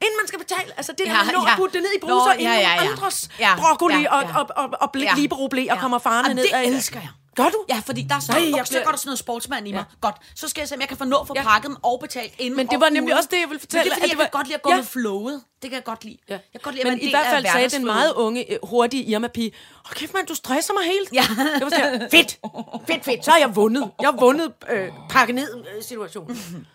inden 0.06 0.18
man 0.22 0.28
skal 0.28 0.40
betale. 0.40 0.72
Altså, 0.78 0.92
det 0.92 1.00
der, 1.00 1.12
Ja, 1.12 1.24
man 1.24 1.34
nå 1.34 1.42
ja. 1.46 1.52
at 1.52 1.58
putte 1.58 1.74
det 1.74 1.84
ned 1.84 1.92
i 1.92 2.00
Nå, 2.02 2.08
bruser, 2.08 2.32
ja, 2.32 2.40
inden 2.40 2.54
ja, 2.54 2.76
nogle 2.76 2.84
ja. 2.84 2.92
andres 2.92 3.30
Ja, 3.40 3.56
broccoli 3.60 4.02
ja, 4.02 4.16
og, 4.16 4.24
ja. 4.24 4.38
og, 4.40 4.46
og, 4.56 4.70
og 4.82 4.90
bl- 4.98 5.04
Ja. 5.04 5.14
liberoblæ 5.18 5.62
og 5.62 5.76
Ja. 5.76 5.82
kommer 5.82 5.98
farne 6.00 6.34
ned. 6.34 6.44
det 6.44 6.68
elsker 6.68 7.00
jeg. 7.00 7.10
Gør 7.44 7.50
du? 7.50 7.60
Ja, 7.70 7.80
fordi 7.86 8.02
der 8.10 8.20
står, 8.20 8.34
Nej, 8.34 8.42
Nej, 8.46 8.58
jeg 8.58 8.68
så 8.68 8.72
bliver- 8.72 8.84
går 8.84 8.92
der 8.92 8.98
sådan 8.98 9.08
noget 9.10 9.20
sportsmand 9.20 9.68
i 9.68 9.72
mig. 9.72 9.86
Ja. 9.90 9.96
Godt, 10.02 10.16
så 10.36 10.48
skal 10.48 10.62
jeg 10.62 10.68
se, 10.70 10.76
om 10.76 10.82
jeg 10.82 10.88
kan 10.88 10.98
få 10.98 11.06
nå 11.06 11.18
at 11.18 11.28
få 11.28 11.34
Ja. 11.36 11.44
pakket 11.44 11.78
og 11.84 12.00
betalt 12.00 12.34
inden 12.38 12.56
Men 12.58 12.68
det 12.68 12.80
var 12.80 12.90
nemlig 12.90 13.16
også 13.18 13.30
det, 13.32 13.40
jeg 13.40 13.50
ville 13.50 13.60
fortælle, 13.60 13.84
Men 13.84 13.86
det 13.86 13.92
er, 13.92 13.96
fordi, 13.96 14.04
at 14.06 14.10
jeg 14.10 14.10
det 14.10 14.18
var- 14.18 14.24
kan 14.24 14.32
godt 14.40 14.48
lide 14.48 14.56
at 14.56 14.62
gå 14.62 14.70
Ja. 14.70 14.76
med 14.76 14.84
flowet. 14.86 15.44
Det 15.62 15.70
kan 15.70 15.76
jeg 15.76 15.84
godt 15.84 16.04
lide. 16.04 16.18
Ja. 16.30 16.34
Jeg 16.34 16.42
kan 16.54 16.62
godt 16.64 16.76
lide, 16.76 16.82
at 16.82 16.88
Men 16.88 16.92
man 16.92 17.00
er 17.04 17.08
i 17.08 17.10
hvert 17.10 17.26
fald 17.26 17.46
sagde 17.46 17.70
den 17.70 17.86
meget 17.86 18.14
unge, 18.14 18.52
øh, 18.54 18.58
hurtige 18.64 19.04
Irma-pige, 19.04 19.52
åh 19.86 19.92
kæft 19.92 20.14
mand, 20.14 20.28
du 20.28 20.36
stresser 20.36 20.74
mig 20.74 20.84
helt. 20.84 21.10
Ja. 21.14 21.26
Det 21.56 21.64
var 21.64 21.70
sådan, 21.70 22.08
fedt, 22.12 22.40
fedt, 22.88 23.06
fedt, 23.06 23.26
så 23.26 23.32
har 23.32 23.38
jeg 23.38 23.56
vundet. 23.56 23.92
Jeg 24.02 24.08
har 24.10 24.18
vundet 24.20 24.54
øh, 24.70 24.90
pakke 25.10 25.34
ned 25.34 25.56
øh, 25.76 25.84
situationen. 25.84 26.68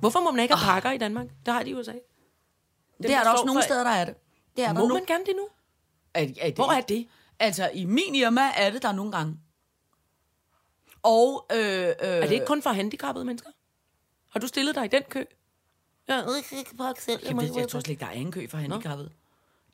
Hvorfor 0.00 0.20
må 0.20 0.30
man 0.30 0.40
ikke 0.42 0.54
have 0.54 0.72
pakker 0.72 0.90
i 0.90 0.98
Danmark? 0.98 1.26
Det 1.46 1.54
har 1.54 1.62
de 1.62 1.70
i 1.70 1.74
USA. 1.74 1.92
Dem, 1.92 2.00
Det 3.02 3.10
er 3.14 3.22
der 3.22 3.30
også 3.30 3.44
nogle 3.44 3.60
for- 3.60 3.64
steder, 3.64 3.84
der 3.84 3.90
er 3.90 4.04
det. 4.04 4.14
Det 4.56 4.64
er 4.64 4.72
Må 4.72 4.86
man 4.86 5.04
gerne 5.06 5.24
det 5.26 5.34
nu? 5.36 5.42
Er, 6.14 6.22
er 6.40 6.46
det, 6.46 6.54
Hvor 6.54 6.72
er 6.72 6.80
det? 6.80 7.06
Altså, 7.40 7.70
i 7.74 7.84
min 7.84 8.14
Irma 8.14 8.42
er 8.56 8.70
det 8.70 8.82
der 8.82 8.92
nogle 8.92 9.12
gange. 9.12 9.34
Og, 11.02 11.46
øh, 11.52 11.58
øh, 11.58 11.94
Er 12.00 12.20
det 12.20 12.32
ikke 12.32 12.46
kun 12.46 12.62
for 12.62 12.70
handicappede 12.70 13.24
mennesker? 13.24 13.50
Har 14.32 14.40
du 14.40 14.46
stillet 14.46 14.74
dig 14.74 14.84
i 14.84 14.88
den 14.88 15.02
kø? 15.10 15.24
Ja, 16.08 16.14
Jeg, 16.16 16.24
ved, 16.26 16.34
jeg 17.56 17.68
tror 17.68 17.80
slet 17.80 17.88
ikke, 17.88 18.00
der 18.00 18.06
er 18.06 18.10
en 18.10 18.32
kø 18.32 18.46
for 18.50 18.58
handicappede. 18.58 19.10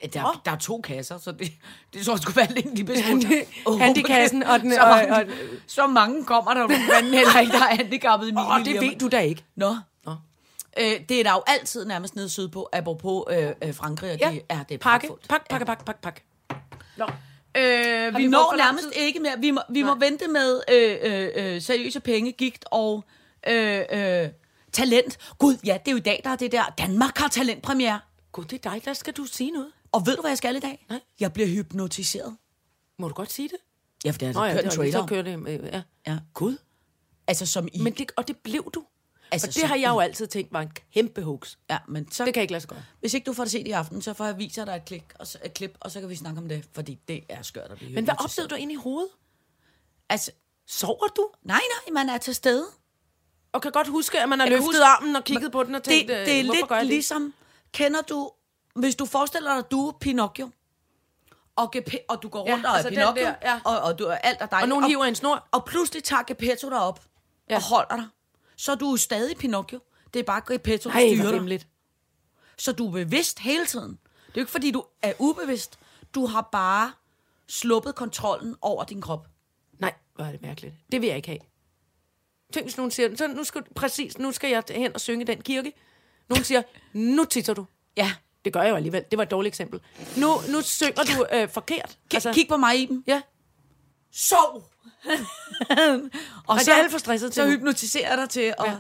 Ja, 0.02 0.06
Der, 0.06 0.22
Nå. 0.22 0.28
der 0.44 0.50
er 0.50 0.56
to 0.56 0.80
kasser, 0.80 1.18
så 1.18 1.32
det, 1.32 1.52
det 1.92 2.04
tror 2.06 2.14
jeg 2.14 2.20
skulle 2.20 2.36
være 2.36 2.52
lidt 2.52 2.74
lige 2.74 2.84
besluttet. 2.84 3.24
Handi- 3.28 3.78
handikassen 3.78 4.42
og 4.42 4.60
den- 4.60 4.72
så, 4.74 4.80
og- 4.80 4.88
mange, 4.88 5.14
og- 5.16 5.26
så 5.66 5.86
mange 5.86 6.24
kommer 6.24 6.54
der 6.54 6.60
jo 6.60 6.68
fanden 6.68 7.14
heller 7.14 7.40
ikke, 7.40 7.52
der 7.52 7.64
er 7.64 7.74
handicappet 7.76 8.28
i 8.28 8.30
min 8.30 8.38
Åh, 8.38 8.56
lille 8.64 8.80
det 8.80 8.90
ved 8.90 8.98
du 8.98 9.08
da 9.08 9.20
ikke. 9.20 9.44
Nå. 9.54 9.76
Nå. 10.04 10.12
Øh, 10.78 11.00
det 11.08 11.20
er 11.20 11.22
der 11.24 11.32
jo 11.32 11.42
altid 11.46 11.84
nærmest 11.84 12.16
nede 12.16 12.28
sydpå, 12.28 12.68
apropos 12.72 13.24
øh, 13.30 13.50
øh, 13.62 13.74
Frankrig, 13.74 14.10
og 14.12 14.18
Ja, 14.18 14.30
det 14.30 14.42
er 14.48 14.62
det 14.62 14.80
pakke, 14.80 15.06
pragtfuldt. 15.08 15.28
pak, 15.28 15.48
pakke, 15.50 15.66
pak, 15.66 15.84
pak, 15.84 16.00
pak. 16.02 16.20
Nå. 16.96 17.06
Øh, 17.56 18.16
vi, 18.16 18.22
vi 18.22 18.28
når 18.28 18.56
nærmest 18.56 18.88
ikke 18.96 19.20
mere. 19.20 19.34
Vi 19.40 19.50
må, 19.50 19.60
vi 19.70 19.82
må 19.82 19.94
vente 19.98 20.28
med 20.28 20.60
øh, 20.72 20.96
øh, 21.02 21.54
øh, 21.54 21.62
seriøse 21.62 22.00
penge, 22.00 22.32
gigt 22.32 22.64
og 22.70 23.04
øh, 23.48 23.82
øh, 23.92 24.28
talent. 24.72 25.18
Gud, 25.38 25.56
ja, 25.64 25.78
det 25.84 25.88
er 25.88 25.92
jo 25.92 25.96
i 25.96 26.00
dag, 26.00 26.20
der 26.24 26.30
er 26.30 26.36
det 26.36 26.52
der. 26.52 26.74
Danmark 26.78 27.18
har 27.18 27.28
talentpremiere. 27.28 28.00
Gud, 28.32 28.44
det 28.44 28.66
er 28.66 28.70
dig, 28.70 28.84
der 28.84 28.92
skal 28.92 29.12
du 29.12 29.24
sige 29.24 29.50
noget. 29.50 29.68
Og 29.92 30.06
ved 30.06 30.16
du, 30.16 30.20
hvad 30.20 30.30
jeg 30.30 30.38
skal 30.38 30.56
i 30.56 30.60
dag? 30.60 30.86
Nej. 30.90 31.00
Jeg 31.20 31.32
bliver 31.32 31.48
hypnotiseret. 31.48 32.36
Må 32.98 33.08
du 33.08 33.14
godt 33.14 33.32
sige 33.32 33.48
det? 33.48 33.56
Ja, 34.04 34.10
for 34.10 34.18
det 34.18 34.36
er 34.36 34.44
ja, 34.44 34.52
kørt 34.52 34.64
det 34.64 34.64
en 34.64 34.76
trailer. 34.76 35.06
så 35.08 35.22
det. 35.22 35.38
med- 35.38 35.60
Ja. 35.72 35.82
Ja. 36.06 36.18
Gud. 36.34 36.56
Altså 37.28 37.46
som 37.46 37.68
i... 37.72 37.80
Men 37.82 37.92
det, 37.92 38.12
og 38.16 38.28
det 38.28 38.36
blev 38.36 38.70
du. 38.74 38.84
Altså, 39.32 39.46
og 39.46 39.54
det 39.54 39.60
som 39.60 39.68
har 39.68 39.76
jeg 39.76 39.88
jo 39.90 39.98
altid 40.00 40.26
tænkt 40.26 40.52
var 40.52 40.60
en 40.60 40.72
kæmpe 40.94 41.22
hoax. 41.22 41.54
Ja, 41.70 41.78
men 41.88 42.10
så, 42.12 42.24
Det 42.24 42.34
kan 42.34 42.40
ikke 42.40 42.52
lade 42.52 42.60
sig 42.60 42.68
gøre. 42.70 42.82
hvis 43.00 43.14
ikke 43.14 43.24
du 43.24 43.32
får 43.32 43.44
det 43.44 43.50
set 43.52 43.66
i 43.66 43.70
aften, 43.70 44.02
så 44.02 44.12
får 44.14 44.24
jeg 44.24 44.38
vise 44.38 44.66
dig 44.66 44.76
et, 44.76 44.84
klik, 44.84 45.04
og 45.18 45.26
så, 45.26 45.38
et 45.44 45.54
klip, 45.54 45.76
og 45.80 45.90
så 45.90 46.00
kan 46.00 46.08
vi 46.08 46.16
snakke 46.16 46.38
om 46.38 46.48
det, 46.48 46.64
fordi 46.74 46.98
det 47.08 47.24
er 47.28 47.42
skørt 47.42 47.70
at 47.70 47.78
blive 47.78 47.92
Men 47.94 48.04
hvad 48.04 48.14
opdagede 48.24 48.48
du 48.48 48.54
ind 48.54 48.72
i 48.72 48.74
hovedet? 48.74 49.10
Altså, 50.08 50.30
Sover 50.68 51.06
du? 51.16 51.28
nej, 51.42 51.60
nej, 51.86 51.92
man 52.04 52.14
er 52.14 52.18
til 52.18 52.34
stede. 52.34 52.66
Og 53.52 53.62
kan 53.62 53.72
godt 53.72 53.86
huske, 53.88 54.20
at 54.20 54.28
man 54.28 54.38
har 54.38 54.46
Jeg 54.46 54.50
løftet 54.50 54.66
huske- 54.66 54.82
armen 54.84 55.16
og 55.16 55.24
kigget 55.24 55.52
på 55.52 55.62
den 55.62 55.74
og 55.74 55.84
Det, 55.84 55.90
tænkt, 55.90 56.08
det 56.08 56.32
er 56.34 56.38
øh, 56.40 56.44
hvorfor 56.46 56.66
gør 56.66 56.74
jeg 56.76 56.84
lidt 56.84 56.90
det? 56.90 56.96
ligesom, 56.96 57.34
kender 57.72 58.02
du, 58.02 58.30
hvis 58.74 58.94
du 58.96 59.06
forestiller 59.06 59.50
dig, 59.50 59.58
at 59.58 59.70
du 59.70 59.88
er 59.88 59.92
Pinocchio, 60.00 60.50
og, 61.56 61.70
Gepe, 61.72 61.98
og 62.08 62.22
du 62.22 62.28
går 62.28 62.44
Ja, 62.48 62.52
rundt 62.52 62.66
og 62.66 62.72
er 62.72 62.74
altså 62.76 62.88
Pinocchio, 62.88 63.24
der, 63.24 63.34
ja. 63.42 63.60
og, 63.64 63.78
og 63.80 63.98
du 63.98 64.04
er 64.04 64.14
alt 64.14 64.40
er 64.40 64.46
dig. 64.46 64.62
Og 64.62 64.68
nogen 64.68 64.84
hiver 64.84 65.04
en 65.04 65.14
snor. 65.14 65.48
Og 65.52 65.64
pludselig 65.64 66.04
tager 66.04 66.22
Geppetto 66.22 66.70
dig 66.70 66.78
op 66.80 67.00
ja. 67.48 67.54
Ja. 67.54 67.56
og 67.56 67.62
holder 67.62 67.96
dig. 67.96 68.04
Så 68.56 68.72
er 68.72 68.76
du 68.76 68.96
stadig 68.96 69.36
Pinocchio. 69.36 69.80
Det 70.14 70.20
er 70.20 70.24
bare 70.24 70.42
Geppetto, 70.48 70.90
der 70.90 70.94
styrer 71.14 71.30
dig. 71.30 71.40
Så 72.58 72.72
du 72.72 72.86
er 72.88 72.92
bevidst 72.92 73.38
hele 73.38 73.66
tiden. 73.66 73.90
Det 73.90 73.96
er 74.26 74.32
jo 74.36 74.40
ikke, 74.40 74.50
fordi 74.52 74.70
du 74.70 74.84
er 75.02 75.12
ubevidst. 75.18 75.78
Du 76.14 76.26
har 76.26 76.48
bare 76.52 76.92
sluppet 77.48 77.94
kontrollen 77.94 78.56
over 78.60 78.84
din 78.84 79.00
krop. 79.00 79.28
Nej, 79.78 79.94
hvor 80.14 80.24
er 80.24 80.30
det 80.32 80.42
mærkeligt. 80.42 80.74
Det 80.92 81.00
vil 81.00 81.06
jeg 81.06 81.16
ikke 81.16 81.28
have. 81.28 81.38
Tænk, 82.52 82.66
hvis 82.66 82.76
nogen 82.76 82.90
siger, 82.90 83.16
så 83.16 83.26
nu 83.26 83.44
skal, 83.44 83.62
præcis, 83.74 84.18
nu 84.18 84.32
skal 84.32 84.50
jeg 84.50 84.62
hen 84.70 84.94
og 84.94 85.00
synge 85.00 85.22
i 85.22 85.26
den 85.26 85.40
kirke. 85.42 85.72
Nogen 86.28 86.44
siger, 86.44 86.62
nu 86.92 87.24
tisser 87.24 87.54
du. 87.54 87.66
Ja. 87.96 88.12
Det 88.44 88.52
gør 88.52 88.62
jeg 88.62 88.70
jo 88.70 88.76
alligevel. 88.76 89.04
Det 89.10 89.16
var 89.16 89.22
et 89.22 89.30
dårligt 89.30 89.52
eksempel. 89.52 89.80
Nu, 90.16 90.34
nu 90.48 90.62
synger 90.62 91.02
du 91.04 91.26
øh, 91.32 91.48
forkert. 91.48 91.90
K- 91.90 92.14
altså, 92.14 92.32
kig 92.32 92.48
på 92.48 92.56
mig 92.56 92.78
i 92.82 92.86
dem. 92.86 93.04
Ja. 93.06 93.22
Sov! 94.16 94.54
og 96.46 96.56
Nej, 96.56 96.58
det 96.58 96.68
er 96.68 96.74
alt 96.74 96.90
for 96.90 96.98
stresset 96.98 97.32
til 97.32 97.42
Så 97.42 97.48
hypnotiserer 97.48 98.16
dig 98.16 98.30
til 98.30 98.40
at... 98.40 98.54
Ja. 98.66 98.76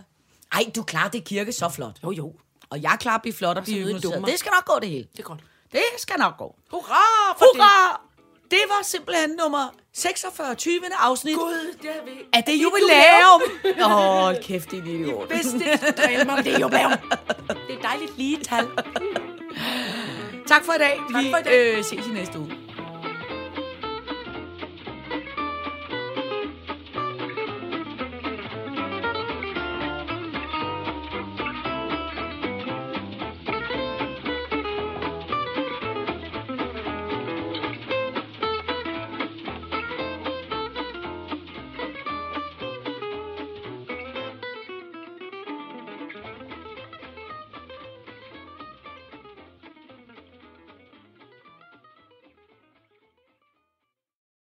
Ej, 0.52 0.70
du 0.76 0.82
klarer 0.82 1.08
det 1.08 1.24
kirke 1.24 1.52
så 1.52 1.68
flot. 1.68 1.96
Jo, 2.04 2.10
jo. 2.10 2.32
Og 2.70 2.82
jeg 2.82 2.96
klarer 3.00 3.14
at 3.14 3.22
blive 3.22 3.34
flot 3.34 3.56
og 3.56 3.66
så 3.66 3.72
blive 3.72 3.90
i 3.90 3.98
dummer. 3.98 4.28
Det 4.28 4.38
skal 4.38 4.50
nok 4.50 4.64
gå 4.64 4.78
det 4.80 4.88
hele. 4.88 5.06
Det 5.12 5.18
er 5.18 5.22
godt. 5.22 5.40
Det 5.72 5.80
skal 5.98 6.18
nok 6.18 6.36
gå. 6.38 6.56
Hurra 6.70 7.34
for 7.38 7.44
Hurra! 7.54 8.00
Det 8.50 8.58
var 8.68 8.84
simpelthen 8.84 9.30
nummer 9.30 9.74
46 9.92 10.54
20. 10.54 10.80
afsnit 11.00 11.32
det. 11.32 11.40
Gud, 11.40 11.76
det 11.82 11.90
er 11.90 12.04
vi. 12.04 12.10
af 12.32 12.44
det 12.44 12.52
jubilæum. 12.52 13.42
Åh, 13.90 14.24
oh, 14.26 14.34
kæft, 14.42 14.70
din 14.70 14.86
idiot. 14.86 15.28
Det 15.28 15.94
drille 15.96 16.24
mig, 16.24 16.34
men 16.34 16.44
det 16.44 16.54
er 16.54 16.60
jubilæum. 16.60 16.92
Det 17.68 17.76
er 17.76 17.82
dejligt 17.82 18.18
lige 18.18 18.44
tal. 18.44 18.66
Tak 20.46 20.64
for 20.64 20.72
i 20.72 20.78
dag. 20.78 21.00
Tak 21.12 21.24
Vi 21.24 21.30
for 21.30 21.36
i 21.36 21.42
dag. 21.42 21.76
Øh, 21.76 21.84
ses 21.84 22.06
i 22.06 22.10
næste 22.10 22.38
uge. 22.38 22.65